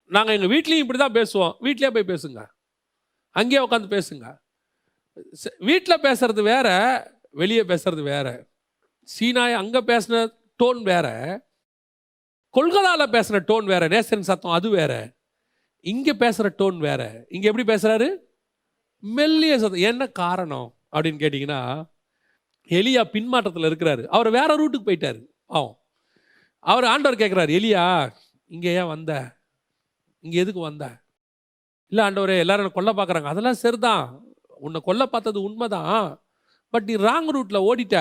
நாங்கள் 0.03 0.39
எங்கள் 0.39 0.57
வீட்லேயும் 0.57 0.83
இப்படி 0.85 0.99
தான் 0.99 1.13
பேசுவோம். 1.13 1.55
வீட்லேயே 1.61 1.91
போய் 1.91 2.17
பேசுங்க. 2.17 2.47
அங்கேயே 3.29 3.67
உட்காந்து 3.67 3.93
பேசுங்க. 3.95 4.37
வீட்டில் 5.59 6.01
பேசுறது 6.01 6.41
வேற 6.41 6.67
வெளியே 7.29 7.61
பேசுறது 7.61 8.03
வேற. 8.03 8.51
சீனாய் 9.09 9.59
அங்கே 9.61 9.81
பேசின 9.91 10.21
டோன் 10.59 10.81
வேற 10.91 11.07
கொல்கத்தாவில் 12.55 13.13
பேசுகிற 13.15 13.37
டோன் 13.49 13.67
வேற 13.73 13.83
நேசன் 13.87 14.27
சத்தம் 14.29 14.55
அது 14.57 14.69
வேற 14.69 14.93
இங்கே 15.85 16.13
பேசுகிற 16.13 16.47
டோன் 16.59 16.77
வேற. 16.77 17.01
இங்கே 17.29 17.47
எப்படி 17.49 17.65
பேசுகிறாரு 17.73 18.07
மெல்லிய 19.03 19.53
சத்தம். 19.59 19.85
என்ன 19.91 20.03
காரணம் 20.21 20.67
அப்படின்னு 20.93 21.21
கேட்டிங்கன்னா 21.23 21.61
எலியா 22.69 23.01
பின்மாற்றத்தில் 23.13 23.67
இருக்கிறாரு. 23.69 24.03
அவர் 24.15 24.29
வேற 24.37 24.49
ரூட்டுக்கு 24.59 24.87
போயிட்டார். 24.89 25.19
ஆவும் 25.49 25.75
அவர் 26.59 26.85
ஆண்டவர் 26.85 27.21
கேட்குறாரு 27.21 27.51
எலியா 27.59 27.85
இங்கே 28.51 28.71
ஏன் 28.73 28.91
வந்த? 28.93 29.11
இங்கே 30.23 30.37
எதுக்கு 30.43 30.61
வந்த? 30.69 30.85
இல்லை 31.91 32.03
ஆண்டவரே 32.05 32.35
எல்லாரும் 32.43 32.63
என்னை 32.63 32.75
கொல்ல 32.75 32.91
பார்க்குறாங்க 32.99 33.29
அதெல்லாம் 33.31 33.61
சரிதான். 33.63 34.05
உன்னை 34.65 34.79
கொல்ல 34.85 35.03
பார்த்தது 35.05 35.39
உண்மைதான். 35.41 36.05
பட் 36.73 36.83
நீ 36.83 36.95
ராங் 37.07 37.29
ரூட்டில் 37.35 37.65
ஓடிட்ட. 37.69 37.97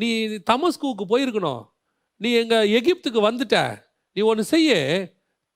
நீ 0.00 0.08
தமஸ்குவுக்கு 0.50 1.04
போயிருக்கணும். 1.12 1.62
நீ 2.20 2.30
எங்கள் 2.42 2.70
எகிப்துக்கு 2.78 3.20
வந்துட்ட. 3.28 3.58
நீ 4.16 4.20
ஒன்று 4.30 4.44
செய்ய. 4.44 4.72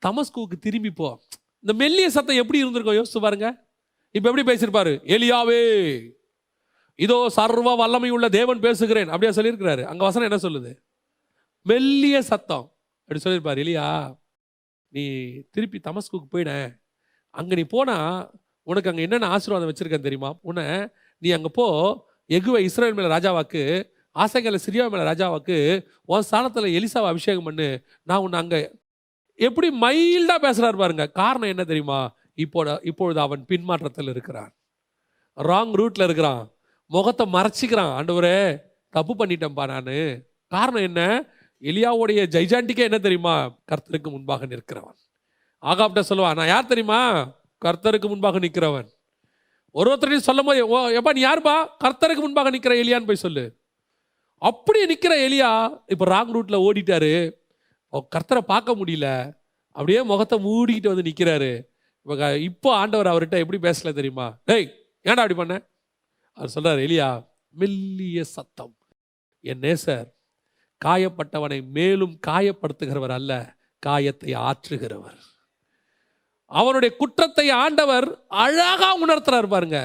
தமஸ்குவுக்கு 0.02 0.56
திரும்பி 0.66 0.90
போ. 0.90 1.08
இந்த 1.64 1.72
மெல்லிய 1.82 2.08
சத்தம் 2.16 2.40
எப்படி 2.42 2.58
இருந்திருக்கோம்? 2.62 2.98
யோசிச்சு 3.00 3.20
பாருங்க. 3.26 3.48
இப்போ 4.14 4.26
எப்படி 4.30 4.44
பேசியிருப்பாரு? 4.50 4.92
எலியாவே 5.14 5.60
இதோ 6.98 7.16
சர்வ 7.28 7.74
வல்லமை 7.80 8.10
உள்ள 8.10 8.26
தேவன் 8.28 8.60
பேசுகிறேன். 8.60 9.10
அப்படியா 9.14 9.32
சொல்லியிருக்கிறாரு. 9.36 9.82
அங்கே 9.90 10.04
வசனம் 10.04 10.28
என்ன 10.28 10.38
சொல்லுது? 10.46 10.70
மெல்லிய 11.66 12.16
சத்தம். 12.22 12.66
அப்படி 13.02 13.20
சொல்லியிருப்பாரு 13.24 13.60
இல்லையா 13.64 13.88
நீ 14.94 15.04
திருப்பி 15.54 15.78
தமஸ்குக்கு 15.78 16.28
போயிட. 16.34 16.52
அங்கே 17.34 17.54
நீ 17.54 17.64
போனால் 17.74 18.30
உனக்கு 18.62 18.90
அங்கே 18.90 19.04
என்னென்ன 19.06 19.28
ஆசீர்வாதம் 19.34 19.70
வச்சுருக்கேன் 19.70 20.06
தெரியுமா? 20.06 20.30
உன்னை 20.42 20.64
நீ 21.22 21.30
அங்கே 21.30 21.50
போ. 21.58 21.66
எகுவை 22.30 22.60
இஸ்ரேல் 22.68 22.96
மேலே 22.98 23.10
ராஜாவாக்கு 23.14 23.62
ஆசைகளை 24.10 24.58
சிரியா 24.66 24.90
மேல 24.90 25.12
ராஜாவுக்கு 25.12 25.86
உன் 26.04 26.22
ஸ்தானத்தில் 26.22 26.64
எலிசாவை 26.64 27.06
அபிஷேகம் 27.06 27.44
பண்ணு. 27.44 27.84
நான் 28.02 28.18
உன்னை 28.18 28.40
அங்கே 28.40 28.70
எப்படி 29.34 29.68
மைல்டாக 29.80 30.38
பேசுகிறார் 30.38 30.76
பாருங்க. 30.76 31.06
காரணம் 31.06 31.48
என்ன 31.48 31.64
தெரியுமா? 31.64 32.14
இப்போட 32.36 32.86
இப்பொழுது 32.86 33.20
அவன் 33.20 33.44
பின்மாற்றத்தில் 33.48 34.08
இருக்கிறான். 34.08 34.56
ராங் 35.36 35.72
ரூட்டில் 35.74 36.02
இருக்கிறான். 36.02 36.50
முகத்தை 36.86 37.26
மறைச்சிக்கிறான். 37.32 37.92
ஆண்டவரே 37.98 38.60
தப்பு 38.90 39.14
பண்ணிட்டேன்ப்பா 39.14 39.82
நான். 39.82 40.22
காரணம் 40.46 40.82
என்ன? 40.82 41.24
எலியாவுடைய 41.60 42.26
ஜைஜாண்டிக்கே 42.30 42.78
என்ன 42.78 42.98
தெரியுமா? 42.98 43.58
கர்த்தருக்கு 43.70 44.10
முன்பாக 44.10 44.46
நிற்கிறவன். 44.46 44.98
ஆகாப்ட 45.62 46.02
சொல்லுவான் 46.08 46.34
நான் 46.34 46.46
யார் 46.46 46.66
தெரியுமா? 46.66 47.32
கர்த்தருக்கு 47.64 48.08
முன்பாக 48.08 48.38
நிற்கிறவன். 48.38 48.88
ஒரு 49.70 49.94
ஒருத்தரையும் 49.94 50.16
சொல்லும் 50.16 50.46
போது 50.46 50.68
எப்பா 51.00 51.12
நீ 51.12 51.24
யாருப்பா? 51.24 51.66
கர்த்தருக்கு 51.84 52.16
முன்பாக 52.16 52.50
நிற்கிற 52.50 52.74
எலியான்னு 52.74 53.06
போய் 53.06 53.16
சொல்லு. 53.16 53.57
அப்படி 54.42 54.80
நிற்கிற 54.90 55.14
எலியா 55.28 55.50
இப்போ 55.92 56.04
ராங் 56.14 56.32
ரூட்டில் 56.36 56.64
ஓடிட்டாரு. 56.66 57.12
கர்த்தரை 58.14 58.42
பார்க்க 58.52 58.76
முடியல. 58.80 59.08
அப்படியே 59.76 60.00
முகத்தை 60.10 60.36
மூடிக்கிட்டு 60.46 60.92
வந்து 60.92 61.08
நிற்கிறாரு 61.08 61.52
இப்போ 62.02 62.28
இப்போ 62.48 62.68
ஆண்டவர் 62.80 63.10
அவர்கிட்ட 63.12 63.36
எப்படி 63.44 63.58
பேசல 63.66 63.92
தெரியுமா? 63.98 64.26
டேய் 64.48 64.68
ஏன்டா 65.08 65.22
அப்படி 65.24 65.36
பண்ண? 65.40 65.56
அவர் 66.38 66.52
சொல்கிறார் 66.54 66.84
எலியா 66.86 67.08
மெல்லிய 67.60 68.20
சத்தம். 68.36 68.74
என் 69.50 69.62
நேசர் 69.66 70.06
காயப்பட்டவனை 70.80 71.58
மேலும் 71.76 72.14
காயப்படுத்துகிறவர் 72.26 73.14
அல்ல 73.18 73.32
காயத்தை 73.86 74.32
ஆற்றுகிறவர். 74.48 75.18
அவனுடைய 76.50 76.90
குற்றத்தை 77.00 77.46
ஆண்டவர் 77.62 78.06
அழகாக 78.42 78.90
உணர்த்துறாரு 79.04 79.48
பாருங்க. 79.54 79.78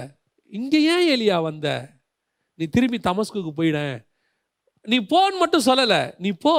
இங்கே 0.60 0.80
ஏன் 0.94 1.08
எலியா 1.16 1.38
வந்த 1.50 1.68
நீ 2.60 2.66
திரும்பி 2.76 3.00
தமஸ்குக்கு 3.10 3.52
போயிட. 3.60 3.80
நீ 4.84 5.00
போன்னு 5.00 5.38
மட்டும் 5.40 5.66
சொல்லலை. 5.66 6.14
நீ 6.18 6.32
போ 6.32 6.54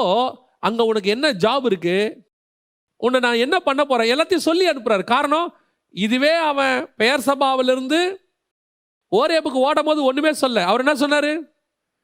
அங்கே 0.58 0.82
உனக்கு 0.82 1.10
என்ன 1.10 1.32
ஜாப் 1.32 1.64
இருக்கு? 1.64 1.96
உன்னை 2.96 3.20
நான் 3.20 3.42
என்ன 3.44 3.60
பண்ண 3.60 3.84
போகிறேன் 3.84 4.10
எல்லாத்தையும் 4.14 4.46
சொல்லி 4.48 4.68
அனுப்புறாரு. 4.70 5.04
காரணம் 5.04 5.56
இதுவே 5.90 6.34
அவன் 6.50 6.94
பெயர் 6.96 7.26
சபாவிலிருந்து 7.26 7.98
ஓரேபுக்கு 9.12 9.58
ஓடும் 9.66 9.84
போது 9.84 10.04
ஒன்றுமே 10.04 10.32
சொல்ல. 10.32 10.64
அவர் 10.64 10.82
என்ன 10.84 10.94
சொன்னார்? 10.94 11.32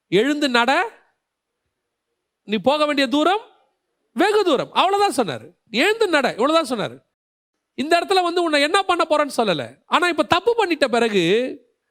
எழுந்து 0.08 0.48
நட. 0.48 0.72
நீ 2.42 2.56
போக 2.56 2.86
வேண்டிய 2.86 3.08
தூரம் 3.08 3.40
வெகு 4.12 4.44
தூரம். 4.44 4.70
அவ்வளோதான் 4.74 5.18
சொன்னார். 5.20 5.46
எழுந்து 5.70 6.08
நட. 6.08 6.34
இவ்வளோதான் 6.38 6.70
சொன்னார். 6.72 6.96
இந்த 7.74 8.00
இடத்துல 8.00 8.22
வந்து 8.22 8.42
உன்னை 8.42 8.60
என்ன 8.60 8.82
பண்ண 8.82 9.02
போகிறேன்னு 9.08 9.36
சொல்லலை. 9.36 9.68
ஆனால் 9.86 10.10
இப்போ 10.10 10.22
தப்பு 10.22 10.54
பண்ணிட்ட 10.58 10.84
பிறகு 10.84 11.22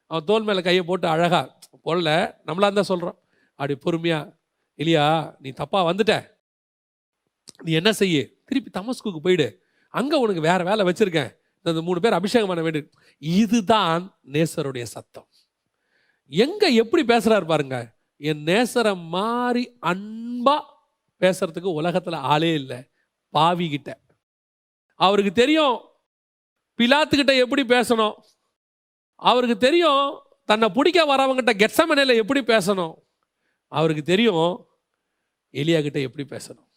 அவன் 0.08 0.24
தோல் 0.24 0.44
மேலே 0.44 0.62
கையை 0.62 0.84
போட்டு 0.84 1.08
அழகா 1.08 1.42
போடல 1.86 2.12
நம்மளாக 2.48 2.74
தான் 2.74 2.92
சொல்கிறோம் 2.92 3.18
அப்படி 3.60 3.78
பொறுமையா 3.86 4.38
இல்லையா 4.76 5.36
நீ 5.40 5.50
தப்பா 5.50 5.86
வந்துட்ட. 5.86 6.28
நீ 7.64 7.72
என்ன 7.72 7.94
செய்ய? 7.94 8.28
திருப்பி 8.46 8.80
தமஸ்குக்கு 8.80 9.18
போயிடு. 9.18 9.66
அங்க 9.90 10.18
உனக்கு 10.18 10.42
வேற 10.42 10.64
வேலை 10.64 10.86
வச்சிருக்கேன். 10.86 11.38
இந்த 11.62 11.82
மூணு 11.82 12.00
பேர் 12.00 12.14
அபிஷேகம் 12.14 12.48
பண்ண 12.48 12.64
வேண்டிய 12.64 12.88
இதுதான் 13.18 14.20
நேசருடைய 14.26 14.84
சத்தம். 14.84 15.28
எங்க 16.28 16.68
எப்படி 16.68 17.06
பேசுறாரு 17.06 17.46
பாருங்க. 17.46 17.98
என் 18.18 18.44
நேசரை 18.44 19.08
மாறி 19.08 19.78
அன்பா 19.82 20.60
பேசுறதுக்கு 21.20 21.70
உலகத்துல 21.82 22.16
ஆளே 22.16 22.54
இல்லை. 22.54 22.90
பாவி 23.30 23.70
கிட்ட. 23.70 24.00
அவருக்கு 24.96 25.32
தெரியும் 25.32 25.80
பிலாத்துக்கிட்ட 26.78 27.38
எப்படி 27.38 27.64
பேசணும். 27.64 28.14
அவருக்கு 29.16 29.58
தெரியும் 29.58 30.20
தன்னை 30.46 30.70
பிடிக்க 30.70 31.06
வரவங்கிட்ட 31.06 31.58
கெட்சமனையில் 31.58 32.16
எப்படி 32.16 32.42
பேசணும். 32.42 32.94
அவருக்கு 33.70 34.04
தெரியும் 34.04 34.50
எலியா 35.54 35.82
கிட்ட 35.82 36.00
எப்படி 36.00 36.24
பேசணும். 36.30 36.68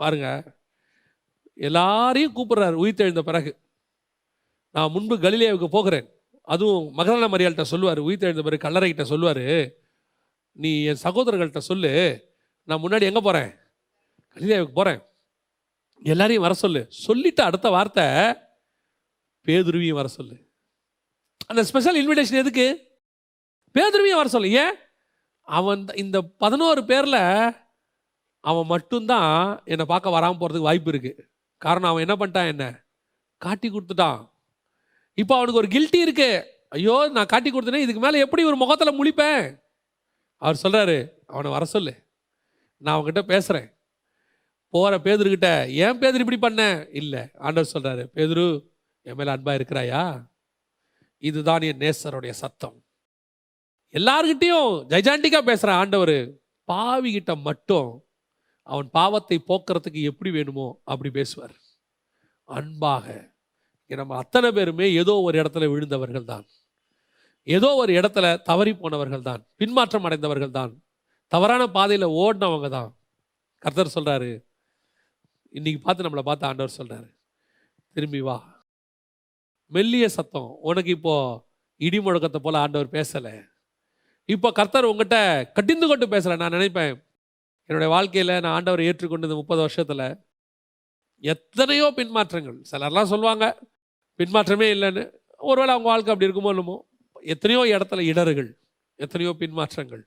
பாருங்க 0.00 0.28
எல்லாரையும் 1.54 2.36
கூப்பிட்றாரு 2.36 2.76
உயிர்த்தெழுந்த 2.82 3.22
பிறகு. 3.30 3.50
நான் 4.70 4.90
முன்பு 4.90 5.14
கலிலேயாவுக்கு 5.18 5.66
போகிறேன். 5.66 6.08
அதுவும் 6.42 6.86
மகரான 6.98 7.28
மரியாள்கிட்ட 7.28 7.62
சொல்லுவார் 7.62 8.00
உயிர்த்தெழுந்த 8.02 8.42
பிறகு 8.42 8.64
கல்லறைகிட்ட 8.68 9.02
சொல்லுவார். 9.02 9.46
நீ 10.52 10.70
என் 10.84 11.04
சகோதரர்கள்ட்ட 11.04 11.58
சொல்லு 11.58 11.92
நான் 12.64 12.82
முன்னாடி 12.82 13.06
எங்கே 13.10 13.20
போகிறேன் 13.20 13.50
கலிலேயாவுக்கு 14.36 14.78
போகிறேன் 14.78 15.02
எல்லாரையும் 16.02 16.42
வர 16.42 16.54
சொல்லு. 16.54 16.86
சொல்லிட்டு 16.88 17.42
அடுத்த 17.42 17.68
வார்த்தை 17.70 18.04
பேதுருவியும் 19.46 19.98
வர 20.00 20.08
சொல்லு. 20.08 20.36
அந்த 21.46 21.64
ஸ்பெஷல் 21.64 21.98
இன்விடேஷன் 22.00 22.42
எதுக்கு? 22.42 22.66
பேதுருவியும் 23.74 24.20
வர 24.20 24.28
சொல்லு. 24.28 24.50
ஏன்? 24.50 24.76
அவன் 25.56 25.82
இந்த 26.02 26.18
பதினோரு 26.42 26.80
பேரில் 26.90 27.22
அவன் 28.40 28.66
மட்டும்தான் 28.66 29.32
என்னை 29.64 29.84
பார்க்க 29.84 30.16
வராமல் 30.16 30.40
போகிறதுக்கு 30.40 30.68
வாய்ப்பு 30.68 30.90
இருக்குது 30.92 31.24
காரணம் 31.62 31.90
அவன் 31.90 32.04
என்ன 32.06 32.16
பண்ணிட்டான் 32.18 32.52
என்ன? 32.52 32.66
காட்டி 33.42 33.68
கொடுத்துட்டான். 33.70 34.20
இப்போ 35.14 35.34
அவனுக்கு 35.36 35.60
ஒரு 35.60 35.68
கில்ட்டி 35.74 36.00
இருக்கு. 36.06 36.30
ஐயோ 36.68 36.96
நான் 37.14 37.30
காட்டி 37.32 37.50
கொடுத்தனே 37.50 37.80
இதுக்கு 37.84 38.02
மேலே 38.04 38.22
எப்படி 38.24 38.42
ஒரு 38.44 38.56
முகத்தில் 38.56 38.98
முழிப்பேன்? 38.98 39.42
அவர் 40.42 40.62
சொல்கிறாரு 40.62 40.98
அவனை 41.26 41.50
வர 41.50 41.64
சொல்லு. 41.64 41.94
நான் 42.82 42.96
அவன்கிட்ட 42.96 43.22
பேசுகிறேன் 43.32 43.68
போகிற 44.74 44.96
பேதுருக்கிட்ட 45.04 45.50
ஏன் 45.84 45.98
பேதர் 45.98 46.24
இப்படி 46.24 46.40
பண்ண? 46.46 46.62
இல்லை. 47.00 47.22
ஆண்டவர் 47.46 47.72
சொல்கிறாரு 47.74 48.02
பேதுரு 48.16 48.46
என் 49.06 49.14
மேலே 49.14 49.30
அன்பாக 49.30 49.58
இருக்கிறாயா? 49.58 50.02
இதுதான் 51.22 51.66
என் 51.70 51.82
நேசருடைய 51.84 52.30
சத்தம். 52.42 52.76
எல்லார்கிட்டயும் 53.94 54.72
ஜைஜாண்டிக்காக 54.90 55.44
பேசுகிற 55.50 55.70
ஆண்டவர் 55.80 56.18
பாவிகிட்ட 56.68 57.32
மட்டும் 57.48 57.90
அவன் 58.66 58.88
பாவத்தை 58.98 59.36
போக்குறதுக்கு 59.50 60.00
எப்படி 60.10 60.30
வேணுமோ 60.36 60.66
அப்படி 60.92 61.10
பேசுவார். 61.18 61.54
அன்பாக 62.48 63.06
நம்ம 63.90 64.16
அத்தனை 64.22 64.48
பேருமே 64.56 64.86
ஏதோ 65.02 65.12
ஒரு 65.26 65.36
இடத்துல 65.42 65.66
விழுந்தவர்கள் 65.72 66.30
தான். 66.32 66.44
ஏதோ 67.46 67.68
ஒரு 67.82 67.92
இடத்துல 67.98 68.26
தவறி 68.48 68.72
போனவர்கள் 68.80 69.26
தான் 69.28 69.42
பின்மாற்றம் 69.60 70.06
அடைந்தவர்கள் 70.08 70.56
தான் 70.58 70.72
தவறான 71.32 71.62
பாதையில் 71.76 72.14
ஓடினவங்க 72.22 72.68
தான். 72.78 72.90
கர்த்தர் 73.62 73.94
சொல்கிறாரு 73.96 74.30
இன்னைக்கு 75.54 75.80
பார்த்து 75.84 76.06
நம்மளை 76.06 76.24
பார்த்து 76.28 76.48
ஆண்டவர் 76.48 76.76
சொல்கிறார் 76.78 77.08
திரும்பி 77.96 78.20
வா. 78.28 78.38
மெல்லிய 79.72 80.06
சத்தம் 80.16 80.50
உனக்கு 80.68 80.90
இப்போது 80.96 81.40
இடி 81.80 81.98
முழக்கத்தை 82.04 82.40
போல் 82.44 82.62
ஆண்டவர் 82.64 82.94
பேசலை. 82.96 83.34
இப்போ 84.28 84.48
கர்த்தர் 84.58 84.88
உங்ககிட்ட 84.90 85.18
கடிந்து 85.56 85.86
கொண்டு 85.90 86.06
பேசுகிறேன் 86.12 86.42
நான் 86.42 86.56
நினைப்பேன். 86.56 86.94
என்னுடைய 87.70 87.88
வாழ்க்கையில் 87.94 88.32
நான் 88.42 88.54
ஆண்டவரை 88.56 88.84
ஏற்றுக்கொண்டது 88.90 89.34
முப்பது 89.40 89.60
வருஷத்தில் 89.64 90.04
எத்தனையோ 91.24 91.86
பின்மாற்றங்கள். 91.98 92.58
சிலர்லாம் 92.70 93.10
சொல்லுவாங்க 93.12 93.44
பின்மாற்றமே 94.20 94.68
இல்லைன்னு. 94.74 95.04
ஒருவேளை 95.50 95.70
அவங்க 95.74 95.88
வாழ்க்கை 95.92 96.12
அப்படி 96.12 96.28
இருக்குமோ 96.28 96.52
இல்லமோ 96.54 96.76
எத்தனையோ 97.34 97.62
இடத்துல 97.76 98.04
இடர்கள் 98.12 98.50
எத்தனையோ 98.98 99.32
பின்மாற்றங்கள். 99.42 100.02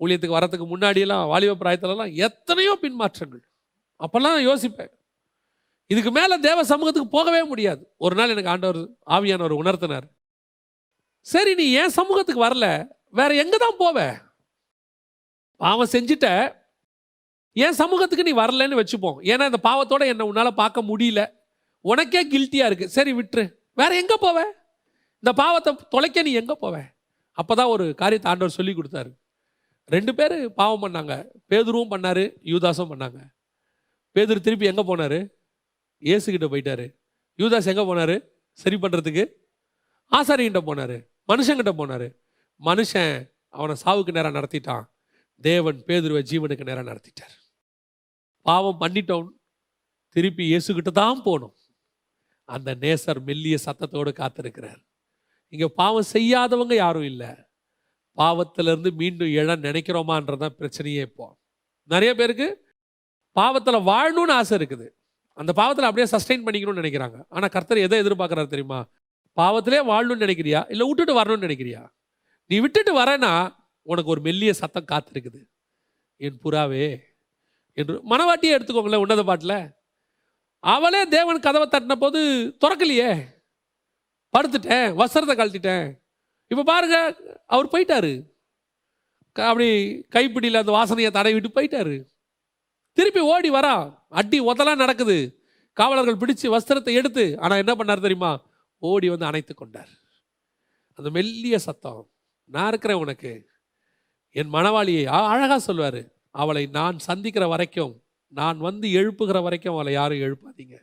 ஊழியத்துக்கு 0.00 0.38
வரத்துக்கு 0.38 0.66
முன்னாடியெல்லாம் 0.72 1.24
வாலிப 1.32 1.56
பிராயத்துலலாம் 1.62 2.12
எத்தனையோ 2.26 2.72
பின்மாற்றங்கள். 2.84 3.42
அப்போல்லாம் 4.00 4.38
யோசிப்பேன் 4.50 4.92
இதுக்கு 5.90 6.10
மேலே 6.18 6.36
தேவ 6.48 6.60
சமூகத்துக்கு 6.72 7.08
போகவே 7.16 7.40
முடியாது. 7.52 7.82
ஒரு 8.04 8.14
நாள் 8.18 8.32
எனக்கு 8.34 8.52
ஆண்டவர் 8.54 8.80
ஆவியானவர் 9.16 9.60
உணர்த்தினார் 9.62 10.06
சரி 11.26 11.52
நீ 11.60 11.66
ஏன் 11.80 11.94
சமூகத்துக்கு 11.98 12.46
வரல 12.46 12.66
வேற 13.14 13.34
எங்க 13.34 13.56
தான் 13.56 13.78
போவ? 13.78 13.98
பாவம் 15.56 15.92
செஞ்சுட்ட. 15.92 16.28
ஏன் 17.52 17.72
சமூகத்துக்கு 17.72 18.32
நீ 18.32 18.32
வரலன்னு 18.40 18.78
வச்சுப்போம். 18.80 19.18
ஏன்னா 19.30 19.44
இந்த 19.44 19.60
பாவத்தோட 19.62 20.06
என்னை 20.06 20.28
உன்னால 20.30 20.50
பார்க்க 20.50 20.82
முடியல. 20.82 21.32
உனக்கே 21.80 22.22
கில்ட்டியா 22.28 22.64
இருக்கு. 22.66 22.88
சரி 22.88 23.12
விட்டுரு. 23.12 23.44
வேற 23.72 23.96
எங்க 23.96 24.14
போவ? 24.20 24.38
இந்த 25.14 25.32
பாவத்தை 25.32 25.76
தொலைக்க 25.88 26.22
நீ 26.22 26.32
எங்க 26.32 26.58
போவ? 26.60 26.82
அப்பதான் 27.42 27.68
ஒரு 27.68 27.94
காரியத்தை 27.94 28.30
ஆண்டவர் 28.30 28.54
சொல்லி 28.54 28.72
கொடுத்தாரு. 28.72 29.10
ரெண்டு 29.86 30.14
பேர் 30.14 30.52
பாவம் 30.52 30.82
பண்ணாங்க. 30.84 31.12
பேதுருவும் 31.48 31.92
பண்ணாரு 31.94 32.24
யூதாஸும் 32.44 32.90
பண்ணாங்க. 32.92 33.20
பேதுரு 34.14 34.40
திருப்பி 34.40 34.66
எங்க 34.66 34.82
போனாரு? 34.82 35.28
இயேசுகிட்ட 36.02 36.48
போயிட்டாரு. 36.54 36.86
யூதாஸ் 37.38 37.70
எங்க 37.72 37.82
போனாரு? 37.82 38.16
சரி 38.52 38.76
பண்றதுக்கு. 38.76 39.24
ஆசாரிகிட்ட 40.10 40.60
போனாரு. 40.66 40.96
மனுஷங்கிட்ட 41.28 41.72
போனாரு. 41.78 42.08
மனுஷன் 42.60 43.14
அவனை 43.48 43.74
சாவுக்கு 43.84 44.12
நேரம் 44.12 44.34
நடத்திட்டான். 44.34 44.84
தேவன் 45.40 45.78
பேதுருவை 45.86 46.22
ஜீவனுக்கு 46.30 46.64
நேரம் 46.64 46.86
நடத்திட்டார். 46.86 47.34
பாவம் 48.46 48.80
பண்ணிட்டோம். 48.80 49.28
திருப்பி 50.08 50.44
இயேசுக்கிட்ட 50.52 50.90
தான் 50.90 51.22
போகணும் 51.22 51.54
அந்த 52.48 52.74
நேசர் 52.74 53.20
மெல்லிய 53.22 53.56
சத்தத்தோடு 53.64 54.10
காத்திருக்கிறார். 54.20 54.80
இங்கே 55.48 55.68
பாவம் 55.68 56.10
செய்யாதவங்க 56.12 56.74
யாரும் 56.74 57.02
இல்லை. 57.02 57.30
பாவத்திலிருந்து 58.18 58.90
மீண்டும் 58.92 59.28
எழ 59.28 59.56
நினைக்கிறோமான்றதான் 59.56 60.56
பிரச்சனையே 60.58 61.00
இப்போ. 61.00 61.26
நிறைய 61.90 62.14
பேருக்கு 62.14 62.48
பாவத்தில் 63.32 63.86
வாழணும்னு 63.90 64.34
ஆசை 64.40 64.58
இருக்குது. 64.58 64.86
அந்த 65.32 65.52
பாவத்தில் 65.52 65.88
அப்படியே 65.88 66.06
சஸ்டைன் 66.10 66.44
பண்ணிக்கணும்னு 66.46 66.82
நினைக்கிறாங்க. 66.82 67.24
ஆனால் 67.28 67.48
கர்த்தர் 67.48 67.84
எதை 67.86 67.98
எதிர்பார்க்குறாரு 68.00 68.46
தெரியுமா? 68.46 68.86
பாவத்திலே 69.36 69.80
வாழணும்னு 69.92 70.24
நினைக்கிறியா? 70.26 70.70
இல்லை 70.70 70.86
விட்டுட்டு 70.86 71.20
வரணும்னு 71.20 71.46
நினைக்கிறியா? 71.46 71.82
நீ 72.46 72.58
விட்டுட்டு 72.58 72.98
வரேன்னா 72.98 73.56
உனக்கு 73.82 74.10
ஒரு 74.10 74.20
மெல்லிய 74.20 74.52
சத்தம் 74.52 74.84
காத்திருக்குது. 74.84 75.44
என் 76.16 76.38
புறாவே 76.44 76.98
என்று 77.72 78.00
மனவாட்டியே 78.10 78.60
எடுத்துக்கோங்களேன் 78.60 78.96
உன்னத 78.96 79.22
பாட்டில். 79.22 79.70
அவளே 80.58 81.08
தேவன் 81.08 81.40
கதவை 81.40 81.68
தட்டின 81.68 81.92
போது 81.92 82.20
திறக்கலையே. 82.60 83.32
படுத்துட்டேன் 84.38 85.04
வஸ்திரத்தை 85.04 85.34
கழட்டிட்டேன். 85.34 86.02
இப்போ 86.46 86.62
பாருங்க 86.62 87.16
அவர் 87.46 87.68
போயிட்டாரு. 87.68 88.22
க- 89.32 89.46
அப்படி 89.46 89.98
கைப்பிடியில் 90.10 90.56
அந்த 90.56 90.72
வாசனையை 90.72 91.10
தடவி 91.10 91.40
விட்டு 91.40 91.62
போயிட்டாரு. 91.62 92.06
திருப்பி 92.92 93.20
ஓடி 93.20 93.50
வரா. 93.50 94.02
அடி 94.08 94.40
ஒத்தலாம் 94.40 94.76
நடக்குது. 94.76 95.42
காவலர்கள் 95.72 96.16
பிடிச்சு 96.16 96.42
வஸ்திரத்தை 96.42 96.94
எடுத்து 96.94 97.38
ஆனால் 97.38 97.58
என்ன 97.58 97.74
பண்ணார் 97.74 98.00
தெரியுமா? 98.00 98.42
ஓடி 98.78 99.08
வந்து 99.08 99.26
அணைத்து 99.26 99.54
கொண்டார். 99.54 99.88
அந்த 100.94 101.10
மெல்லிய 101.10 101.58
சத்தம். 101.58 102.08
நான் 102.54 102.68
இருக்கிறேன் 102.68 102.96
உனக்கு. 102.96 103.48
என் 104.30 104.52
மனவாளியை 104.52 105.04
அழகாக 105.04 105.58
சொல்வார் 105.58 106.12
அவளை 106.30 106.66
நான் 106.66 106.98
சந்திக்கிற 106.98 107.48
வரைக்கும் 107.48 108.02
நான் 108.28 108.58
வந்து 108.58 108.88
எழுப்புகிற 108.88 109.42
வரைக்கும் 109.42 109.72
அவளை 109.72 109.92
யாரும் 109.92 110.18
எழுப்பாதீங்க. 110.18 110.78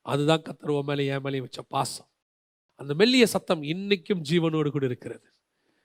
அதுதான் 0.00 0.42
கத்தர் 0.42 0.70
உன் 0.70 0.84
மேலே 0.84 1.06
என் 1.06 1.22
மேலேயும் 1.22 1.40
வச்ச 1.40 1.62
பாசம். 1.62 2.06
அந்த 2.74 2.94
மெல்லிய 2.94 3.26
சத்தம் 3.26 3.62
இன்னைக்கும் 3.62 4.22
ஜீவனோடு 4.30 4.68
கூட 4.68 4.84
இருக்கிறது. 4.84 5.26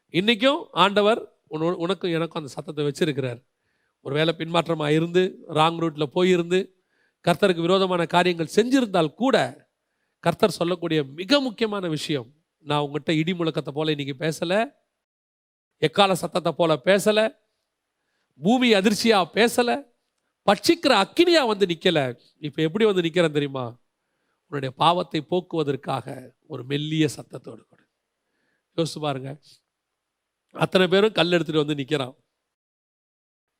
இன்றைக்கும் 0.07 0.67
ஆண்டவர் 0.71 1.35
உன- 1.47 1.75
உனக்கும் 1.75 2.11
எனக்கும் 2.11 2.41
அந்த 2.41 2.53
சத்தத்தை 2.53 2.85
வச்சிருக்கிறார். 2.85 3.43
ஒருவேளை 4.01 4.33
பின்மாற்றமாக 4.37 4.89
இருந்து 4.89 5.37
ராங் 5.49 5.79
ரூட்டில் 5.79 6.09
போயிருந்து 6.15 6.69
கர்த்தருக்கு 7.27 7.61
விரோதமான 7.61 8.05
காரியங்கள் 8.05 8.49
செஞ்சிருந்தால் 8.55 9.13
கூட 9.13 9.67
கர்த்தர் 10.19 10.51
சொல்லக்கூடிய 10.51 11.03
மிக 11.03 11.39
முக்கியமான 11.39 11.87
விஷயம் 11.87 12.31
நான் 12.57 12.81
உங்கள்கிட்ட 12.81 13.17
இடி 13.17 13.31
முழக்கத்தை 13.31 13.71
போல 13.73 13.91
இன்னைக்கு 13.91 14.25
பேசலை. 14.25 14.85
எக்கால 15.81 16.11
சத்தத்தை 16.21 16.51
போல 16.59 16.71
பேசலை 16.89 17.25
பூமி 18.39 18.69
அதிர்ச்சியாக 18.79 19.31
பேசலை 19.37 19.75
பட்சிக்கிற 20.47 20.93
அக்கினியாக 21.03 21.49
வந்து 21.51 21.65
நிற்கலை 21.71 22.03
இப்போ 22.47 22.59
எப்படி 22.67 22.85
வந்து 22.89 23.03
நிற்கிறேன் 23.05 23.35
தெரியுமா? 23.37 23.65
உன்னுடைய 24.51 24.71
பாவத்தை 24.81 25.19
போக்குவதற்காக 25.31 26.05
ஒரு 26.51 26.61
மெல்லிய 26.71 27.05
சத்தத்தோடு 27.17 27.61
கூட. 27.63 27.81
யோசிச்சு 28.77 28.99
பாருங்க. 29.05 29.29
அத்தனை 30.55 30.85
பேரும் 30.93 31.15
கல் 31.17 31.35
எடுத்துகிட்டு 31.35 31.63
வந்து 31.63 31.79
நிற்கிறான் 31.81 32.15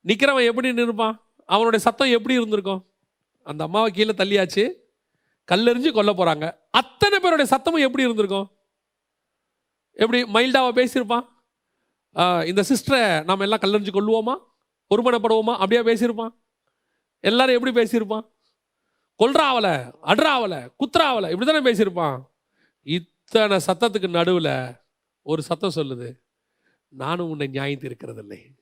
நிற்கிறவன் 0.06 0.50
எப்படி 0.50 0.68
நிற்பான் 0.80 1.18
அவனுடைய 1.50 1.82
சத்தம் 1.88 2.14
எப்படி 2.18 2.38
இருந்திருக்கும்? 2.40 2.82
அந்த 3.48 3.62
அம்மாவை 3.68 3.90
கீழே 3.98 4.14
தள்ளியாச்சு. 4.22 4.64
கல்லெறிஞ்சு 5.50 5.90
கொல்ல 5.98 6.12
போகிறாங்க 6.14 6.46
அத்தனை 6.80 7.18
பேருடைய 7.20 7.48
சத்தமும் 7.54 7.86
எப்படி 7.88 8.06
இருந்திருக்கும்? 8.08 8.48
எப்படி 10.00 10.20
மைல்டாவை 10.36 10.72
பேசியிருப்பான்? 10.80 11.26
இந்த 12.18 12.64
சிஸ்டரை 12.70 13.24
நாம் 13.24 13.40
எல்லாம் 13.40 13.60
கல்லறிஞ்சு 13.60 13.94
கொள்ளுவோமா? 13.94 14.36
ஒருமனப்படுவோமா 14.96 15.56
அப்படியே 15.58 15.94
பேசியிருப்பான். 15.94 16.30
எல்லாரும் 17.20 17.64
எப்படி 17.64 17.82
பேசியிருப்பான்? 17.82 18.36
கொல்றாவல 19.24 19.94
அட்ராவல 20.04 20.74
குத்துறாவலை 20.80 21.32
இப்படி 21.32 21.46
தானே 21.46 21.72
பேசியிருப்பான். 21.72 22.22
இத்தனை 22.82 23.60
சத்தத்துக்கு 23.68 24.10
நடுவில் 24.10 24.76
ஒரு 25.22 25.42
சத்தம் 25.42 25.72
சொல்லுது. 25.76 26.20
நானும் 26.90 27.30
உன்னை 27.30 27.48
நியாயம் 27.48 27.80
இருக்கிறதில்லை 27.80 28.56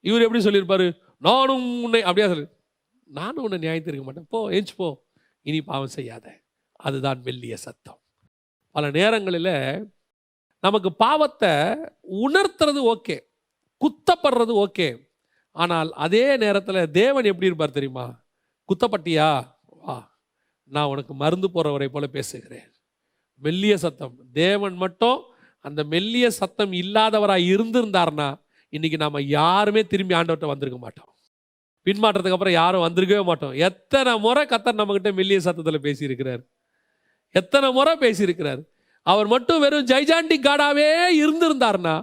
இவர் 0.00 0.22
எப்படி 0.22 0.44
சொல்லியிருப்பாரு? 0.44 0.98
நானும் 1.18 1.82
உன்னை 1.82 2.02
அப்படியே 2.02 2.26
சொல்லு. 2.26 2.56
நானும் 3.06 3.42
உன்னை 3.42 3.58
நியாயம் 3.58 3.82
இருக்க 3.82 4.02
மாட்டேன். 4.02 4.26
போ 4.28 4.50
ஏஞ்சி 4.50 4.74
போ. 4.76 5.06
இனி 5.42 5.62
பாவம் 5.62 5.86
செய்யாத. 5.86 6.40
அதுதான் 6.72 7.20
மெல்லிய 7.20 7.56
சத்தம். 7.56 8.00
பல 8.70 8.90
நேரங்களில் 8.90 9.92
நமக்கு 10.60 10.92
பாவத்தை 10.92 11.52
உணர்த்துறது 12.24 12.80
ஓகே 12.94 13.16
குத்தப்படுறது 13.82 14.54
ஓகே. 14.64 14.88
ஆனால் 15.56 15.92
அதே 15.92 16.36
நேரத்தில் 16.36 16.90
தேவன் 16.90 17.24
எப்படி 17.24 17.46
இருப்பார் 17.46 17.70
தெரியுமா? 17.70 18.28
குத்தப்பட்டியா? 18.68 19.28
வா 19.64 20.18
நான் 20.64 20.86
உனக்கு 20.86 21.14
மருந்து 21.14 21.48
போடுறவரை 21.54 21.88
போல 21.88 22.06
பேசுகிறேன். 22.06 22.68
மெல்லிய 23.42 23.76
சத்தம். 23.76 24.14
தேவன் 24.32 24.74
மட்டும் 24.74 25.22
அந்த 25.58 25.84
மெல்லிய 25.84 26.30
சத்தம் 26.30 26.72
இல்லாதவராக 26.72 27.46
இருந்திருந்தார்னா 27.52 28.28
இன்னைக்கு 28.68 28.98
நாம் 28.98 29.26
யாருமே 29.26 29.86
திரும்பி 29.86 30.14
ஆண்டவர்கிட்ட 30.14 30.46
வந்திருக்க 30.46 30.80
மாட்டோம். 30.80 31.08
பின்மாற்றத்துக்கு 31.84 32.36
அப்புறம் 32.36 32.52
யாரும் 32.52 32.84
வந்திருக்கவே 32.86 33.24
மாட்டோம். 33.24 33.52
எத்தனை 33.52 34.18
முறை 34.18 34.46
கத்தர் 34.46 34.78
நம்மக்கிட்ட 34.80 35.14
மெல்லிய 35.14 35.40
சத்தத்தில் 35.40 35.84
பேசியிருக்கிறார்? 35.86 36.42
எத்தனை 37.34 37.72
முறை 37.72 37.96
பேசியிருக்கிறார்? 37.98 38.62
அவர் 39.06 39.28
மட்டும் 39.34 39.62
வெறும் 39.64 39.88
ஜைஜாண்டிக் 39.90 40.46
காடாவே 40.46 40.88
இருந்திருந்தார்னா 41.20 41.96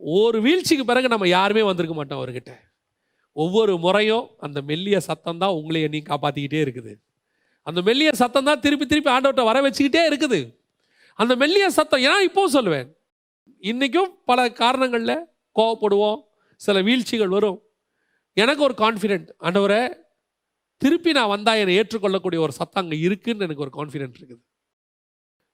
ஒரு 0.00 0.38
வீழ்ச்சிக்கு 0.46 0.84
பிறகு 0.90 1.08
நம்ம 1.12 1.26
யாருமே 1.28 1.62
வந்திருக்க 1.68 1.94
மாட்டோம் 1.98 2.20
அவர்கிட்ட. 2.20 2.52
ஒவ்வொரு 3.36 3.72
முறையும் 3.84 4.26
அந்த 4.46 4.58
மெல்லிய 4.70 4.98
சத்தம் 5.08 5.40
தான் 5.42 5.56
உங்களை 5.58 5.80
நீ 5.94 6.00
காப்பாற்றிக்கிட்டே 6.10 6.60
இருக்குது. 6.66 6.92
அந்த 7.66 7.80
மெல்லிய 7.88 8.10
சத்தம் 8.20 8.48
தான் 8.48 8.62
திருப்பி 8.64 8.86
திருப்பி 8.86 9.10
ஆண்டவர்கிட்ட 9.14 9.44
வர 9.50 9.60
வச்சுக்கிட்டே 9.66 10.02
இருக்குது. 10.10 10.38
அந்த 11.18 11.32
மெல்லிய 11.42 11.66
சத்தம் 11.78 12.04
ஏன்னா 12.06 12.18
இப்போவும் 12.28 12.54
சொல்லுவேன் 12.56 12.88
இன்றைக்கும் 13.70 14.10
பல 14.30 14.48
காரணங்களில் 14.62 15.22
கோவப்படுவோம் 15.56 16.18
சில 16.60 16.80
வீழ்ச்சிகள் 16.88 17.34
வரும். 17.36 17.58
எனக்கு 18.36 18.62
ஒரு 18.68 18.74
கான்ஃபிடென்ட் 18.84 19.28
ஆண்டவரை 19.46 19.80
திருப்பி 20.82 21.10
நான் 21.18 21.32
வந்தால் 21.34 21.60
என்னை 21.60 21.74
ஏற்றுக்கொள்ளக்கூடிய 21.80 22.40
ஒரு 22.46 22.52
சத்தம் 22.60 22.82
அங்கே 22.82 22.98
இருக்குதுன்னு 23.06 23.46
எனக்கு 23.48 23.64
ஒரு 23.66 23.72
கான்ஃபிடென்ட் 23.78 24.18
இருக்குது. 24.20 24.42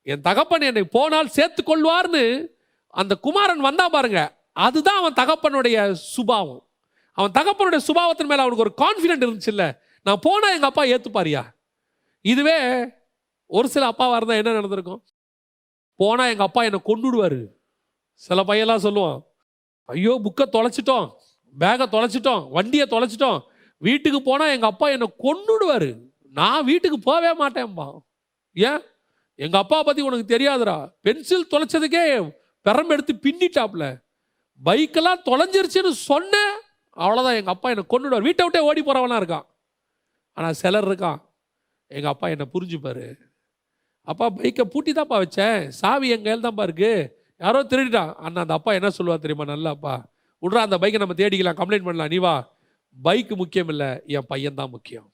என் 0.03 0.21
தகப்பன் 0.21 0.61
என்னை 0.61 0.85
போனால் 0.85 1.29
சேர்த்து 1.29 1.63
கொள்வார்னு 1.63 2.47
அந்த 2.87 3.15
குமாரன் 3.15 3.61
வந்தா 3.61 3.89
பாருங்க. 3.89 4.21
அதுதான் 4.53 5.01
அவன் 5.03 5.19
தகப்பனுடைய 5.21 5.93
சுபாவம். 5.93 6.63
அவன் 7.13 7.31
தகப்பனுடைய 7.31 7.81
சுபாவத்தின் 7.87 8.31
மேலே 8.31 8.43
அவனுக்கு 8.43 8.65
ஒரு 8.67 8.75
கான்ஃபிடென்ட் 8.77 9.25
இருந்துச்சுல்ல. 9.25 9.79
நான் 10.05 10.23
போனால் 10.23 10.55
எங்கள் 10.55 10.69
அப்பா 10.69 10.85
ஏற்றுப்பாரியா 10.85 11.43
இதுவே 12.21 12.85
ஒரு 13.47 13.69
சில 13.69 13.87
அப்பாவாக 13.89 14.17
இருந்தால் 14.17 14.37
என்ன 14.37 14.53
நடந்திருக்கும்? 14.53 15.05
போனால் 15.97 16.31
எங்கள் 16.31 16.47
அப்பா 16.47 16.63
என்னை 16.63 16.81
கொண்டுடுவார். 16.85 17.41
சில 18.15 18.43
பையெல்லாம் 18.43 18.85
சொல்லுவான் 18.87 19.19
ஐயோ 19.85 20.21
புக்கை 20.25 20.47
தொலைச்சிட்டோம். 20.53 21.07
பேகை 21.59 21.87
தொலைச்சிட்டோம். 21.95 22.51
வண்டியை 22.51 22.87
தொலைச்சிட்டோம். 22.87 23.41
வீட்டுக்கு 23.79 24.23
போனால் 24.23 24.49
எங்கள் 24.49 24.71
அப்பா 24.71 24.89
என்னை 24.89 25.09
கொண்டுடுவார். 25.19 25.91
நான் 26.33 26.65
வீட்டுக்கு 26.65 26.99
போகவே 26.99 27.47
மாட்டேன்பா. 27.47 27.99
ஏன்? 28.53 28.83
எங்க 29.45 29.59
அப்பா 29.59 29.83
பத்தி 29.83 30.03
உனக்கு 30.03 30.37
தெரியாதுடா. 30.37 30.93
பென்சில் 31.01 31.51
தொலைச்சதுக்கே 31.51 32.03
பெரம் 32.67 32.91
எடுத்து 32.95 33.13
பின்னிட்டாப்ல. 33.27 33.85
பைக்கெல்லாம் 34.65 35.23
தொலைஞ்சிருச்சுன்னு 35.29 35.93
சொன்னேன் 36.11 36.53
அவ்வளோதான் 36.97 37.39
எங்கள் 37.39 37.55
அப்பா 37.55 37.69
என்னை 37.73 37.85
கொண்டுடுவார் 37.89 38.27
வீட்டை 38.29 38.45
விட்டே 38.45 38.61
ஓடி 38.69 38.83
போகிறவனா 38.83 39.19
இருக்கான். 39.23 39.47
ஆனால் 40.33 40.53
சிலர் 40.53 40.89
இருக்கான். 40.89 41.21
எங்கள் 41.87 42.11
அப்பா 42.11 42.29
என்னை 42.29 42.47
புரிஞ்சுப்பார். 42.55 43.07
அப்பா 44.03 44.27
பைக்கை 44.37 44.65
பூட்டி 44.65 44.93
தான்ப்பா 44.93 45.19
வச்சேன். 45.25 45.69
சாவி 45.81 46.09
எங்கள் 46.09 46.27
கையில் 46.29 46.47
தான்ப்பா 46.47 46.65
இருக்குது 46.69 47.13
யாரோ 47.39 47.63
திருடிட்டான். 47.63 48.15
அண்ணா 48.15 48.41
அந்த 48.41 48.55
அப்பா 48.55 48.73
என்ன 48.73 48.91
சொல்லுவா 48.99 49.19
தெரியுமா? 49.19 49.45
நல்லாப்பா 49.53 49.95
விட்றா 50.43 50.63
அந்த 50.67 50.79
பைக்கை 50.79 50.99
நம்ம 50.99 51.15
தேடிக்கலாம். 51.15 51.61
கம்ப்ளைண்ட் 51.61 51.89
பண்ணலாம். 51.89 52.09
நீ 52.09 52.17
வா. 52.17 52.35
பைக்கு 53.05 53.35
முக்கியம் 53.37 53.69
இல்லை 53.69 53.91
என் 54.07 54.27
பையன் 54.27 54.55
தான் 54.55 54.71
முக்கியம். 54.71 55.13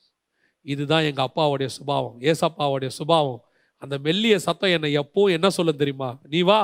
இதுதான் 0.62 1.02
எங்கள் 1.02 1.26
அப்பாவுடைய 1.26 1.66
சுபாவம். 1.66 2.16
ஏசப்பாவுடைய 2.20 2.86
சுபாவம். 2.86 3.40
அந்த 3.82 3.98
மெல்லிய 3.98 4.36
சத்தம் 4.38 4.74
என்னை 4.76 4.90
எப்பவும் 4.98 5.34
என்ன 5.36 5.48
சொல்ல 5.50 5.72
தெரியுமா? 5.72 6.10
நீ 6.32 6.40
வா. 6.42 6.60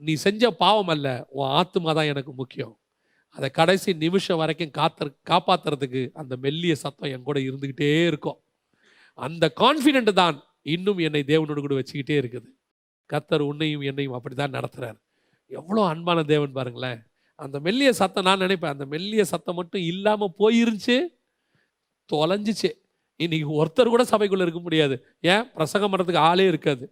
நீ 0.00 0.12
செஞ்ச 0.14 0.50
பாவம் 0.62 0.92
அல்ல. 0.94 1.08
உன் 1.38 1.52
ஆத்துமா 1.58 1.90
தான் 1.94 2.10
எனக்கு 2.12 2.32
முக்கியம். 2.32 2.74
அதை 3.36 3.50
கடைசி 3.50 3.90
நிமிஷம் 3.94 4.40
வரைக்கும் 4.42 4.74
காத்து 4.78 5.04
காப்பாத்துறதுக்கு 5.30 6.02
அந்த 6.14 6.34
மெல்லிய 6.36 6.74
சத்தம் 6.74 7.12
என் 7.14 7.26
கூட 7.28 7.38
இருந்துக்கிட்டே 7.40 8.06
இருக்கும். 8.06 8.38
அந்த 9.18 9.44
கான்ஃபிடென்ட் 9.62 10.12
தான் 10.12 10.36
இன்னும் 10.74 10.98
என்னை 10.98 11.22
தேவனோடு 11.32 11.60
கூட 11.64 11.74
வச்சுக்கிட்டே 11.80 12.16
இருக்குது. 12.22 12.48
கத்தர் 13.10 13.42
உன்னையும் 13.50 13.84
என்னையும் 13.90 14.16
அப்படி 14.18 14.34
தான் 14.34 14.56
நடத்துகிறார் 14.58 14.98
எவ்வளோ 15.50 15.82
அன்பான 15.92 16.20
தேவன் 16.32 16.56
பாருங்களேன். 16.58 17.00
அந்த 17.38 17.56
மெல்லிய 17.60 17.90
சத்தம் 17.92 18.26
நான் 18.28 18.42
நினைப்பேன். 18.44 18.74
அந்த 18.74 18.86
மெல்லிய 18.94 19.24
சத்தம் 19.24 19.58
மட்டும் 19.60 19.84
இல்லாமல் 19.92 20.36
போயிருந்துச்சு 20.38 20.96
தொலைஞ்சிச்சு. 22.10 22.70
இன்னைக்கு 23.22 23.48
ஒருத்தர் 23.60 23.92
கூட 23.94 24.04
சபைக்குள்ளே 24.12 24.44
இருக்க 24.46 24.60
முடியாது. 24.60 24.94
ஏன்? 25.32 25.44
பிரசங்கம் 25.56 25.92
பண்ணுறதுக்கு 25.92 26.22
ஆளே 26.30 26.46
இருக்காது. 26.52 26.84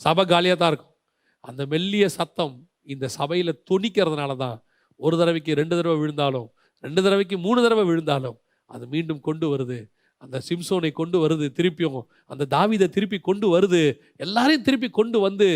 சபை 0.00 0.24
காலியாக 0.32 0.58
தான் 0.62 0.70
இருக்கும். 0.72 0.94
அந்த 1.44 1.62
மெல்லிய 1.72 2.06
சத்தம் 2.18 2.54
இந்த 2.94 3.06
சபையில் 3.18 3.52
துணிக்கிறதுனால 3.70 4.32
தான் 4.44 4.56
ஒரு 5.00 5.14
தடவைக்கு 5.20 5.52
ரெண்டு 5.60 5.74
தடவை 5.78 5.98
விழுந்தாலும் 6.02 6.48
ரெண்டு 6.84 7.00
தடவைக்கு 7.04 7.36
மூணு 7.46 7.60
தடவை 7.64 7.84
விழுந்தாலும் 7.90 8.36
அது 8.70 8.84
மீண்டும் 8.94 9.20
கொண்டு 9.28 9.46
வருது. 9.52 9.78
அந்த 10.22 10.36
சிம்சோனை 10.48 10.90
கொண்டு 11.00 11.16
வருது 11.22 11.46
திருப்பியும் 11.58 11.98
அந்த 12.32 12.46
தாவீதை 12.54 12.86
திருப்பி 12.96 13.18
கொண்டு 13.28 13.46
வருது. 13.54 13.82
எல்லாரையும் 14.24 14.64
திருப்பி 14.68 14.88
கொண்டு 14.98 15.18
வந்து 15.26 15.46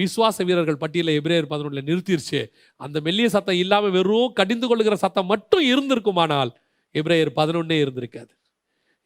விசுவாச 0.00 0.44
வீரர்கள் 0.48 0.80
பட்டியலில் 0.82 1.18
எபிரேயர் 1.20 1.50
பதினொன்றில் 1.52 1.88
நிறுத்திருச்சு. 1.90 2.40
அந்த 2.80 3.00
மெல்லிய 3.06 3.28
சத்தம் 3.36 3.60
இல்லாமல் 3.64 3.94
வெறும் 3.96 4.34
கடிந்து 4.40 4.68
கொள்ளுகிற 4.70 4.96
சத்தம் 5.04 5.30
மட்டும் 5.32 5.64
இருந்திருக்குமானால் 5.72 6.52
எபிரேயர் 6.94 7.32
பதினொன்னே 7.40 7.78
இருந்திருக்காது. 7.84 8.32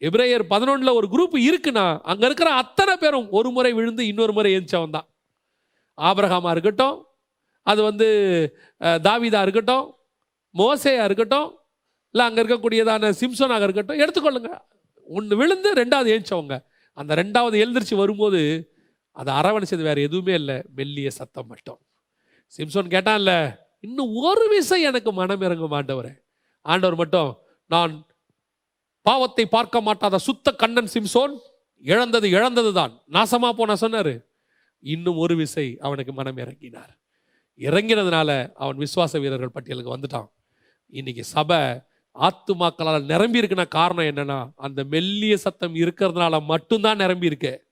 எபிரேயர் 0.08 0.44
பதினொன்றில் 0.52 0.96
ஒரு 0.98 1.06
குரூப் 1.14 1.36
இருக்குன்னா 1.48 1.86
அங்கே 2.10 2.24
இருக்கிற 2.28 2.50
அத்தனை 2.62 2.94
பேரும் 3.02 3.26
ஒரு 3.38 3.48
முறை 3.56 3.72
விழுந்து 3.78 4.02
இன்னொரு 4.10 4.32
முறை 4.36 4.50
எந்திச்சவன் 4.56 4.96
தான். 4.96 5.06
ஆபரகமாக 5.98 6.54
இருக்கட்டும் 6.56 6.96
அது 7.66 7.80
வந்து 7.88 8.06
தாவிதாக 9.06 9.44
இருக்கட்டும் 9.46 9.86
மோசையாக 10.54 11.08
இருக்கட்டும் 11.08 11.48
இல்லை 12.14 12.24
அங்கே 12.28 12.40
இருக்கக்கூடியதான 12.42 13.10
சிம்சோனாக 13.20 13.66
இருக்கட்டும் 13.66 14.00
எடுத்துக்கொள்ளுங்க. 14.02 14.50
ஒன்று 15.16 15.34
விழுந்து 15.40 15.68
ரெண்டாவது 15.80 16.08
ஏஞ்சவங்க 16.14 16.56
அந்த 16.98 17.12
ரெண்டாவது 17.22 17.56
எழுந்திரிச்சு 17.62 17.96
வரும்போது 18.02 18.40
அதை 19.16 19.30
அரவணைச்சது 19.40 19.84
வேறு 19.88 20.00
எதுவுமே 20.08 20.34
இல்லை. 20.40 20.56
மெல்லிய 20.78 21.10
சத்தம் 21.18 21.48
மட்டும். 21.52 21.78
சிம்சோன் 22.56 22.92
கேட்டான்ல 22.94 23.32
இன்னும் 23.86 24.12
ஒரு 24.28 24.44
விசை 24.52 24.78
எனக்கு 24.90 25.10
மனம் 25.20 25.44
இறங்க 25.46 25.66
மாட்டவரே. 25.74 26.12
ஆண்டவர் 26.66 26.96
மட்டும் 27.02 27.30
நான் 27.70 27.92
பாவத்தை 29.02 29.46
பார்க்க 29.46 29.80
மாட்டாத 29.80 30.16
சுத்த 30.18 30.52
கண்ணன் 30.52 30.90
சிம்சோன் 30.94 31.34
இழந்தது 31.78 32.30
இழந்தது 32.30 32.72
தான் 32.72 32.92
நாசமா 33.16 33.52
போன 33.52 33.74
சொன்னாரு. 33.74 34.24
இன்னும் 34.78 35.16
ஒரு 35.16 35.36
விசை 35.36 35.76
அவனுக்கு 35.80 36.12
மனம் 36.12 36.36
இறங்கினார். 36.36 36.92
இறங்கினதுனால 37.58 38.52
அவன் 38.54 38.76
விசுவாச 38.76 39.20
வீரர்கள் 39.20 39.54
பட்டியலுக்கு 39.54 39.94
வந்துட்டான். 39.96 40.28
இன்னைக்கு 40.88 41.24
சபை 41.24 41.80
ஆத்துமாக்களால் 42.16 43.04
நிரம்பி 43.04 43.40
இருக்குன்னா 43.40 43.68
காரணம் 43.68 44.04
என்னன்னா 44.04 44.52
அந்த 44.56 44.84
மெல்லிய 44.84 45.36
சத்தம் 45.36 45.74
இருக்கிறதுனால 45.74 46.44
மட்டும்தான் 46.44 46.96
நிரம்பி 46.96 47.26
இருக்கு 47.26 47.64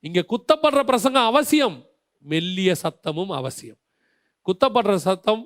இங்க 0.00 0.20
குத்தப்படுற 0.32 0.82
பிரசங்கம் 0.82 1.24
அவசியம் 1.24 1.76
மெல்லிய 2.24 2.74
சத்தமும் 2.82 3.30
அவசியம். 3.30 3.78
குத்தப்படுற 4.46 4.94
சத்தம் 4.94 5.42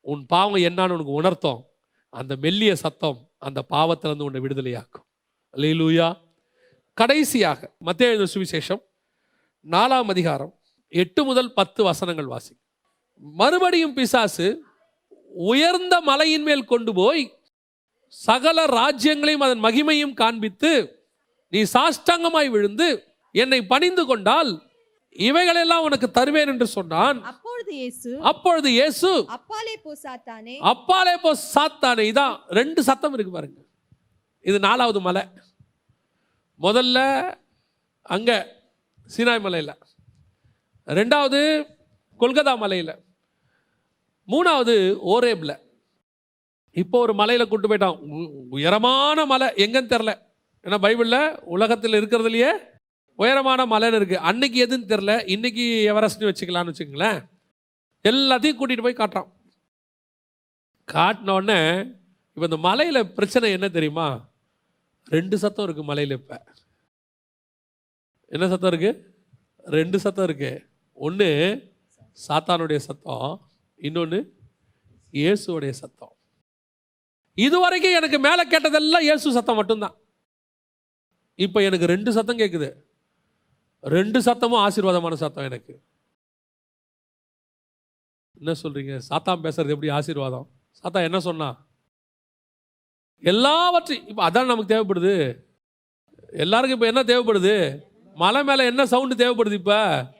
உன் 0.00 0.26
பாவம் 0.26 0.64
என்னன்னு 0.68 0.96
உனக்கு 0.96 1.20
உணர்த்தோம். 1.20 1.60
அந்த 2.08 2.36
மெல்லிய 2.36 2.74
சத்தம் 2.74 3.23
அந்த 3.44 3.60
பாவத்திலிருந்து 3.70 4.22
உன்னை 4.22 4.40
விடுதலையாக்கும். 4.40 5.04
லூயா 5.54 6.08
கடைசியாக 6.98 7.60
மத்திய 7.78 8.10
எழுத 8.10 8.26
சுவிசேஷம் 8.34 8.82
நாலாம் 9.66 10.08
அதிகாரம் 10.08 10.52
எட்டு 10.92 11.24
முதல் 11.24 11.52
பத்து 11.52 11.80
வசனங்கள் 11.84 12.26
வாசி 12.26 12.52
மறுபடியும் 13.22 13.94
பிசாசு 13.94 14.46
உயர்ந்த 15.32 15.94
மலையின் 16.00 16.42
மேல் 16.42 16.64
கொண்டு 16.64 16.92
போய் 16.94 17.24
சகல 18.08 18.66
ராஜ்யங்களையும் 18.66 19.44
அதன் 19.46 19.64
மகிமையும் 19.64 20.14
காண்பித்து 20.14 20.72
நீ 21.52 21.62
சாஷ்டாங்கமாய் 21.72 22.50
விழுந்து 22.50 22.88
என்னை 23.34 23.60
பணிந்து 23.66 24.04
கொண்டால் 24.06 24.52
இவைகளெல்லாம் 25.26 25.82
உனக்கு 25.82 26.10
தருவேன் 26.10 26.50
என்று 26.52 26.66
சொன்னான். 26.66 27.18
அப்பொழுது 27.22 27.74
இயேசு 27.74 28.10
அப்பொழுது 28.30 28.68
இயேசு 28.70 29.10
அப்பாலே 29.36 29.74
போ 29.82 29.92
சாத்தானே. 30.02 30.56
அப்பாலே 30.72 31.14
போ 31.16 31.30
சாத்தானே. 31.54 32.04
இதான் 32.12 32.34
ரெண்டு 32.58 32.82
சத்தம் 32.82 33.12
இருக்கு 33.12 33.32
பாருங்க. 33.32 33.60
இது 34.40 34.58
நாலாவது 34.58 35.00
மலை. 35.00 35.22
முதல்ல 36.60 36.98
அங்க 38.02 38.30
சீனாய் 39.16 39.44
மலையில். 39.46 39.74
ரெண்டாவது 40.86 41.40
கொல்கத்தா 42.20 42.58
மலையில். 42.58 42.94
மூணாவது 44.28 44.74
ஓரேப்ல. 45.14 45.52
இப்போ 46.70 46.98
ஒரு 46.98 47.14
மலையில் 47.14 47.48
கூட்டு 47.48 47.68
போயிட்டான். 47.68 47.98
உயரமான 48.50 49.26
மலை. 49.26 49.48
எங்கன்னு 49.64 49.92
தெரில 49.94 50.12
ஏன்னா 50.64 50.78
பைபிளில் 50.84 51.36
உலகத்தில் 51.54 51.92
இருக்கிறதுலையே 51.92 52.52
உயரமான 53.18 53.60
மலைன்னு 53.72 53.98
இருக்குது 54.00 54.24
அன்னைக்கு 54.28 54.58
எதுன்னு 54.66 54.90
தெரில 54.92 55.12
இன்னைக்கு 55.34 55.64
எவரெஸ்ட்னு 55.90 56.28
வச்சுக்கலாம்னு 56.30 56.72
வச்சுக்கங்களேன். 56.72 57.18
எல்லாத்தையும் 58.10 58.58
கூட்டிகிட்டு 58.58 58.86
போய் 58.86 59.00
காட்டுறான். 59.00 59.30
காட்டினோடனே 60.88 61.60
இப்போ 62.36 62.46
இந்த 62.50 62.58
மலையில் 62.68 63.10
பிரச்சனை 63.16 63.48
என்ன 63.56 63.66
தெரியுமா? 63.76 64.06
ரெண்டு 65.14 65.36
சத்தம் 65.42 65.64
இருக்குது 65.66 65.90
மலையில் 65.90 66.16
இப்போ. 66.20 66.38
என்ன 68.34 68.44
சத்தம் 68.52 68.70
இருக்குது 68.72 69.00
ரெண்டு 69.76 69.96
சத்தம் 70.04 70.26
இருக்குது 70.28 70.62
ஒன்று 71.06 71.28
சாத்தானுடைய 72.26 72.80
சத்தம். 72.88 73.30
இன்னொன்று 73.86 74.18
இயேசுடைய 75.20 75.72
சத்தம். 75.82 76.14
இதுவரைக்கும் 77.44 77.96
எனக்கு 77.98 78.18
மேலே 78.26 78.42
கேட்டதெல்லாம் 78.52 79.06
இயேசு 79.06 79.36
சத்தம் 79.36 79.58
மட்டும்தான். 79.60 79.94
இப்போ 81.44 81.58
எனக்கு 81.68 81.86
ரெண்டு 81.94 82.10
சத்தம் 82.16 82.40
கேட்குது 82.42 82.68
ரெண்டு 83.84 84.20
சத்தமும் 84.20 84.66
ஆசீர்வாதமான 84.66 85.12
சத்தம் 85.12 85.44
எனக்கு. 85.44 85.82
என்ன 88.34 88.54
சொல்றீங்க? 88.62 89.00
சாத்தான் 89.08 89.42
பேசுறது 89.42 89.68
எப்படி 89.68 89.88
ஆசீர்வாதம்? 89.88 90.50
சாத்தா 90.82 91.02
என்ன 91.02 91.20
சொன்னா? 91.20 91.66
எல்லாவற்றையும் 93.18 94.08
இப்போ 94.08 94.30
அதான் 94.30 94.46
நமக்கு 94.46 94.74
தேவைப்படுது? 94.74 95.42
எல்லாருக்கும் 96.28 96.82
இப்போ 96.82 96.86
என்ன 96.86 97.02
தேவைப்படுது? 97.02 97.84
மலை 98.14 98.44
மேலே 98.44 98.64
என்ன 98.64 98.86
சவுண்டு 98.86 99.14
தேவைப்படுது 99.14 99.52
இப்போ? 99.52 100.12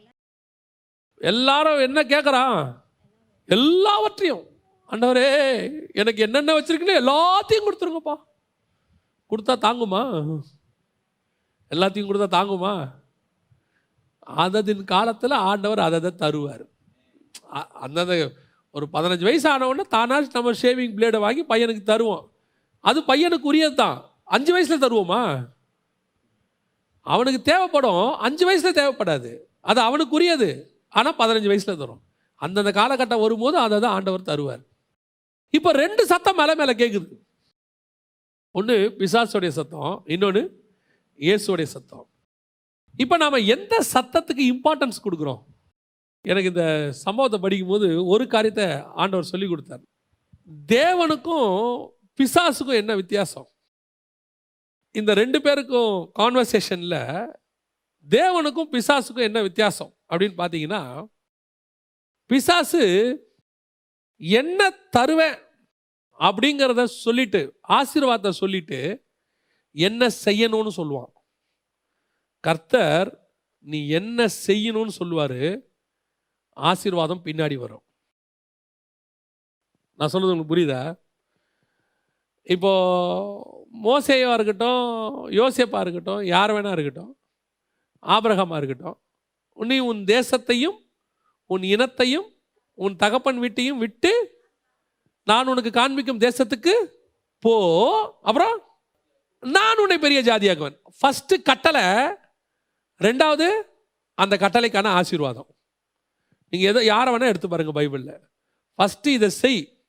எல்லாரும் 1.17 1.81
என்ன 1.81 2.03
கேட்குறான் 2.03 2.83
எல்லாவற்றையும். 3.45 4.45
ஆண்டவரே 4.91 5.29
எனக்கு 5.93 6.23
என்னென்ன 6.23 6.53
வச்சுருக்குன்னு 6.53 7.01
எல்லாத்தையும் 7.03 7.67
கொடுத்துருங்கப்பா. 7.67 8.17
கொடுத்தா 9.31 9.55
தாங்குமா? 9.67 10.03
எல்லாத்தையும் 11.71 12.09
கொடுத்தா 12.11 12.29
தாங்குமா? 12.39 13.03
அததின் 14.27 14.85
காலத்தில் 14.85 15.37
ஆண்டவர் 15.51 15.79
அதை 15.79 15.99
அதை 16.01 16.13
தருவார் 16.25 16.65
அந்தந்த 17.85 18.15
ஒரு 18.75 18.87
பதினஞ்சு 18.93 19.25
வயசு 19.29 19.47
ஆனவுடனே 19.51 19.85
தானாக 19.89 20.31
நம்ம 20.33 20.53
ஷேவிங் 20.63 20.95
பிளேடை 20.97 21.19
வாங்கி 21.25 21.43
பையனுக்கு 21.51 21.83
தருவோம். 21.91 22.25
அது 22.81 23.01
பையனுக்கு 23.01 23.51
உரியது 23.51 23.75
தான். 23.75 23.99
அஞ்சு 24.25 24.53
வயசில் 24.53 24.85
தருவோமா? 24.85 25.21
அவனுக்கு 27.07 27.41
தேவைப்படும். 27.43 28.07
அஞ்சு 28.27 28.45
வயசில் 28.47 28.79
தேவைப்படாது. 28.81 29.31
அது 29.61 29.81
அவனுக்கு 29.81 30.17
உரியது 30.19 30.49
ஆனால் 30.89 31.17
பதினஞ்சு 31.19 31.51
வயசில் 31.53 31.81
தரும். 31.83 32.03
அந்தந்த 32.41 32.71
காலகட்டம் 32.81 33.23
வரும்போது 33.25 33.59
அதை 33.59 33.81
தான் 33.81 33.95
ஆண்டவர் 33.97 34.29
தருவார். 34.31 34.63
இப்போ 35.51 35.73
ரெண்டு 35.73 36.07
சத்தம் 36.07 36.37
மேலே 36.37 36.55
மேலே 36.55 36.73
கேட்குது 36.73 37.17
ஒன்று 38.51 38.77
பிசாசுடைய 38.99 39.49
சத்தம் 39.49 40.03
இன்னொன்று 40.07 40.43
இயேசுடைய 41.19 41.69
சத்தம். 41.77 42.07
இப்போ 43.03 43.17
நாம் 43.17 43.47
எந்த 43.55 43.75
சத்தத்துக்கு 43.95 44.43
இம்பார்ட்டன்ஸ் 44.53 45.05
கொடுக்குறோம்? 45.05 45.41
எனக்கு 46.25 46.51
இந்த 46.53 46.67
சம்பவத்தை 47.05 47.39
படிக்கும்போது 47.41 47.89
ஒரு 48.05 48.27
காரியத்தை 48.27 48.67
ஆண்டவர் 49.03 49.31
சொல்லி 49.31 49.47
கொடுத்தார். 49.47 49.83
தேவனுக்கும் 50.75 51.51
பிசாசுக்கும் 52.19 52.81
என்ன 52.83 52.95
வித்தியாசம்? 52.95 53.49
இந்த 54.95 55.15
ரெண்டு 55.15 55.39
பேருக்கும் 55.43 55.95
கான்வர்சேஷனில் 56.21 57.01
தேவனுக்கும் 58.09 58.71
பிசாசுக்கும் 58.75 59.29
என்ன 59.29 59.43
வித்தியாசம்? 59.43 59.93
அப்படின்னு 60.11 60.37
பார்த்தீங்கன்னா 60.43 60.83
பிசாசு 62.31 62.83
என்ன 64.19 64.71
தருவேன் 64.97 65.39
அப்படிங்கிறத 66.19 66.85
சொல்லிட்டு 66.85 67.41
ஆசீர்வாதத்தை 67.69 68.33
சொல்லிட்டு 68.43 68.79
என்ன 69.77 70.07
செய்யணும்னு 70.25 70.73
சொல்லுவான். 70.81 71.14
கர்த்தர் 72.47 73.09
நீ 73.65 73.79
என்ன 73.99 74.27
செய்யணும்னு 74.47 74.95
சொல்லுவார் 75.01 75.41
ஆசீர்வாதம் 76.71 77.25
பின்னாடி 77.25 77.57
வரும். 77.65 77.85
நான் 79.99 80.11
சொல்கிறது 80.13 80.33
உங்களுக்கு 80.33 80.53
புரியுதா? 80.53 80.83
இப்போ 82.55 82.73
மோசேவா 83.85 84.33
இருக்கட்டும் 84.39 84.83
யோசேப்பாக 85.41 85.85
இருக்கட்டும் 85.85 86.23
யார் 86.35 86.53
வேணா 86.57 86.73
இருக்கட்டும் 86.77 87.13
ஆபிரகாமா 88.15 88.57
இருக்கட்டும் 88.61 88.97
நீ 89.71 89.79
உன் 89.91 90.03
தேசத்தையும் 90.15 90.79
உன் 91.51 91.65
இனத்தையும் 91.75 92.29
உன் 92.79 92.97
தகப்பன் 92.97 93.39
வீட்டையும் 93.39 93.81
விட்டு 93.85 94.13
நான் 95.31 95.51
உனக்கு 95.53 95.71
காண்பிக்கும் 95.71 96.23
தேசத்துக்கு 96.27 96.75
போ. 97.45 97.55
அப்புறம் 98.23 98.55
நான் 99.43 99.81
உன்னை 99.83 99.97
பெரிய 99.99 100.21
ஜாதியாக்குவேன். 100.29 100.77
ஃபஸ்ட்டு 100.99 101.43
கட்டளை 101.43 101.85
ரெண்டாவது 102.99 103.63
அந்த 104.15 104.37
கட்டளைக்கான 104.37 104.87
ஆசீர்வாதம். 104.87 105.57
நீங்கள் 106.49 106.71
எதை 106.71 106.85
யாரை 106.85 107.15
வேணால் 107.15 107.27
எடுத்து 107.27 107.49
பாருங்கள் 107.49 107.77
பைபிளில். 107.79 108.21
ஃபஸ்ட்டு 108.79 109.07
இதை 109.07 109.31
செய். 109.31 109.87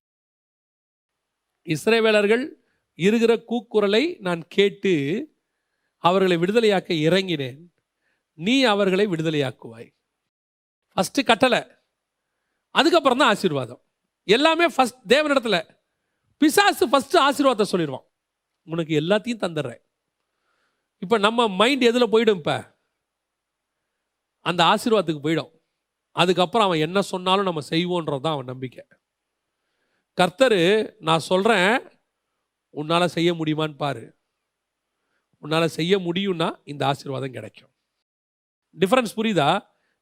இஸ்ரேவேலர்கள் 1.64 2.52
இருக்கிற 2.96 3.44
கூக்குரலை 3.48 4.20
நான் 4.20 4.48
கேட்டு 4.48 4.94
அவர்களை 5.98 6.38
விடுதலையாக்க 6.38 6.92
இறங்கினேன். 6.92 7.74
நீ 8.34 8.64
அவர்களை 8.64 9.08
விடுதலையாக்குவாய். 9.08 9.94
ஃபஸ்ட்டு 10.96 11.24
கட்டளை. 11.26 11.68
அதுக்கப்புறம் 12.72 13.18
தான் 13.18 13.28
ஆசீர்வாதம். 13.28 13.86
எல்லாமே 14.24 14.66
ஃபஸ்ட் 14.66 15.02
தேவனிடத்தில் 15.10 15.78
பிசாசு 16.38 16.88
ஃபஸ்ட்டு 16.88 17.20
ஆசீர்வாதத்தை 17.20 17.66
சொல்லிடுவான். 17.72 18.06
உனக்கு 18.64 19.00
எல்லாத்தையும் 19.00 19.44
தந்துடுறேன். 19.46 19.82
இப்போ 21.00 21.18
நம்ம 21.18 21.48
மைண்ட் 21.48 21.82
எதில் 21.82 22.12
போயிடும் 22.12 22.36
இப்போ? 22.36 22.75
அந்த 24.46 24.62
ஆசீர்வாதத்துக்கு 24.74 25.26
போயிடும். 25.28 25.52
அதுக்கப்புறம் 26.16 26.68
அவன் 26.68 26.84
என்ன 26.88 27.00
சொன்னாலும் 27.12 27.48
நம்ம 27.50 27.62
செய்வோன்றது 27.70 28.24
தான் 28.26 28.36
அவன் 28.38 28.52
நம்பிக்கை. 28.52 28.84
கர்த்தர் 30.18 30.60
நான் 31.08 31.28
சொல்கிறேன் 31.32 31.74
உன்னால் 32.74 33.14
செய்ய 33.16 33.30
முடியுமான்னு 33.40 33.78
பாரு. 33.78 34.04
உன்னால் 35.44 35.76
செய்ய 35.78 35.94
முடியும்னா 36.08 36.50
இந்த 36.64 36.82
ஆசீர்வாதம் 36.92 37.36
கிடைக்கும். 37.38 37.72
டிஃப்ரென்ஸ் 38.78 39.18
புரியுதா? 39.20 39.50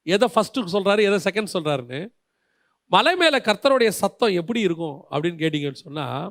எதை 0.04 0.28
ஃபஸ்ட்டு 0.34 0.74
சொல்கிறாரு 0.76 1.02
எதை 1.10 1.20
செகண்ட் 1.28 1.54
சொல்கிறாருன்னு 1.56 2.02
மலை 2.92 3.14
மேலே 3.16 3.38
கர்த்தருடைய 3.38 3.90
சத்தம் 4.02 4.38
எப்படி 4.40 4.60
இருக்கும் 4.68 4.98
அப்படின்னு 5.12 5.42
கேட்டிங்கன்னு 5.44 5.84
சொன்னால் 5.86 6.26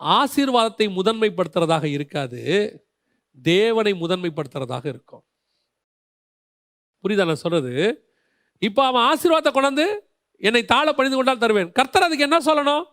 ஆசீர்வாதத்தை 0.00 0.86
முதன்மைப்படுத்துறதாக 0.98 1.84
இருக்காது 1.96 2.42
தேவனை 3.38 3.92
முதன்மைப்படுத்துறதாக 4.02 4.84
இருக்கும். 4.86 5.24
புரியுதா 7.02 7.24
நான் 7.24 7.42
சொல்கிறது 7.44 7.74
இப்போ 8.58 8.86
அவன் 8.86 9.06
ஆசீர்வாதத்தை 9.10 9.52
கொண்டாந்து 9.52 9.86
என்னை 10.36 10.64
தாழ 10.64 10.92
பணிந்து 10.92 11.16
கொண்டால் 11.16 11.38
தருவேன். 11.38 11.72
கர்த்தர் 11.72 12.02
அதுக்கு 12.02 12.26
என்ன 12.28 12.38
சொல்லணும்? 12.38 12.84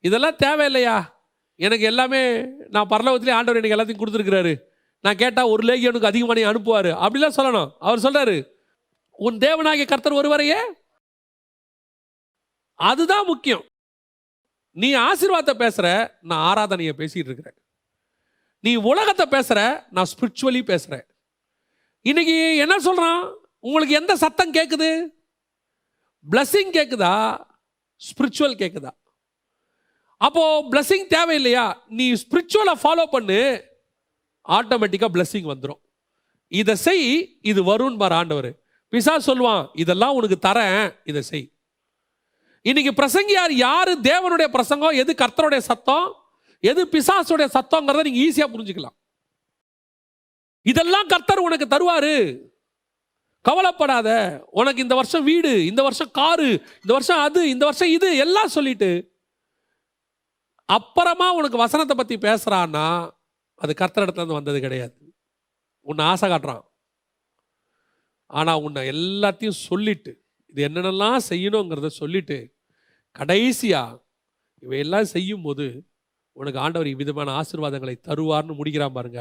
இதெல்லாம் 0.00 0.36
தேவையில்லையா? 0.44 1.12
எனக்கு 1.56 1.84
எல்லாமே 1.84 2.42
நான் 2.68 2.88
பரலோகத்திலே 2.88 3.32
ஆண்டவர் 3.32 3.60
எனக்கு 3.60 3.76
எல்லாத்தையும் 3.76 4.02
கொடுத்துருக்கிறாரு. 4.02 4.56
நான் 5.00 5.16
கேட்டால் 5.16 5.46
ஒரு 5.46 5.62
லேகியனுக்கு 5.68 6.04
அதிகமாக 6.04 6.40
நீ 6.40 6.46
அனுப்புவார். 6.46 6.90
அப்படிலாம் 7.04 7.36
சொல்லணும். 7.36 7.70
அவர் 7.78 7.98
சொல்கிறாரு 7.98 8.52
உன் 9.12 9.38
தேவனாகிய 9.38 9.86
கர்த்தர் 9.86 10.12
ஒருவரையே? 10.12 10.60
அதுதான் 12.74 13.26
முக்கியம். 13.26 13.64
நீ 14.70 14.94
ஆசீர்வாதத்தை 14.96 15.54
பேசுகிற 15.54 16.18
நான் 16.20 16.44
ஆராதனையை 16.50 16.92
பேசிகிட்டு 17.00 17.30
இருக்கிறேன். 17.30 17.58
நீ 18.60 18.76
உலகத்தை 18.76 19.26
பேசுகிற 19.26 19.86
நான் 19.90 20.10
ஸ்பிரிச்சுவலி 20.12 20.62
பேசுகிறேன் 20.62 21.06
இன்றைக்கி 22.04 22.56
என்ன 22.56 22.78
சொல்கிறான் 22.78 23.20
உங்களுக்கு 23.64 23.94
எந்த 23.94 24.16
சத்தம் 24.16 24.52
கேட்குது 24.52 24.88
பிளஸ்ஸிங் 26.32 26.72
கேட்குதா 26.78 27.14
ஸ்பிரிச்சுவல் 28.00 28.56
கேட்குதா 28.62 28.92
அப்போது 30.16 30.66
பிளஸ்ஸிங் 30.70 31.06
தேவையில்லையா? 31.14 31.64
நீ 31.86 32.12
ஸ்பிரிச்சுவலை 32.12 32.74
ஃபாலோ 32.82 33.04
பண்ணு 33.14 33.38
ஆட்டோமேட்டிக்காக 34.56 35.10
பிளஸ்ஸிங் 35.14 35.48
வந்துடும் 35.52 35.80
இதை 36.48 36.74
செய் 36.74 37.06
இது 37.40 37.60
வரும்னு 37.62 38.00
பார் 38.02 38.12
ஆண்டவர். 38.12 38.50
பிசா 38.92 39.14
சொல்லுவான் 39.28 39.68
இதெல்லாம் 39.82 40.16
உனக்கு 40.18 40.36
தரேன் 40.48 40.94
இதை 41.04 41.22
செய். 41.22 41.46
இன்னைக்கு 42.62 42.92
பிரசங்கியார் 43.00 43.52
யார் 43.66 43.92
தேவனுடைய 44.10 44.48
பிரசங்கம் 44.48 44.98
எது 45.02 45.12
கர்த்தருடைய 45.22 45.62
சத்தம் 45.70 46.06
எது 46.60 46.82
பிசாசுடைய 46.92 47.48
சத்தங்கிறத 47.56 48.04
நீங்க 48.08 48.20
ஈஸியாக 48.26 48.52
புரிஞ்சுக்கலாம். 48.52 48.96
இதெல்லாம் 50.62 51.06
கர்த்தர் 51.06 51.46
உனக்கு 51.48 51.66
தருவாரு. 51.74 52.14
கவலைப்படாத 53.44 54.08
உனக்கு 54.60 54.84
இந்த 54.84 54.94
வருஷம் 54.94 55.26
வீடு 55.30 55.52
இந்த 55.70 55.80
வருஷம் 55.86 56.14
காரு 56.20 56.48
இந்த 56.82 56.92
வருஷம் 56.96 57.22
அது 57.26 57.40
இந்த 57.54 57.64
வருஷம் 57.68 57.92
இது 57.96 58.08
எல்லாம் 58.24 58.54
சொல்லிட்டு 58.56 58.90
அப்புறமா 60.68 61.26
உனக்கு 61.38 61.56
வசனத்தை 61.64 61.94
பற்றி 61.96 62.16
பேசுகிறான்னா 62.26 62.86
அது 63.60 63.72
கர்த்தர் 63.80 64.04
இடத்துல 64.04 64.36
வந்தது 64.38 64.58
கிடையாது. 64.60 64.96
உன்னை 65.86 66.04
ஆசை 66.12 66.26
காட்டுறான். 66.30 66.64
ஆனால் 68.30 68.62
உன்னை 68.66 68.82
எல்லாத்தையும் 68.92 69.60
சொல்லிட்டு 69.68 70.12
இது 70.52 70.62
என்னென்னலாம் 70.68 71.26
செய்யணுங்கிறத 71.30 71.90
சொல்லிட்டு 72.02 72.38
கடைசியாக 73.16 74.00
இவையெல்லாம் 74.62 75.12
செய்யும்போது 75.14 75.66
உனக்கு 76.36 76.58
ஆண்டவர் 76.64 76.92
இவ்விதமான 76.92 77.32
ஆசீர்வாதங்களை 77.40 77.96
தருவார்னு 78.08 78.58
முடிக்கிறான் 78.60 78.96
பாருங்க. 78.96 79.20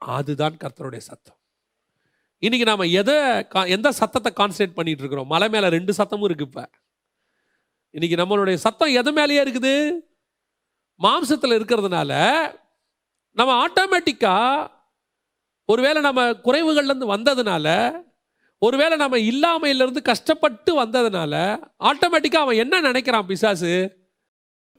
அதுதான் 0.00 0.58
கர்த்தருடைய 0.62 1.02
சத்தம். 1.10 1.37
இன்றைக்கி 2.42 2.62
நாம் 2.62 2.78
எதை 2.78 3.14
கா- 3.14 3.68
எந்த 3.68 3.92
சத்தத்தை 3.92 4.32
கான்சன்ட்ரேட் 4.36 4.76
பண்ணிகிட்டு 4.76 4.98
இருக்கிறோம் 4.98 5.26
மலை 5.26 5.48
மேலே 5.48 5.68
ரெண்டு 5.68 5.92
சத்தமும் 5.92 6.24
இருக்கு 6.24 6.44
இப்போ. 6.44 6.70
இன்னைக்கு 7.90 8.24
நம்மளுடைய 8.24 8.54
சத்தம் 8.54 8.92
எது 8.92 9.12
மேலேயே 9.12 9.42
இருக்குது? 9.42 10.00
மாம்சத்தில் 11.02 11.56
இருக்கிறதுனால 11.58 12.12
நம்ம 13.30 13.68
ஆட்டோமேட்டிக்காக 13.68 14.70
ஒருவேளை 15.64 16.02
நம்ம 16.02 16.30
குறைவுகள்லேருந்து 16.30 17.16
வந்ததுனால 17.16 17.66
ஒருவேளை 18.58 18.96
நம்ம 18.96 19.16
இல்லாமையிலேருந்து 19.16 20.02
கஷ்டப்பட்டு 20.02 20.84
வந்ததுனால 20.84 21.34
ஆட்டோமேட்டிக்காக 21.80 22.44
அவன் 22.44 22.56
என்ன 22.56 22.80
நினைக்கிறான் 22.80 23.26
பிசாசு? 23.26 23.96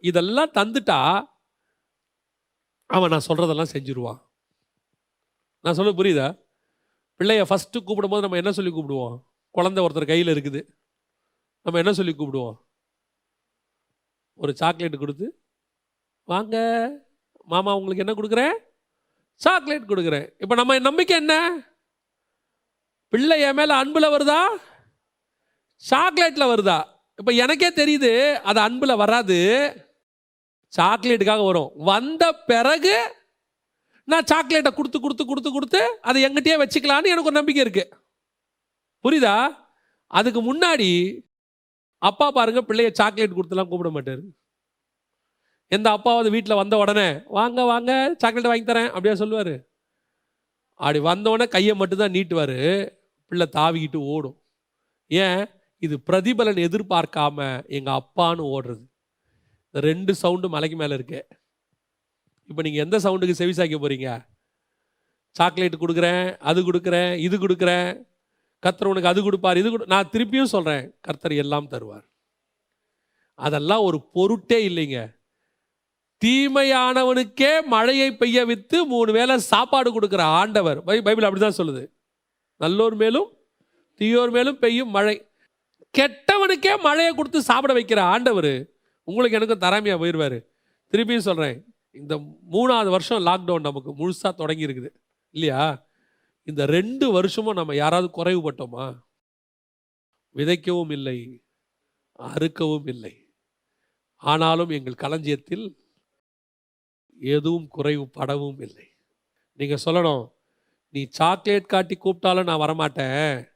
இதெல்லாம் 0.03 0.51
தந்துட்டா 0.51 1.25
அவன் 2.85 3.09
நான் 3.09 3.27
சொல்கிறதெல்லாம் 3.27 3.73
செஞ்சுருவான். 3.73 4.19
நான் 5.59 5.73
சொல்ல 5.73 5.91
புரியுதா? 5.91 6.48
பிள்ளைய 7.19 7.43
ஃபஸ்ட்டு 7.49 7.79
கூப்பிடும்போது 7.79 8.19
நம்ம 8.19 8.35
என்ன 8.35 8.51
சொல்லி 8.51 8.71
கூப்பிடுவோம்? 8.71 9.19
குழந்தை 9.49 9.83
ஒருத்தர் 9.83 10.07
கையில் 10.07 10.33
இருக்குது. 10.33 10.61
நம்ம 11.61 11.79
என்ன 11.79 11.93
சொல்லி 11.93 12.15
கூப்பிடுவோம்? 12.17 12.55
ஒரு 14.35 14.55
சாக்லேட் 14.55 14.97
கொடுத்து 14.97 15.41
வாங்க 16.23 16.55
மாமா 17.45 17.75
உங்களுக்கு 17.75 18.05
என்ன 18.05 18.15
கொடுக்குறேன்? 18.19 18.57
சாக்லேட் 19.35 19.89
கொடுக்குறேன். 19.89 20.33
இப்போ 20.37 20.55
நம்ம 20.55 20.79
நம்பிக்கை 20.79 21.17
என்ன? 21.17 21.35
பிள்ளை 23.09 23.41
என் 23.41 23.53
மேலே 23.53 23.73
அன்பில் 23.73 24.13
வருதா? 24.15 24.41
சாக்லேட்டில் 25.89 26.51
வருதா? 26.53 26.83
இப்போ 27.15 27.31
எனக்கே 27.31 27.69
தெரியுது 27.69 28.33
அது 28.33 28.59
அன்பில் 28.59 28.95
வராது. 28.95 29.39
சாக்லேட்டுக்காக 30.77 31.45
வரும். 31.45 31.71
வந்த 31.75 32.33
பிறகு 32.33 33.18
நான் 34.11 34.27
சாக்லேட்டை 34.31 34.71
கொடுத்து 34.73 34.99
கொடுத்து 34.99 35.23
கொடுத்து 35.25 35.49
கொடுத்து 35.51 35.81
அதை 36.01 36.19
எங்கிட்டயே 36.25 36.55
வச்சுக்கலான்னு 36.61 37.11
எனக்கு 37.13 37.29
ஒரு 37.31 37.39
நம்பிக்கை 37.39 37.61
இருக்கு. 37.65 37.85
புரியுதா? 39.03 39.35
அதுக்கு 40.13 40.41
முன்னாடி 40.49 40.89
அப்பா 42.01 42.31
பாருங்க 42.31 42.61
பிள்ளைய 42.67 42.89
சாக்லேட் 42.91 43.37
கொடுத்துலாம் 43.37 43.67
கூப்பிட 43.67 43.89
மாட்டார். 43.89 44.21
எந்த 45.71 45.87
அப்பாவது 45.95 46.29
வீட்டில் 46.29 46.59
வந்த 46.61 46.77
உடனே 46.77 47.07
வாங்க 47.37 47.63
வாங்க 47.63 47.91
சாக்லேட் 48.17 48.51
வாங்கி 48.51 48.71
தரேன் 48.71 48.87
அப்படியே 48.87 49.15
சொல்லுவார். 49.15 49.53
அப்படி 50.79 50.99
வந்த 50.99 51.29
உடனே 51.29 51.49
கையை 51.49 51.73
மட்டும்தான் 51.75 52.15
நீட்டுவார். 52.17 52.59
பிள்ளை 53.31 53.47
தாவிக்கிட்டு 53.57 53.99
ஓடும். 54.13 54.37
ஏன்? 55.07 55.41
இது 55.83 55.95
பிரதிபலன் 56.11 56.63
எதிர்பார்க்காம 56.67 57.37
எங்கள் 57.77 57.99
அப்பான்னு 57.99 58.43
ஓடுறது. 58.55 58.85
இந்த 59.65 59.79
ரெண்டு 59.89 60.11
சவுண்டு 60.15 60.49
மலைக்கு 60.49 60.77
மேலே 60.77 60.95
இருக்குது 60.95 61.25
இப்போ 62.49 62.61
நீங்கள் 62.61 62.83
எந்த 62.83 62.97
சவுண்டுக்கு 62.97 63.31
செவி 63.31 63.51
சாய்க்க 63.51 63.77
போகிறீங்க 63.77 64.25
சாக்லேட் 65.31 65.75
கொடுக்குறேன் 65.75 66.37
அது 66.37 66.71
கொடுக்குறேன் 66.71 67.15
இது 67.15 67.37
கொடுக்குறேன். 67.37 68.03
கர்த்தர் 68.59 68.87
உனக்கு 68.87 69.07
அது 69.07 69.21
கொடுப்பார் 69.21 69.57
இது 69.57 69.69
கொடு 69.69 69.85
நான் 69.85 70.09
திருப்பியும் 70.11 70.43
சொல்கிறேன் 70.43 70.95
கர்த்தர் 71.01 71.31
எல்லாம் 71.31 71.69
தருவார். 71.69 72.03
அதெல்லாம் 73.33 73.81
ஒரு 73.81 74.01
பொருட்டே 74.01 74.69
இல்லைங்க. 74.69 75.15
தீமையானவனுக்கே 76.25 77.65
மழையை 77.65 78.15
பெய்ய 78.15 78.45
வித்து 78.45 78.85
மூணு 78.85 79.11
வேளை 79.11 79.37
சாப்பாடு 79.37 80.01
கொடுக்குற 80.01 80.19
ஆண்டவர். 80.19 80.83
பை- 80.83 81.01
பைபிள் 81.01 81.23
அப்படிதான் 81.23 81.53
சொல்லுது. 81.57 81.91
நல்லோர் 82.59 82.95
மேலும் 82.95 83.37
தீயோர் 83.99 84.31
மேலும் 84.31 84.59
பெய்யும் 84.59 84.89
மழை. 84.89 85.31
கெட்டவனுக்கே 85.97 86.79
மழையை 86.79 87.15
கொடுத்து 87.15 87.41
சாப்பிட 87.41 87.73
வைக்கிற 87.73 87.99
ஆண்டவர் 87.99 88.69
உங்களுக்கு 89.03 89.37
எனக்கும் 89.37 89.59
தராமையாக 89.59 90.05
போயிடுவார் 90.05 90.45
திருப்பியும் 90.91 91.17
சொல்கிறேன் 91.17 91.73
இந்த 91.91 92.15
மூணாவது 92.51 92.89
வருஷம் 92.89 93.25
லாக்டவுன் 93.25 93.67
நமக்கு 93.67 93.91
முழுசாக 93.91 94.33
தொடங்கி 94.35 94.65
இருக்குது 94.65 94.89
இல்லையா? 95.31 95.87
இந்த 96.43 96.65
ரெண்டு 96.65 97.11
வருஷமும் 97.11 97.55
நம்ம 97.55 97.75
யாராவது 97.75 98.09
குறைவுபட்டோமா? 98.15 98.85
விதைக்கவும் 100.35 100.91
இல்லை 100.91 101.19
அறுக்கவும் 102.19 102.87
இல்லை. 102.87 103.13
ஆனாலும் 104.15 104.69
எங்கள் 104.69 105.01
களஞ்சியத்தில் 105.01 105.65
எதுவும் 107.19 107.67
குறைவு 107.67 108.07
படவும் 108.07 108.59
இல்லை. 108.59 108.87
நீங்கள் 109.59 109.83
சொல்லணும் 109.85 110.25
நீ 110.89 111.01
சாக்லேட் 111.09 111.65
காட்டி 111.65 111.95
கூப்பிட்டாலும் 111.95 112.43
நான் 112.43 112.63
வரமாட்டேன். 112.65 113.47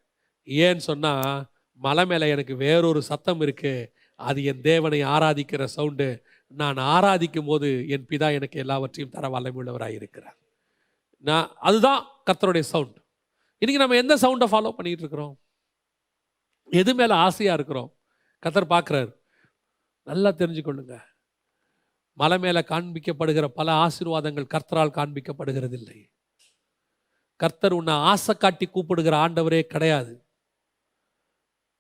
ஏன்னு 0.46 0.84
சொன்னால் 0.90 1.46
மலை 1.74 2.06
மேலே 2.06 2.30
எனக்கு 2.30 2.56
வேறொரு 2.56 3.02
சத்தம் 3.02 3.42
இருக்குது 3.42 3.92
அது 4.16 4.44
என் 4.44 4.62
தேவனை 4.62 5.04
ஆராதிக்கிற 5.04 5.64
சவுண்டு 5.64 6.08
நான் 6.56 6.78
ஆராதிக்கும் 6.78 7.46
போது 7.46 7.86
என் 7.88 8.06
பிதா 8.06 8.34
எனக்கு 8.34 8.60
எல்லாவற்றையும் 8.60 9.14
தர 9.14 9.28
வல்லமையுள்ளவராக 9.28 9.94
இருக்கிறார் 9.94 10.38
நான் 11.18 11.52
அதுதான் 11.56 12.08
கர்த்தருடைய 12.26 12.60
சவுண்ட் 12.60 12.98
இன்னைக்கு 13.58 13.88
நம்ம 13.88 13.96
எந்த 13.96 14.16
சவுண்டை 14.16 14.50
ஃபாலோ 14.50 14.72
பண்ணிட்டு 14.72 15.00
இருக்கிறோம் 15.00 15.42
எது 16.66 16.96
மேலே 16.96 17.14
ஆசையாக 17.14 17.54
இருக்கிறோம்? 17.54 17.96
கர்த்தர் 18.40 18.68
பார்க்குறாரு. 18.68 19.16
நல்லா 20.04 20.30
தெரிஞ்சுக்கொள்ளுங்க. 20.30 21.02
மலை 22.14 22.38
மேலே 22.38 22.60
காண்பிக்கப்படுகிற 22.60 23.48
பல 23.48 23.72
ஆசீர்வாதங்கள் 23.72 24.52
கர்த்தரால் 24.54 24.96
காண்பிக்கப்படுகிறதில்லை. 24.98 26.10
கர்த்தர் 27.36 27.74
உன்னை 27.74 27.94
ஆசை 27.94 28.36
காட்டி 28.36 28.66
கூப்பிடுகிற 28.66 29.18
ஆண்டவரே 29.18 29.62
கிடையாது. 29.62 30.28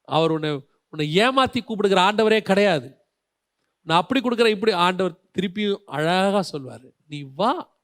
அவர் 0.01 0.32
உன்னை 0.32 0.51
உன்னை 0.89 1.17
ஏமாத்தி 1.17 1.63
கூப்பிடுகிற 1.63 2.01
ஆண்டவரே 2.01 2.39
கிடையாது. 2.39 3.03
நான் 3.84 3.99
அப்படி 3.99 4.19
கொடுக்குற 4.19 4.47
இப்படி. 4.47 4.71
ஆண்டவர் 4.71 5.21
திருப்பியும் 5.39 5.77
அழகாக 5.86 6.41
சொல்வார். 6.41 6.86
நீ 7.07 7.21
வா 7.21 7.81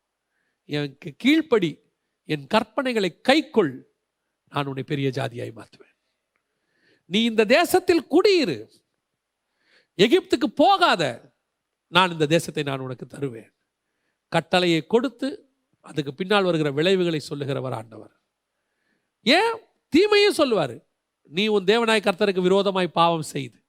எனக்கு 0.65 1.15
கீழ்ப்படி 1.23 1.79
என் 2.23 2.47
கற்பனைகளை 2.53 3.21
கைக்கொள். 3.29 3.81
நான் 4.49 4.65
உன்னை 4.65 4.83
பெரிய 4.83 5.09
ஜாதியாய் 5.09 5.55
மாற்றுவேன். 5.55 5.95
நீ 7.05 7.23
இந்த 7.23 7.45
தேசத்தில் 7.45 8.07
குடியிரு. 8.11 8.69
எகிப்துக்கு 9.97 10.45
போகாத. 10.55 11.33
நான் 11.87 12.11
இந்த 12.11 12.25
தேசத்தை 12.25 12.63
நான் 12.63 12.79
உனக்கு 12.79 13.05
தருவேன். 13.05 13.53
கட்டளையை 14.27 14.87
கொடுத்து 14.87 15.49
அதுக்கு 15.81 16.13
பின்னால் 16.13 16.43
வருகிற 16.43 16.71
விளைவுகளை 16.71 17.21
சொல்லுகிறவர் 17.29 17.71
ஆண்டவர். 17.71 18.11
ஏன்? 19.21 19.57
தீமையும் 19.89 20.33
சொல்லுவார். 20.33 20.87
நீ 21.23 21.47
உன் 21.47 21.63
தேவனாய் 21.63 22.01
கர்த்தருக்கு 22.01 22.41
விரோதமாய் 22.41 22.87
பாவம் 22.87 23.21
செய்து 23.21 23.63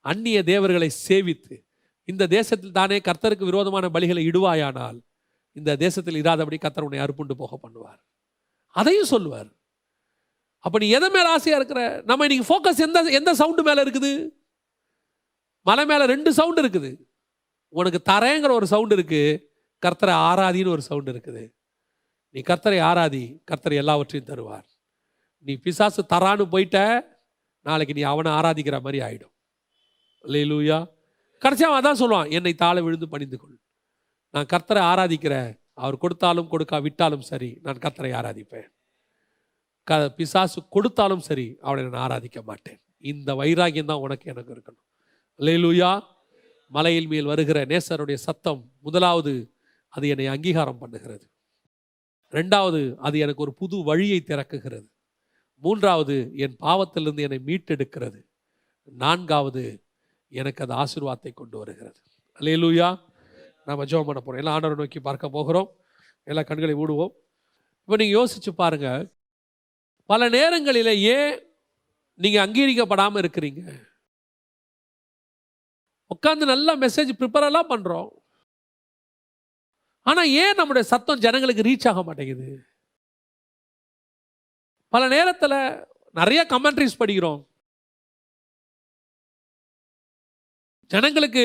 அந்நிய 0.00 0.42
தேவர்களை 0.42 0.90
சேவித்து 1.08 1.65
இந்த 2.10 2.24
தேசத்தில் 2.36 2.76
தானே 2.78 2.98
கர்த்தருக்கு 3.08 3.50
விரோதமான 3.50 3.88
பலிகளை 3.94 4.22
இடுவாயானால் 4.30 4.98
இந்த 5.58 5.76
தேசத்தில் 5.84 6.20
இராதபடி 6.22 6.56
கர்த்தர் 6.64 6.86
உன்னை 6.86 7.00
அறுப்புண்டு 7.04 7.34
போக 7.42 7.54
பண்ணுவார். 7.62 8.00
அதையும் 8.76 9.12
சொல்லுவார். 9.12 9.50
அப்போ 10.64 10.76
நீ 10.82 10.86
எதை 10.98 11.08
மேலே 11.14 11.28
ஆசையாக 11.36 11.58
இருக்கிற? 11.60 11.80
நம்ம 12.08 12.26
இன்னைக்கு 12.26 12.46
ஃபோக்கஸ் 12.48 12.82
எந்த 12.86 12.98
எந்த 13.18 13.30
சவுண்டு 13.40 13.62
மேலே 13.68 13.80
இருக்குது? 13.84 14.12
மலை 15.66 15.84
மேலே 15.90 16.04
ரெண்டு 16.14 16.30
சவுண்டு 16.38 16.60
இருக்குது. 16.64 16.90
உனக்கு 17.68 18.00
தரேங்கிற 18.12 18.50
ஒரு 18.58 18.66
சவுண்டு 18.72 18.96
இருக்குது 18.96 19.22
கர்த்தரை 19.82 20.14
ஆராதின்னு 20.30 20.74
ஒரு 20.76 20.82
சவுண்டு 20.88 21.10
இருக்குது. 21.14 21.44
நீ 22.34 22.40
கர்த்தரை 22.50 22.78
ஆராதி 22.90 23.24
கர்த்தர் 23.50 23.80
எல்லாவற்றையும் 23.82 24.28
தருவார். 24.30 24.66
நீ 25.46 25.52
பிசாசு 25.64 26.02
தரான்னு 26.12 26.44
போயிட்ட 26.54 26.78
நாளைக்கு 27.66 27.96
நீ 27.98 28.02
அவனை 28.12 28.30
ஆராதிக்கிற 28.38 28.76
மாதிரி 28.84 28.98
ஆயிடும். 29.06 29.34
லேலூயா 30.24 30.78
கடைசியாக 31.42 31.70
அவன் 31.70 31.80
அதான் 31.82 32.00
சொல்லுவான் 32.02 32.30
என்னை 32.36 32.52
தாழ 32.62 32.76
விழுந்து 32.82 33.06
பணிந்து 33.12 33.36
கொள். 33.38 33.58
நான் 34.34 34.50
கர்த்தரை 34.52 34.82
ஆராதிக்கிறேன். 34.92 35.50
அவர் 35.82 36.02
கொடுத்தாலும் 36.02 36.50
கொடுக்கா 36.52 36.78
விட்டாலும் 36.86 37.24
சரி 37.30 37.50
நான் 37.64 37.82
கர்த்தரை 37.84 38.10
ஆராதிப்பேன். 38.20 38.68
க 39.88 39.98
பிசாசு 40.18 40.60
கொடுத்தாலும் 40.74 41.24
சரி 41.28 41.46
அவனை 41.60 41.82
நான் 41.84 42.04
ஆராதிக்க 42.06 42.38
மாட்டேன். 42.42 42.78
இந்த 43.12 43.30
வைராகியம் 43.40 43.90
தான் 43.90 44.04
உனக்கு 44.06 44.26
எனக்கு 44.32 44.52
இருக்கணும். 44.54 44.86
லேலூயா 45.40 45.90
மலையில் 46.72 47.08
மேல் 47.12 47.30
வருகிற 47.32 47.58
நேசருடைய 47.72 48.18
சத்தம் 48.26 48.62
முதலாவது 48.80 49.34
அது 49.88 50.06
என்னை 50.12 50.26
அங்கீகாரம் 50.26 50.80
பண்ணுகிறது. 50.82 51.26
ரெண்டாவது 52.32 52.80
அது 53.06 53.16
எனக்கு 53.18 53.44
ஒரு 53.46 53.52
புது 53.60 53.76
வழியை 53.88 54.20
திறக்குகிறது. 54.30 54.86
மூன்றாவது 55.62 56.16
என் 56.44 56.56
பாவத்திலிருந்து 56.64 57.24
என்னை 57.26 57.40
மீட்டெடுக்கிறது. 57.48 58.20
நான்காவது 58.92 59.62
எனக்கு 60.28 60.64
அது 60.64 60.74
ஆசீர்வாதத்தை 60.74 61.32
கொண்டு 61.34 61.58
வருகிறது. 61.58 62.00
அல்லேலூயா 62.38 63.00
நாம் 63.64 63.88
ஜோம் 63.90 64.08
பண்ண 64.08 64.20
போகிறோம் 64.20 64.36
எல்லாம் 64.36 64.56
ஆண்டவரை 64.56 64.76
நோக்கி 64.76 65.00
பார்க்க 65.00 65.28
போகிறோம். 65.28 65.68
எல்லா 66.24 66.42
கண்களை 66.42 66.74
மூடுவோம். 66.74 67.12
இப்போ 67.80 67.96
நீங்கள் 67.96 68.16
யோசிச்சு 68.18 68.48
பாருங்க. 68.48 69.14
பல 70.06 70.28
நேரங்களில் 70.28 70.92
ஏன் 71.16 71.32
நீங்கள் 72.14 72.44
அங்கீகரிக்கப்படாமல் 72.46 73.22
இருக்கிறீங்க? 73.22 73.62
உட்காந்து 76.14 76.44
நல்லா 76.52 76.72
மெசேஜ் 76.76 77.10
ப்ரிப்பரெல்லாம் 77.20 77.70
பண்ணுறோம் 77.72 78.10
ஆனால் 80.02 80.28
ஏன் 80.28 80.54
நம்முடைய 80.54 80.88
சத்தம் 80.88 81.18
ஜனங்களுக்கு 81.18 81.66
ரீச் 81.68 81.88
ஆக 81.88 82.02
மாட்டேங்குது? 82.02 82.48
பல 84.88 85.08
நேரத்தில் 85.08 85.86
நிறைய 86.10 86.46
கமெண்ட்ரிஸ் 86.48 87.00
படிக்கிறோம். 87.00 87.40
ஜனங்களுக்கு 90.86 91.44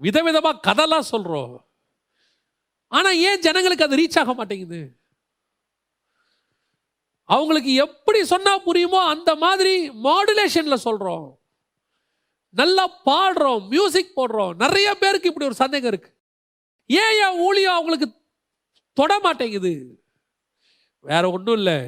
விதவிதமாக 0.00 0.62
கதைலாம் 0.68 1.10
சொல்கிறோம் 1.12 1.66
ஆனால் 2.88 3.18
ஏன் 3.18 3.40
ஜனங்களுக்கு 3.40 3.84
அது 3.84 3.96
ரீச் 3.96 4.18
ஆக 4.18 4.34
மாட்டேங்குது? 4.34 5.00
அவங்களுக்கு 7.24 7.74
எப்படி 7.74 8.24
சொன்னால் 8.24 8.64
புரியுமோ 8.66 9.00
அந்த 9.14 9.34
மாதிரி 9.34 9.90
மாடுலேஷனில் 9.90 10.84
சொல்கிறோம் 10.86 11.40
நல்லா 12.50 13.02
பாடுறோம் 13.04 13.68
மியூசிக் 13.68 14.16
போடுறோம். 14.16 14.54
நிறைய 14.54 14.98
பேருக்கு 14.98 15.28
இப்படி 15.28 15.46
ஒரு 15.46 15.54
சந்தேகம் 15.54 15.92
இருக்குது 15.92 16.16
ஏன் 16.86 17.16
என் 17.24 17.40
ஊழியம் 17.46 17.74
அவங்களுக்கு 17.74 18.08
தொட 18.92 19.20
மாட்டேங்குது? 19.20 20.00
வேற 21.00 21.30
ஒன்றும் 21.30 21.56
இல்லை. 21.56 21.78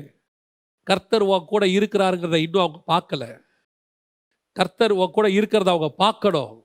கர்த்தர் 0.82 1.22
உன் 1.22 1.44
கூட 1.44 1.66
இருக்கிறாருங்கிறத 1.66 2.34
இன்னும் 2.34 2.64
அவங்க 2.64 2.80
பார்க்கல. 2.92 3.40
கர்த்தர் 4.52 4.92
உன் 4.92 5.10
கூட 5.10 5.28
இருக்கிறத 5.28 5.70
அவங்க 5.74 5.90
பார்க்கணும். 6.04 6.63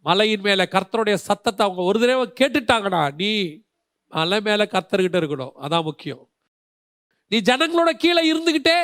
மலையின் 0.00 0.40
மேலே 0.40 0.62
கர்த்தருடைய 0.62 1.14
சத்தத்தை 1.14 1.66
அவங்க 1.66 1.82
ஒரு 1.82 2.00
தடவை 2.00 2.26
கேட்டுட்டாங்கடா 2.40 3.14
நீ 3.14 3.62
மலை 4.06 4.40
மேலே 4.40 4.64
கர்த்தர்கிட்ட 4.64 5.18
இருக்கணும். 5.20 5.52
அதான் 5.60 5.82
முக்கியம். 5.82 6.30
நீ 7.26 7.38
ஜனங்களோட 7.38 7.90
கீழே 7.90 8.32
இருந்துக்கிட்டே 8.32 8.78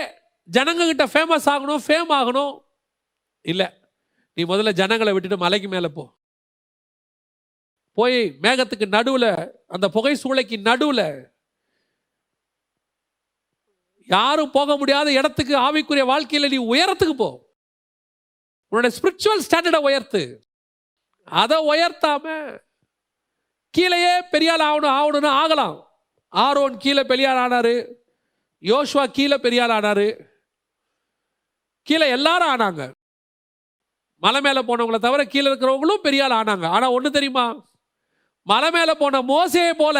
ஜனங்கக்கிட்ட 0.53 1.07
ஃபேமஸ் 1.13 1.49
ஆகணும் 1.53 1.85
ஃபேம் 1.87 2.11
ஆகணும். 2.11 2.65
இல்லை 3.41 3.69
நீ 4.33 4.45
முதல்ல 4.45 4.73
ஜனங்களை 4.73 5.13
விட்டுட்டு 5.13 5.39
மலைக்கு 5.39 5.69
மேலே 5.69 5.89
போ. 5.89 6.15
போய் 7.93 8.37
மேகத்துக்கு 8.43 8.87
நடுவில் 8.87 9.31
அந்த 9.67 9.89
புகை 9.89 10.21
சூளைக்கு 10.23 10.61
நடுவில் 10.61 11.35
யாரும் 14.05 14.51
போக 14.51 14.77
முடியாத 14.77 15.13
இடத்துக்கு 15.13 15.59
ஆவிக்குரிய 15.59 16.05
வாழ்க்கையில் 16.05 16.51
நீ 16.51 16.59
உயரத்துக்கு 16.75 17.13
போ. 17.13 17.57
உன்னோட 18.71 18.91
ஸ்பிரிச்சுவல் 18.97 19.45
ஸ்டாண்டர்டை 19.49 19.77
உயர்த்து. 19.77 20.46
அதை 21.27 21.69
உயர்த்தாம 21.69 22.59
கீழேயே 23.71 24.19
பெரியாள் 24.19 24.65
ஆகணும் 24.69 24.97
ஆகணும்னு 24.99 25.27
ஆகலாம். 25.27 25.89
ஆரோன் 26.29 26.77
கீழே 26.77 27.03
பெரியாள் 27.03 27.41
ஆனாரு 27.45 27.95
யோஷ்வா 28.63 29.07
கீழே 29.07 29.37
பெரியாள் 29.37 29.73
ஆனாரு. 29.73 30.27
கீழே 31.83 32.09
எல்லாரும் 32.09 32.49
ஆனாங்க. 32.49 32.93
மலை 34.17 34.41
மேலே 34.41 34.61
போனவங்களை 34.61 34.99
தவிர 34.99 35.25
கீழே 35.25 35.51
இருக்கிறவங்களும் 35.51 36.05
பெரியாள் 36.05 36.37
ஆனாங்க. 36.39 36.67
ஆனால் 36.67 36.91
ஒன்று 36.91 37.11
தெரியுமா? 37.11 37.69
மலை 38.43 38.71
மேலே 38.71 38.95
போன 38.95 39.23
மோசையை 39.23 39.73
போல 39.73 39.99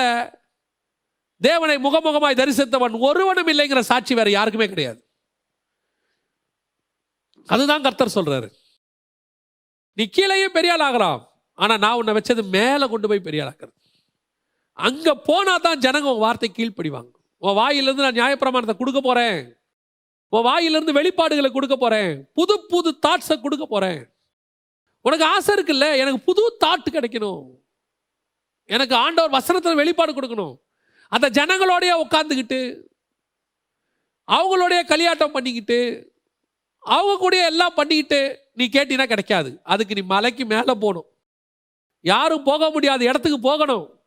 தேவனை 1.41 1.77
முகமுகமாய் 1.77 2.39
தரிசித்தவன் 2.39 3.01
ஒருவனும் 3.01 3.47
இல்லைங்கிற 3.47 3.81
சாட்சி 3.81 4.15
வேற 4.15 4.31
யாருக்குமே 4.31 4.69
கிடையாது. 4.69 5.11
அதுதான் 7.47 7.83
கர்த்தர் 7.83 8.15
சொல்றாரு. 8.15 8.49
நீ 9.99 10.05
கீழேயும் 10.17 10.57
பெரிய 10.57 10.73
ஆள் 10.73 10.87
ஆகலாம் 10.87 11.21
ஆனால் 11.59 11.81
நான் 11.85 11.99
உன்னை 12.01 12.15
வச்சது 12.17 12.43
மேலே 12.57 12.87
கொண்டு 12.93 13.09
போய் 13.09 13.27
பெரிய 13.27 13.45
ஆளாக்குறது 13.45 13.75
அங்கே 14.79 15.13
போனால் 15.29 15.63
தான் 15.67 15.83
ஜனங்க 15.85 16.09
உன் 16.13 16.25
வார்த்தை 16.25 16.49
கீழ்ப்படிவாங்க. 16.57 17.11
உன் 17.43 17.59
வாயிலிருந்து 17.61 18.05
நான் 18.07 18.19
நியாயப்பிரமாணத்தை 18.19 18.77
கொடுக்க 18.77 19.01
போகிறேன் 19.01 19.39
உன் 20.33 20.47
வாயிலிருந்து 20.49 20.97
வெளிப்பாடுகளை 20.99 21.51
கொடுக்க 21.53 21.77
போகிறேன் 21.77 22.13
புது 22.39 22.55
புது 22.73 22.91
தாட்ஸை 23.07 23.37
கொடுக்க 23.41 23.65
போகிறேன் 23.67 24.01
உனக்கு 25.05 25.25
ஆசை 25.25 25.51
இருக்குல்ல? 25.57 25.87
எனக்கு 26.03 26.21
புது 26.29 26.43
தாட் 26.65 26.95
கிடைக்கணும். 26.97 27.43
எனக்கு 28.69 28.95
ஆண்டவர் 28.95 29.35
வசனத்தில் 29.39 29.81
வெளிப்பாடு 29.81 30.13
கொடுக்கணும். 30.13 30.55
அந்த 31.13 31.27
ஜனங்களோடைய 31.39 31.93
உட்காந்துக்கிட்டு 32.05 32.61
அவங்களோடைய 34.29 34.81
கலியாட்டம் 34.93 35.35
பண்ணிக்கிட்டு 35.35 35.81
அவங்க 36.85 37.15
கூட 37.19 37.37
எல்லாம் 37.51 37.77
பண்ணிக்கிட்டு 37.77 38.21
நீ 38.57 38.69
கேட்டினா 38.69 39.07
கிடைக்காது. 39.07 39.61
அதுக்கு 39.63 39.95
நீ 39.95 40.01
மலைக்கு 40.01 40.45
மேலே 40.45 40.63
போகணும். 40.63 41.05
யாரும் 42.01 42.43
போக 42.43 42.71
முடியாத 42.71 43.05
இடத்துக்கு 43.05 43.41
போகணும். 43.41 44.01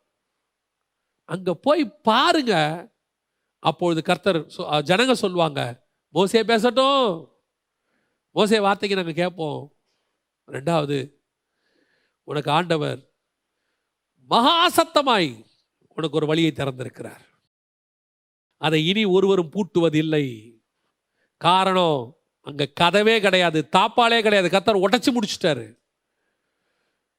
அங்கே 1.24 1.52
போய் 1.52 1.90
பாருங்க. 1.90 2.88
அப்பொழுது 3.58 4.02
கர்த்தர் 4.02 4.46
சொ- 4.46 4.82
ஜனங்க 4.82 5.12
சொல்லுவாங்க 5.12 5.86
மோசே 6.08 6.42
பேசட்டும். 6.42 7.28
மோசே 8.30 8.60
வார்த்தைக்கு 8.60 8.96
நாங்கள் 8.96 9.14
கேட்போம். 9.14 9.76
ரெண்டாவது 10.46 11.14
உனக்கு 12.22 12.50
ஆண்டவர் 12.50 13.12
மகாசத்தமாய் 14.30 15.44
உனக்கு 15.88 16.16
ஒரு 16.16 16.26
வழியை 16.26 16.52
திறந்திருக்கிறார். 16.52 17.24
அதை 18.56 18.88
இனி 18.88 19.04
ஒருவரும் 19.04 19.50
பூட்டுவதில்லை. 19.50 20.56
காரணம் 21.36 22.19
அங்கே 22.40 22.72
கதவே 22.80 23.20
கிடையாது 23.20 23.68
தாப்பாலே 23.76 24.22
கிடையாது. 24.22 24.48
கத்தர் 24.48 24.84
உடச்சி 24.86 25.10
முடிச்சிட்டாரு. 25.16 25.78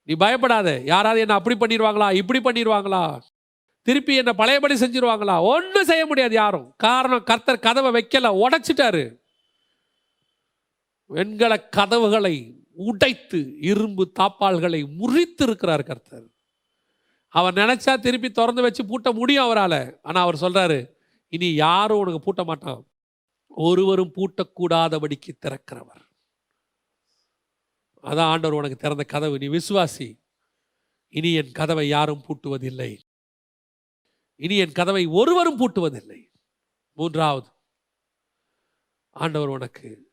நீ 0.04 0.14
பயப்படாத. 0.14 0.82
யாராவது 0.84 1.20
என்ன 1.20 1.34
அப்படி 1.34 1.56
பண்ணிடுவாங்களா 1.58 2.14
இப்படி 2.14 2.40
பண்ணிடுவாங்களா 2.40 3.22
திருப்பி 3.84 4.16
என்ன 4.16 4.34
பழையபடி 4.34 4.76
செஞ்சிருவாங்களா? 4.76 5.42
ஒன்றும் 5.42 5.86
செய்ய 5.86 6.06
முடியாது 6.06 6.34
யாரும். 6.34 6.74
காரணம் 6.78 7.24
கர்த்தர் 7.24 7.60
கதவை 7.60 7.90
வைக்கல 7.98 8.32
உடைச்சிட்டாரு. 8.44 9.20
வெண்கல 11.06 11.70
கதவுகளை 11.70 12.36
உடைத்து 12.74 13.58
இரும்பு 13.62 14.12
தாப்பால்களை 14.20 14.82
முறித்து 14.96 15.44
இருக்கிறார் 15.44 15.84
கர்த்தர். 15.84 16.28
அவர் 17.30 17.54
நினைச்சா 17.54 18.00
திருப்பி 18.00 18.32
திறந்து 18.32 18.62
வச்சு 18.62 18.84
பூட்ட 18.84 19.14
முடியும் 19.14 19.44
அவரால். 19.44 20.00
ஆனால் 20.02 20.24
அவர் 20.24 20.42
சொல்றாரு 20.42 20.90
இனி 21.30 21.54
யாரும் 21.54 21.98
உனக்கு 21.98 22.22
பூட்ட 22.26 22.46
மாட்டான். 22.46 22.91
ஒருவரும் 23.56 24.14
பூட்டக்கூடாதபடிக்கு 24.14 25.32
திறக்கிறவர். 25.41 26.10
அதான் 28.02 28.20
ஆண்டவர் 28.20 28.58
உனக்கு 28.58 28.76
திறந்த 28.76 29.04
கதவு. 29.04 29.38
நீ 29.38 29.47
விசுவாசி. 29.47 30.20
இனி 31.10 31.34
என் 31.34 31.52
கதவை 31.52 31.88
யாரும் 31.88 32.24
பூட்டுவதில்லை. 32.28 32.99
இனி 34.36 34.58
என் 34.58 34.72
கதவை 34.72 35.06
ஒருவரும் 35.06 35.60
பூட்டுவதில்லை. 35.60 36.32
மூன்றாவது 36.93 37.49
ஆண்டவர் 39.12 39.47
உனக்கு 39.47 40.12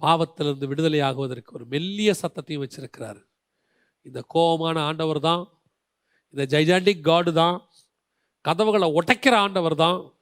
பாவத்திலிருந்து 0.00 0.66
விடுதலை 0.66 1.00
ஆகுவதற்கு 1.00 1.54
ஒரு 1.54 1.66
மெல்லிய 1.66 2.14
சத்தத்தையும் 2.22 2.68
வச்சிருக்கிறார். 2.68 3.24
இந்த 4.02 4.24
கோபமான 4.34 4.80
ஆண்டவர் 4.80 5.20
தான். 5.20 5.62
இந்த 6.30 6.58
ஜைஜாண்டிக் 6.58 7.00
காடு 7.00 7.32
தான். 7.32 7.68
கதவுகளை 8.40 8.90
உடைக்கிற 8.92 9.34
ஆண்டவர் 9.34 9.74
தான். 9.74 10.19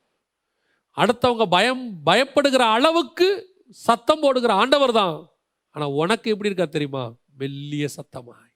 அடுத்தவங்க 1.01 1.45
பயம் 1.57 1.83
பயப்படுகிற 2.09 2.63
அளவுக்கு 2.77 3.29
சத்தம் 3.87 4.23
போடுகிற 4.23 4.53
ஆண்டவர் 4.53 4.93
தான் 4.93 5.17
ஆனால் 5.75 5.97
உனக்கு 6.03 6.31
எப்படி 6.31 6.51
இருக்கா 6.51 6.65
தெரியுமா? 6.65 7.03
மெல்லிய 7.41 7.87
சத்தமாய். 7.97 8.55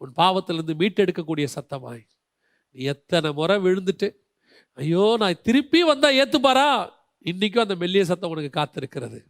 உன் 0.00 0.12
பாவத்திலிருந்து 0.20 0.74
மீட்டெடுக்கக்கூடிய 0.80 1.46
சத்தமாய். 1.56 2.02
நீ 2.74 2.82
எத்தனை 2.94 3.32
முறை 3.32 3.56
விழுந்துட்டு 3.66 4.08
ஐயோ 4.78 5.04
நான் 5.20 5.42
திருப்பி 5.42 5.80
வந்தால் 5.82 6.16
ஏற்றுப்பாரா 6.20 6.66
இன்றைக்கும் 7.30 7.64
அந்த 7.64 7.74
மெல்லிய 7.74 8.04
சத்தம் 8.04 8.30
உனக்கு 8.30 8.50
காத்திருக்கிறது. 8.60 9.20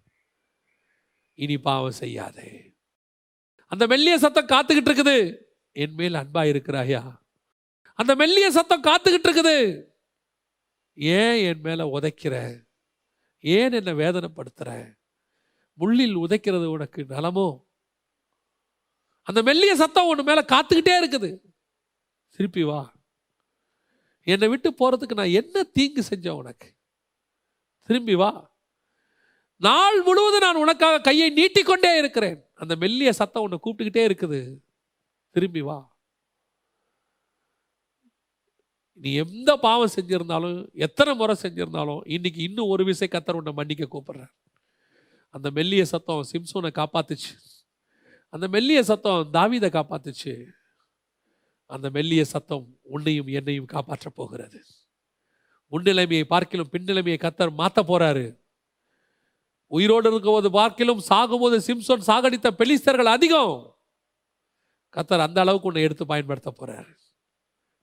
இனி 1.34 1.56
பாவம் 1.58 1.98
செய்யாதே. 2.02 2.48
அந்த 3.72 3.86
மெல்லிய 3.86 4.18
சத்தம் 4.18 4.50
காத்துக்கிட்டு 4.54 4.90
இருக்குது. 4.90 5.16
என் 5.72 5.94
மேல் 5.94 6.20
அன்பா 6.20 6.42
இருக்கிறாயா 6.52 7.02
அந்த 7.94 8.12
மெல்லிய 8.14 8.48
சத்தம் 8.50 8.86
காத்துக்கிட்டு 8.88 9.28
இருக்குது. 9.28 9.56
ஏன் 11.00 11.44
என் 11.44 11.60
மேலே 11.60 11.84
உதைக்கிற? 11.84 12.64
ஏன் 13.38 13.72
என்னை 13.72 13.92
வேதனைப்படுத்துகிற 13.92 14.94
முள்ளில் 15.74 16.16
உதைக்கிறது 16.16 16.64
உனக்கு 16.64 17.04
நலமோ? 17.08 17.64
அந்த 19.22 19.42
மெல்லிய 19.42 19.76
சத்தம் 19.76 20.06
உன் 20.06 20.24
மேலே 20.24 20.40
காத்துக்கிட்டே 20.40 21.04
இருக்குது. 21.04 21.40
திருப்பி 22.28 22.62
வா. 22.62 22.92
என்னை 24.22 24.48
விட்டு 24.48 24.70
போகிறதுக்கு 24.70 25.14
நான் 25.14 25.26
என்ன 25.26 25.62
தீங்கு 25.62 26.04
செஞ்சேன் 26.10 26.36
உனக்கு? 26.36 26.74
திரும்பி 27.80 28.14
வா. 28.14 28.56
நாள் 29.56 30.02
முழுவதும் 30.02 30.40
நான் 30.40 30.62
உனக்காக 30.62 31.00
கையை 31.00 31.30
நீட்டிக்கொண்டே 31.30 31.98
இருக்கிறேன். 31.98 32.44
அந்த 32.54 32.76
மெல்லிய 32.76 33.12
சத்தம் 33.12 33.42
உன்னை 33.42 33.58
கூப்பிட்டுக்கிட்டே 33.64 34.14
இருக்குது. 34.14 34.58
திரும்பி 35.30 35.60
வா. 35.60 35.97
நீ 38.98 39.12
எந்த 39.12 39.56
பாவம் 39.56 39.94
செஞ்சிருந்தாலும் 39.96 40.72
எத்தனை 40.72 41.14
முறை 41.14 41.36
செஞ்சிருந்தாலும் 41.42 42.00
இன்னைக்கு 42.04 42.42
இன்னும் 42.42 42.66
ஒரு 42.66 42.84
விசை 42.84 43.08
கத்தர் 43.10 43.32
உன்னை 43.32 43.52
மன்னிக்க 43.52 43.88
கூப்பிடுறேன் 43.90 44.32
அந்த 45.30 45.50
மெல்லிய 45.50 45.84
சத்தம் 45.84 46.26
சிம்சோனை 46.32 46.70
காப்பாத்துச்சு. 46.70 47.32
அந்த 48.28 48.48
மெல்லிய 48.48 48.82
சத்தம் 48.82 49.28
தாவிதை 49.32 49.68
காப்பாத்துச்சு. 49.68 50.44
அந்த 51.66 51.90
மெல்லிய 51.90 52.24
சத்தம் 52.24 52.78
உன்னையும் 52.82 53.26
என்னையும் 53.26 53.64
காப்பாற்ற 53.64 54.10
போகிறது. 54.10 54.64
முன்னிலைமையை 55.72 56.24
பார்க்கிலும் 56.24 56.68
பின்னிலைமையை 56.72 57.18
கத்தர் 57.18 57.52
மாற்ற 57.52 57.82
போறாரு. 57.82 58.38
உயிரோடு 59.66 60.10
இருக்கும்போது 60.10 60.50
பார்க்கிலும் 60.50 61.02
சாகும்போது 61.08 61.56
சிம்சோன் 61.56 62.06
சாகடித்த 62.06 62.50
பெலிஸ்தர்கள் 62.50 63.14
அதிகம். 63.16 63.78
கத்தர் 64.92 65.18
அந்த 65.18 65.40
அளவுக்கு 65.40 65.66
உன்னை 65.66 65.82
எடுத்து 65.82 66.06
பயன்படுத்த 66.06 66.54
போறார். 66.58 66.90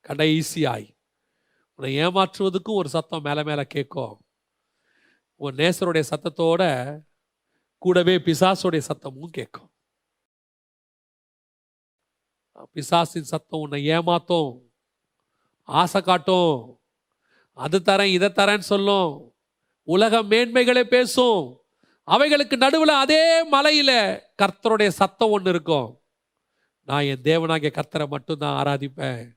கடைசியாய். 0.06 0.95
உன்னை 1.76 1.96
ஏமாற்றுவதுக்கும் 1.96 2.80
ஒரு 2.80 2.90
சத்தம் 2.90 3.22
மேலே 3.22 3.44
மேலே 3.44 3.64
கேட்கும். 3.64 4.22
உன் 5.36 5.56
நேசருடைய 5.56 6.04
சத்தத்தோட 6.10 6.64
கூடவே 7.78 8.16
பிசாசுடைய 8.18 8.82
சத்தமும் 8.88 9.30
கேட்கும். 9.32 9.70
பிசாசின் 12.74 13.24
சத்தம் 13.24 13.60
உன்னை 13.60 13.88
ஏமாத்தும் 13.88 14.62
ஆசை 15.64 16.02
காட்டும். 16.02 16.80
அது 17.54 17.80
தரேன் 17.80 18.14
இதை 18.14 18.30
தரேன்னு 18.30 18.68
சொல்லும். 18.72 19.36
உலக 19.84 20.24
மேன்மைகளை 20.24 20.84
பேசும். 20.84 21.60
அவைகளுக்கு 22.04 22.58
நடுவில் 22.58 22.88
அதே 22.88 23.44
மலையில் 23.44 24.22
கர்த்தருடைய 24.42 24.88
சத்தம் 24.88 25.30
ஒன்று 25.30 25.50
இருக்கும். 25.50 26.02
நான் 26.82 27.04
என் 27.04 27.22
தேவனாகிய 27.22 27.72
கர்த்தரை 27.72 28.08
மட்டும்தான் 28.08 28.66
ஆராதிப்பேன். 28.66 29.32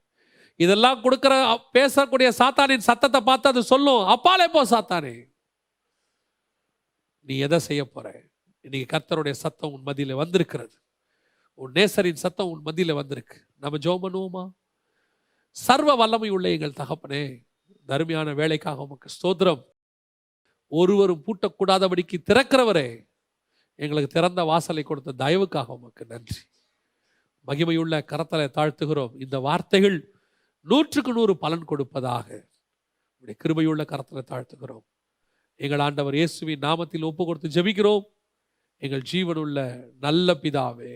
இதெல்லாம் 0.59 1.03
கொடுக்குற 1.05 1.35
பேசக்கூடிய 1.75 2.29
சாத்தானின் 2.39 2.87
சத்தத்தை 2.89 3.21
பார்த்து 3.21 3.49
அது 3.49 3.63
சொல்லும். 3.63 4.05
அப்பாலே 4.05 4.49
போ 4.49 4.65
சாத்தானே. 4.65 5.31
நீ 7.21 7.39
எதை 7.39 7.59
செய்ய 7.59 7.85
போற? 7.85 8.23
இன்னைக்கு 8.61 8.87
கர்த்தருடைய 8.95 9.31
சத்தம் 9.31 9.73
உன் 9.73 9.83
மதியில் 9.83 10.15
வந்திருக்கிறது. 10.15 10.77
உன் 11.55 11.73
நேசரின் 11.73 12.23
சத்தம் 12.25 12.49
உன் 12.49 12.63
மதியில் 12.63 12.93
வந்திருக்கு. 12.93 13.47
நம்ம 13.57 13.79
ஜோம் 13.79 14.03
பண்ணுவோமா? 14.03 14.45
சர்வ 15.51 15.95
வல்லமை 15.95 16.29
உள்ள 16.29 16.51
எங்கள் 16.51 16.79
தகப்பனே 16.81 17.23
தருமையான 17.87 18.35
வேலைக்காக 18.35 18.83
உமக்கு 18.83 19.09
ஸ்தோத்திரம். 19.17 19.63
ஒருவரும் 20.67 21.25
பூட்டக்கூடாதபடிக்கு 21.27 22.17
திறக்கிறவரே 22.31 22.89
எங்களுக்கு 23.75 24.15
திறந்த 24.15 24.43
வாசலை 24.43 24.83
கொடுத்த 24.83 25.15
தயவுக்காக 25.19 25.67
உமக்கு 25.67 26.07
நன்றி. 26.07 26.41
மகிமையுள்ள 27.47 27.97
கரத்தலை 28.13 28.49
தாழ்த்துகிறோம். 28.59 29.21
இந்த 29.21 29.39
வார்த்தைகள் 29.39 30.18
நூற்றுக்கு 30.71 31.13
நூறு 31.13 31.35
பலன் 31.45 31.69
கொடுப்பதாக 31.71 32.27
உடைய 33.21 33.37
கிருபையுள்ள 33.43 33.83
கரத்தில் 33.85 34.29
தாழ்த்துகிறோம். 34.31 34.87
எங்கள் 35.65 35.79
ஆண்டவர் 35.79 36.15
இயேசுவின் 36.15 36.65
நாமத்தில் 36.67 37.09
ஒப்பு 37.11 37.23
கொடுத்து 37.25 37.49
ஜெபிக்கிறோம். 37.57 38.05
எங்கள் 38.85 39.05
ஜீவனுள்ள 39.13 39.59
நல்ல 40.01 40.35
பிதாவே. 40.43 40.95